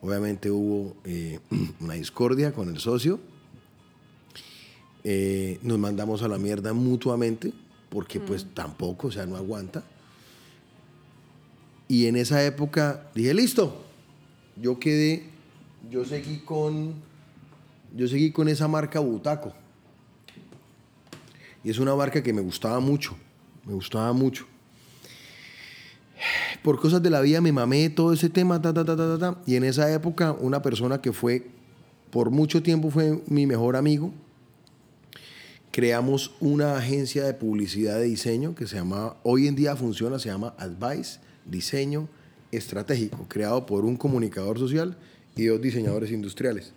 Obviamente 0.00 0.50
hubo 0.50 0.96
eh, 1.04 1.38
una 1.80 1.94
discordia 1.94 2.52
con 2.52 2.68
el 2.68 2.78
socio. 2.78 3.20
Eh, 5.04 5.58
nos 5.62 5.78
mandamos 5.78 6.22
a 6.22 6.28
la 6.28 6.38
mierda 6.38 6.72
mutuamente 6.72 7.52
porque 7.92 8.20
pues 8.20 8.46
tampoco, 8.54 9.08
o 9.08 9.10
sea, 9.10 9.26
no 9.26 9.36
aguanta. 9.36 9.82
Y 11.88 12.06
en 12.06 12.16
esa 12.16 12.42
época 12.44 13.10
dije, 13.14 13.34
listo, 13.34 13.84
yo 14.56 14.78
quedé, 14.78 15.24
yo 15.90 16.04
seguí 16.04 16.38
con, 16.38 16.94
yo 17.94 18.08
seguí 18.08 18.32
con 18.32 18.48
esa 18.48 18.66
marca 18.66 18.98
Butaco. 19.00 19.52
Y 21.62 21.70
es 21.70 21.78
una 21.78 21.94
marca 21.94 22.22
que 22.22 22.32
me 22.32 22.40
gustaba 22.40 22.80
mucho, 22.80 23.14
me 23.66 23.74
gustaba 23.74 24.12
mucho. 24.14 24.46
Por 26.62 26.80
cosas 26.80 27.02
de 27.02 27.10
la 27.10 27.20
vida 27.20 27.40
me 27.40 27.52
mamé 27.52 27.90
todo 27.90 28.12
ese 28.12 28.30
tema, 28.30 28.62
ta, 28.62 28.72
ta, 28.72 28.84
ta, 28.84 28.96
ta, 28.96 29.18
ta. 29.18 29.38
Y 29.46 29.56
en 29.56 29.64
esa 29.64 29.92
época 29.92 30.32
una 30.32 30.62
persona 30.62 31.02
que 31.02 31.12
fue, 31.12 31.46
por 32.10 32.30
mucho 32.30 32.62
tiempo 32.62 32.90
fue 32.90 33.22
mi 33.26 33.46
mejor 33.46 33.76
amigo, 33.76 34.12
creamos 35.72 36.32
una 36.38 36.76
agencia 36.76 37.24
de 37.24 37.32
publicidad 37.32 37.98
de 37.98 38.04
diseño 38.04 38.54
que 38.54 38.66
se 38.66 38.76
llama, 38.76 39.16
hoy 39.22 39.48
en 39.48 39.56
día 39.56 39.74
funciona, 39.74 40.18
se 40.18 40.28
llama 40.28 40.54
Advice 40.58 41.18
Diseño 41.46 42.08
Estratégico, 42.52 43.24
creado 43.26 43.64
por 43.64 43.86
un 43.86 43.96
comunicador 43.96 44.58
social 44.58 44.98
y 45.34 45.46
dos 45.46 45.62
diseñadores 45.62 46.10
industriales. 46.10 46.74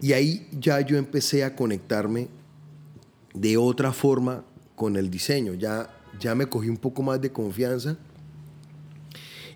Y 0.00 0.12
ahí 0.12 0.48
ya 0.52 0.80
yo 0.80 0.96
empecé 0.96 1.42
a 1.42 1.56
conectarme 1.56 2.28
de 3.34 3.56
otra 3.56 3.92
forma 3.92 4.44
con 4.76 4.96
el 4.96 5.10
diseño, 5.10 5.54
ya, 5.54 5.90
ya 6.20 6.36
me 6.36 6.46
cogí 6.46 6.68
un 6.68 6.78
poco 6.78 7.02
más 7.02 7.20
de 7.20 7.32
confianza 7.32 7.98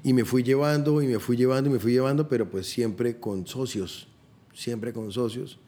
y 0.03 0.13
me 0.13 0.25
fui 0.25 0.43
llevando 0.43 1.01
y 1.01 1.07
me 1.07 1.21
fui 1.21 1.37
llevando 1.37 1.71
y 1.71 1.73
me 1.73 1.79
fui 1.79 1.93
llevando, 1.93 2.29
pero 2.29 2.51
pues 2.51 2.67
siempre 2.67 3.21
con 3.21 3.47
socios, 3.47 4.09
siempre 4.53 4.93
con 4.93 5.13
socios. 5.13 5.61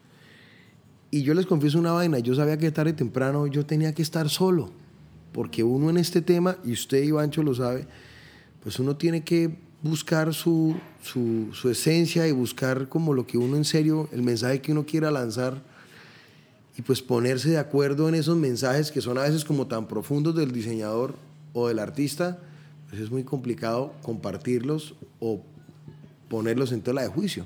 Y 1.09 1.23
yo 1.23 1.33
les 1.33 1.45
confieso 1.45 1.79
una 1.79 1.93
vaina, 1.93 2.19
yo 2.19 2.35
sabía 2.35 2.57
que 2.57 2.71
tarde 2.71 2.91
o 2.91 2.95
temprano 2.95 3.47
yo 3.47 3.65
tenía 3.65 3.93
que 3.93 4.01
estar 4.01 4.29
solo, 4.29 4.71
porque 5.31 5.63
uno 5.63 5.89
en 5.89 5.97
este 5.97 6.21
tema, 6.21 6.57
y 6.63 6.73
usted 6.73 7.03
Ivancho 7.03 7.43
lo 7.43 7.55
sabe, 7.55 7.87
pues 8.61 8.79
uno 8.79 8.97
tiene 8.97 9.23
que 9.23 9.57
buscar 9.81 10.33
su, 10.33 10.75
su, 11.01 11.49
su 11.53 11.69
esencia 11.69 12.27
y 12.27 12.31
buscar 12.31 12.89
como 12.89 13.13
lo 13.13 13.25
que 13.25 13.37
uno 13.37 13.55
en 13.55 13.63
serio, 13.63 14.09
el 14.11 14.21
mensaje 14.21 14.61
que 14.61 14.73
uno 14.73 14.85
quiera 14.85 15.09
lanzar, 15.11 15.61
y 16.77 16.81
pues 16.81 17.01
ponerse 17.01 17.49
de 17.49 17.57
acuerdo 17.57 18.07
en 18.07 18.15
esos 18.15 18.37
mensajes 18.37 18.91
que 18.91 19.01
son 19.01 19.17
a 19.17 19.23
veces 19.23 19.43
como 19.43 19.65
tan 19.67 19.87
profundos 19.87 20.35
del 20.35 20.51
diseñador 20.51 21.15
o 21.53 21.67
del 21.69 21.79
artista, 21.79 22.37
pues 22.89 23.01
es 23.01 23.09
muy 23.09 23.23
complicado 23.23 23.93
compartirlos 24.03 24.93
o 25.19 25.41
ponerlos 26.29 26.71
en 26.71 26.81
tela 26.81 27.01
de 27.01 27.07
juicio. 27.07 27.45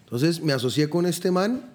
Entonces 0.00 0.42
me 0.42 0.52
asocié 0.52 0.88
con 0.88 1.06
este 1.06 1.30
man, 1.30 1.70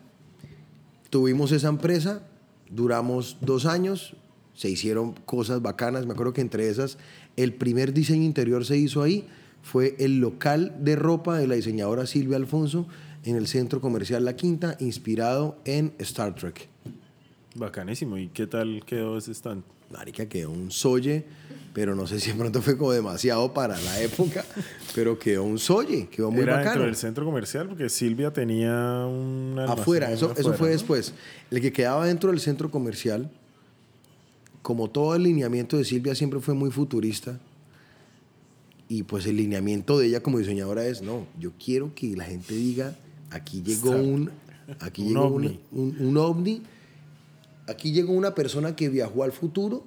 tuvimos 1.10 1.51
esa 1.51 1.70
empresa, 1.70 2.24
duramos 2.70 3.38
dos 3.41 3.66
años, 3.66 4.16
se 4.53 4.70
hicieron 4.70 5.14
cosas 5.26 5.62
bacanas, 5.62 6.05
me 6.05 6.14
acuerdo 6.14 6.34
que 6.34 6.41
entre 6.41 6.70
esas 6.70 6.97
el 7.38 7.53
primer 7.53 7.93
diseño 7.93 8.24
interior 8.24 8.66
se 8.66 8.78
hizo 8.78 9.01
ahí, 9.01 9.28
fue 9.62 9.95
el 9.99 10.20
local 10.20 10.76
de 10.80 10.95
ropa 10.95 11.38
de 11.38 11.47
la 11.47 11.55
diseñadora 11.55 12.05
Silvia 12.05 12.38
Alfonso 12.38 12.88
en 13.24 13.36
el 13.36 13.47
centro 13.47 13.82
comercial 13.82 14.26
La 14.26 14.36
Quinta, 14.36 14.78
inspirado 14.80 15.57
en 15.66 15.93
Star 15.99 16.36
Trek. 16.36 16.68
Bacanísimo. 17.55 18.18
¿Y 18.18 18.28
qué 18.28 18.47
tal 18.47 18.84
quedó 18.86 19.18
ese 19.18 19.32
stand? 19.34 19.64
Marica, 19.91 20.28
quedó 20.28 20.51
un 20.51 20.72
solle, 20.72 21.26
pero 21.74 21.95
no 21.95 22.07
sé 22.07 22.20
si 22.20 22.32
de 22.32 22.38
pronto 22.38 22.61
fue 22.61 22.78
como 22.78 22.91
demasiado 22.91 23.53
para 23.53 23.80
la 23.80 24.01
época, 24.01 24.43
pero 24.95 25.17
quedó 25.20 25.43
un 25.43 25.59
solle, 25.59 26.07
quedó 26.09 26.32
muy 26.32 26.41
Era 26.41 26.53
bacano. 26.57 26.72
dentro 26.72 26.86
del 26.88 26.95
centro 26.95 27.26
comercial 27.26 27.67
porque 27.70 27.89
Silvia 27.89 28.32
tenía 28.34 29.05
un 29.05 29.55
afuera, 29.59 30.11
eso, 30.11 30.32
eso 30.32 30.39
afuera, 30.51 30.57
fue 30.57 30.67
¿no? 30.70 30.74
después. 30.74 31.13
El 31.51 31.61
que 31.61 31.72
quedaba 31.72 32.05
dentro 32.05 32.32
del 32.32 32.39
centro 32.39 32.70
comercial, 32.72 33.30
como 34.61 34.89
todo 34.89 35.15
el 35.15 35.24
lineamiento 35.24 35.78
de 35.78 35.86
Silvia 35.86 36.15
siempre 36.15 36.39
fue 36.39 36.53
muy 36.53 36.72
futurista, 36.72 37.39
y 38.88 39.03
pues 39.03 39.26
el 39.28 39.38
lineamiento 39.38 39.99
de 39.99 40.07
ella 40.07 40.24
como 40.24 40.39
diseñadora 40.39 40.84
es, 40.86 41.01
no, 41.03 41.28
yo 41.39 41.51
quiero 41.63 41.93
que 41.93 42.15
la 42.15 42.26
gente 42.26 42.55
diga, 42.55 42.95
aquí 43.30 43.61
llegó 43.61 43.89
Exacto. 43.93 44.09
un, 44.09 44.32
aquí 44.80 45.01
Un 45.03 45.07
llegó 45.09 45.28
un- 45.28 45.34
ovni. 45.45 45.59
un, 45.72 45.95
un 45.99 46.17
ovni, 46.17 46.63
aquí 47.67 47.91
llegó 47.91 48.13
una 48.13 48.34
persona 48.34 48.76
que 48.76 48.89
viajó 48.89 49.24
al 49.24 49.32
futuro, 49.32 49.84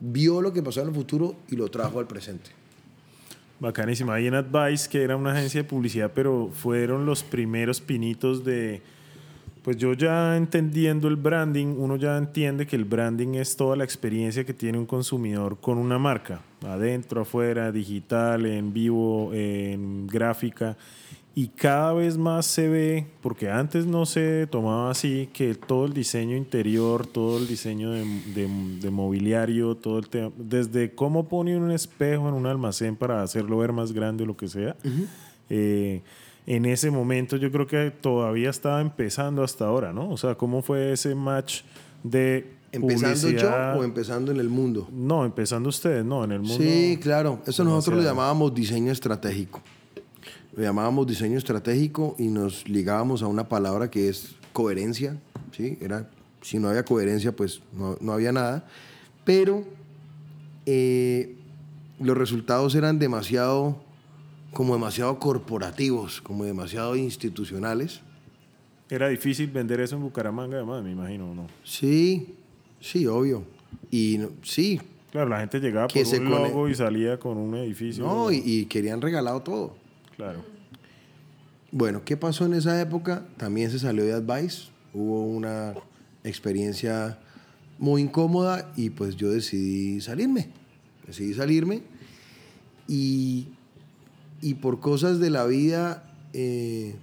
vio 0.00 0.40
lo 0.40 0.52
que 0.52 0.62
pasó 0.62 0.80
en 0.82 0.88
el 0.88 0.94
futuro 0.94 1.36
y 1.48 1.56
lo 1.56 1.68
trajo 1.68 1.98
al 1.98 2.06
presente. 2.06 2.50
Bacanísimo. 3.60 4.12
Ahí 4.12 4.26
en 4.26 4.34
Advice, 4.34 4.88
que 4.88 5.02
era 5.02 5.16
una 5.16 5.32
agencia 5.32 5.62
de 5.62 5.68
publicidad, 5.68 6.12
pero 6.14 6.50
fueron 6.52 7.06
los 7.06 7.22
primeros 7.22 7.80
pinitos 7.80 8.44
de... 8.44 8.82
Pues 9.62 9.76
yo 9.76 9.92
ya 9.92 10.36
entendiendo 10.36 11.08
el 11.08 11.16
branding, 11.16 11.74
uno 11.76 11.96
ya 11.96 12.16
entiende 12.16 12.66
que 12.66 12.76
el 12.76 12.84
branding 12.84 13.34
es 13.34 13.56
toda 13.56 13.76
la 13.76 13.84
experiencia 13.84 14.44
que 14.44 14.54
tiene 14.54 14.78
un 14.78 14.86
consumidor 14.86 15.58
con 15.60 15.76
una 15.76 15.98
marca, 15.98 16.40
adentro, 16.64 17.22
afuera, 17.22 17.70
digital, 17.70 18.46
en 18.46 18.72
vivo, 18.72 19.30
en 19.34 20.06
gráfica. 20.06 20.76
Y 21.38 21.48
cada 21.48 21.92
vez 21.92 22.18
más 22.18 22.46
se 22.46 22.68
ve, 22.68 23.06
porque 23.20 23.48
antes 23.48 23.86
no 23.86 24.06
se 24.06 24.48
tomaba 24.48 24.90
así, 24.90 25.28
que 25.32 25.54
todo 25.54 25.84
el 25.86 25.92
diseño 25.92 26.36
interior, 26.36 27.06
todo 27.06 27.38
el 27.38 27.46
diseño 27.46 27.92
de, 27.92 28.04
de- 28.34 28.78
de 28.80 28.90
mobiliario, 28.90 29.76
todo 29.76 30.00
el 30.00 30.08
tema, 30.08 30.32
desde 30.36 30.96
cómo 30.96 31.28
pone 31.28 31.56
un 31.56 31.70
espejo 31.70 32.28
en 32.28 32.34
un 32.34 32.46
almacén 32.46 32.96
para 32.96 33.22
hacerlo 33.22 33.58
ver 33.58 33.72
más 33.72 33.92
grande 33.92 34.24
o 34.24 34.26
lo 34.26 34.36
que 34.36 34.48
sea, 34.48 34.74
eh, 35.48 36.02
en 36.46 36.64
ese 36.66 36.90
momento 36.90 37.36
yo 37.36 37.52
creo 37.52 37.66
que 37.68 37.92
todavía 37.92 38.50
estaba 38.50 38.80
empezando 38.80 39.44
hasta 39.44 39.64
ahora, 39.66 39.92
¿no? 39.92 40.10
O 40.10 40.16
sea, 40.16 40.34
¿cómo 40.34 40.60
fue 40.62 40.92
ese 40.92 41.14
match 41.14 41.60
de 42.02 42.50
¿Empezando 42.72 43.16
publicidad? 43.28 43.74
yo 43.74 43.80
o 43.80 43.84
empezando 43.84 44.32
en 44.32 44.40
el 44.40 44.48
mundo? 44.48 44.88
No, 44.92 45.24
empezando 45.24 45.68
ustedes, 45.68 46.04
no, 46.04 46.24
en 46.24 46.32
el 46.32 46.40
mundo. 46.40 46.64
Sí, 46.64 46.98
claro. 47.00 47.40
Eso 47.46 47.62
nosotros 47.62 47.98
lo 47.98 48.02
llamábamos 48.02 48.52
diseño 48.54 48.90
estratégico. 48.90 49.62
Lo 50.58 50.64
llamábamos 50.64 51.06
diseño 51.06 51.38
estratégico 51.38 52.16
y 52.18 52.26
nos 52.26 52.68
ligábamos 52.68 53.22
a 53.22 53.28
una 53.28 53.48
palabra 53.48 53.92
que 53.92 54.08
es 54.08 54.34
coherencia. 54.52 55.16
¿sí? 55.56 55.78
Era, 55.80 56.10
si 56.42 56.58
no 56.58 56.68
había 56.68 56.84
coherencia, 56.84 57.30
pues 57.30 57.62
no, 57.72 57.96
no 58.00 58.10
había 58.10 58.32
nada. 58.32 58.66
Pero 59.24 59.62
eh, 60.66 61.36
los 62.00 62.18
resultados 62.18 62.74
eran 62.74 62.98
demasiado, 62.98 63.80
como 64.52 64.74
demasiado 64.74 65.20
corporativos, 65.20 66.20
como 66.20 66.44
demasiado 66.44 66.96
institucionales. 66.96 68.00
Era 68.90 69.06
difícil 69.10 69.52
vender 69.52 69.78
eso 69.78 69.94
en 69.94 70.02
Bucaramanga, 70.02 70.56
además, 70.56 70.82
me 70.82 70.90
imagino, 70.90 71.36
¿no? 71.36 71.46
Sí, 71.62 72.34
sí, 72.80 73.06
obvio. 73.06 73.44
Y 73.92 74.18
sí, 74.42 74.80
Claro, 75.12 75.28
la 75.30 75.38
gente 75.38 75.60
llegaba 75.60 75.86
por 75.86 76.04
un 76.04 76.30
logo 76.30 76.68
y 76.68 76.74
salía 76.74 77.16
con 77.16 77.38
un 77.38 77.54
edificio. 77.54 78.04
no, 78.04 78.32
y, 78.32 78.42
y 78.44 78.64
querían 78.64 79.00
regalado 79.00 79.40
todo. 79.40 79.87
Claro. 80.18 80.44
Bueno, 81.70 82.02
¿qué 82.04 82.16
pasó 82.16 82.44
en 82.44 82.54
esa 82.54 82.80
época? 82.80 83.24
También 83.36 83.70
se 83.70 83.78
salió 83.78 84.04
de 84.04 84.14
Advice, 84.14 84.64
hubo 84.92 85.22
una 85.22 85.74
experiencia 86.24 87.20
muy 87.78 88.02
incómoda 88.02 88.72
y 88.74 88.90
pues 88.90 89.14
yo 89.14 89.30
decidí 89.30 90.00
salirme, 90.00 90.48
decidí 91.06 91.34
salirme 91.34 91.84
y, 92.88 93.46
y 94.40 94.54
por 94.54 94.80
cosas 94.80 95.20
de 95.20 95.30
la 95.30 95.46
vida, 95.46 96.12
eh, 96.32 96.96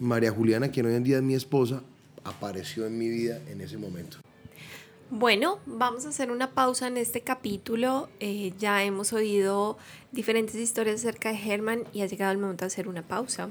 María 0.00 0.32
Juliana, 0.32 0.72
quien 0.72 0.86
hoy 0.86 0.94
en 0.94 1.04
día 1.04 1.18
es 1.18 1.22
mi 1.22 1.34
esposa, 1.34 1.84
apareció 2.24 2.86
en 2.86 2.98
mi 2.98 3.08
vida 3.08 3.40
en 3.48 3.60
ese 3.60 3.78
momento. 3.78 4.18
Bueno, 5.10 5.60
vamos 5.66 6.04
a 6.04 6.08
hacer 6.08 6.32
una 6.32 6.50
pausa 6.50 6.88
en 6.88 6.96
este 6.96 7.20
capítulo. 7.20 8.08
Eh, 8.18 8.52
ya 8.58 8.82
hemos 8.82 9.12
oído 9.12 9.78
diferentes 10.10 10.56
historias 10.56 10.96
acerca 10.96 11.30
de 11.32 11.38
Herman 11.38 11.84
y 11.92 12.02
ha 12.02 12.06
llegado 12.06 12.32
el 12.32 12.38
momento 12.38 12.64
de 12.64 12.66
hacer 12.66 12.88
una 12.88 13.02
pausa. 13.02 13.48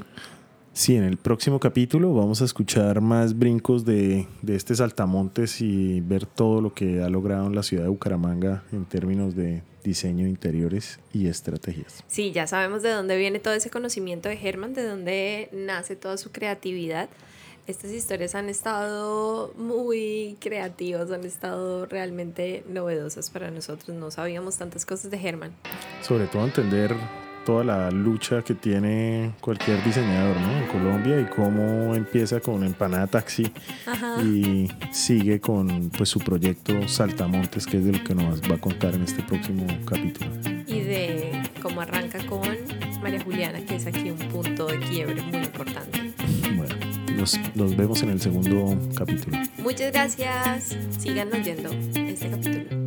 Sí, 0.74 0.98
en 0.98 1.06
el 1.06 1.16
próximo 1.16 1.58
capítulo 1.62 2.14
vamos 2.14 2.42
a 2.42 2.46
escuchar 2.46 3.00
más 3.00 3.40
brincos 3.40 3.86
de, 3.86 4.28
de 4.42 4.56
este 4.58 4.76
saltamontes 4.76 5.62
y 5.62 6.02
ver 6.02 6.26
todo 6.26 6.60
lo 6.60 6.74
que 6.74 7.02
ha 7.02 7.08
logrado 7.08 7.48
en 7.48 7.56
la 7.56 7.64
ciudad 7.64 7.84
de 7.84 7.90
Bucaramanga 7.90 8.66
en 8.74 8.84
términos 8.84 9.38
de 9.38 9.64
diseño 9.86 10.26
de 10.26 10.32
interiores 10.32 11.00
y 11.14 11.28
estrategias. 11.28 12.04
Sí, 12.08 12.34
ya 12.34 12.48
sabemos 12.48 12.84
de 12.84 12.90
dónde 12.90 13.16
viene 13.16 13.40
todo 13.40 13.54
ese 13.54 13.70
conocimiento 13.70 14.28
de 14.28 14.38
Herman, 14.44 14.74
de 14.74 14.84
dónde 14.84 15.50
nace 15.54 15.96
toda 15.96 16.18
su 16.18 16.34
creatividad. 16.34 17.08
Estas 17.68 17.90
historias 17.90 18.36
han 18.36 18.48
estado 18.48 19.52
muy 19.58 20.38
creativas, 20.40 21.10
han 21.10 21.24
estado 21.24 21.88
realmente 21.88 22.64
novedosas 22.70 23.32
para 23.32 23.50
nosotros. 23.50 23.98
No 23.98 24.12
sabíamos 24.12 24.58
tantas 24.58 24.86
cosas 24.86 25.10
de 25.10 25.18
Herman. 25.18 25.52
Sobre 26.04 26.28
todo 26.28 26.46
entender 26.46 26.96
toda 27.44 27.64
la 27.64 27.90
lucha 27.90 28.44
que 28.44 28.54
tiene 28.54 29.34
cualquier 29.42 29.84
diseñador 29.84 30.36
¿no? 30.42 30.58
en 30.58 30.68
Colombia 30.68 31.20
y 31.20 31.26
cómo 31.26 31.96
empieza 31.96 32.40
con 32.40 32.64
Empanada 32.64 33.08
Taxi 33.08 33.52
y 34.24 34.68
sigue 34.92 35.40
con 35.40 35.90
pues, 35.90 36.10
su 36.10 36.20
proyecto 36.20 36.88
Saltamontes, 36.88 37.66
que 37.66 37.78
es 37.78 37.86
de 37.86 37.94
lo 37.94 38.04
que 38.04 38.14
nos 38.14 38.42
va 38.44 38.56
a 38.56 38.62
contar 38.62 38.94
en 38.94 39.04
este 39.04 39.24
próximo 39.24 39.66
capítulo. 39.86 40.30
Y 40.68 40.82
de 40.82 41.50
cómo 41.64 41.82
arranca 41.82 42.24
con 42.28 42.48
María 43.02 43.24
Juliana, 43.24 43.64
que 43.66 43.76
es 43.76 43.88
aquí 43.88 44.12
un 44.12 44.20
punto 44.30 44.68
de 44.68 44.80
quiebre 44.80 45.22
muy 45.22 45.38
importante. 45.38 46.14
Bueno, 46.56 46.85
nos, 47.16 47.40
nos 47.56 47.76
vemos 47.76 48.02
en 48.04 48.10
el 48.10 48.22
segundo 48.22 48.78
capítulo. 48.96 49.38
Muchas 49.58 49.92
gracias. 49.92 50.78
Sigan 51.00 51.34
oyendo 51.34 51.70
este 51.96 52.30
capítulo. 52.30 52.85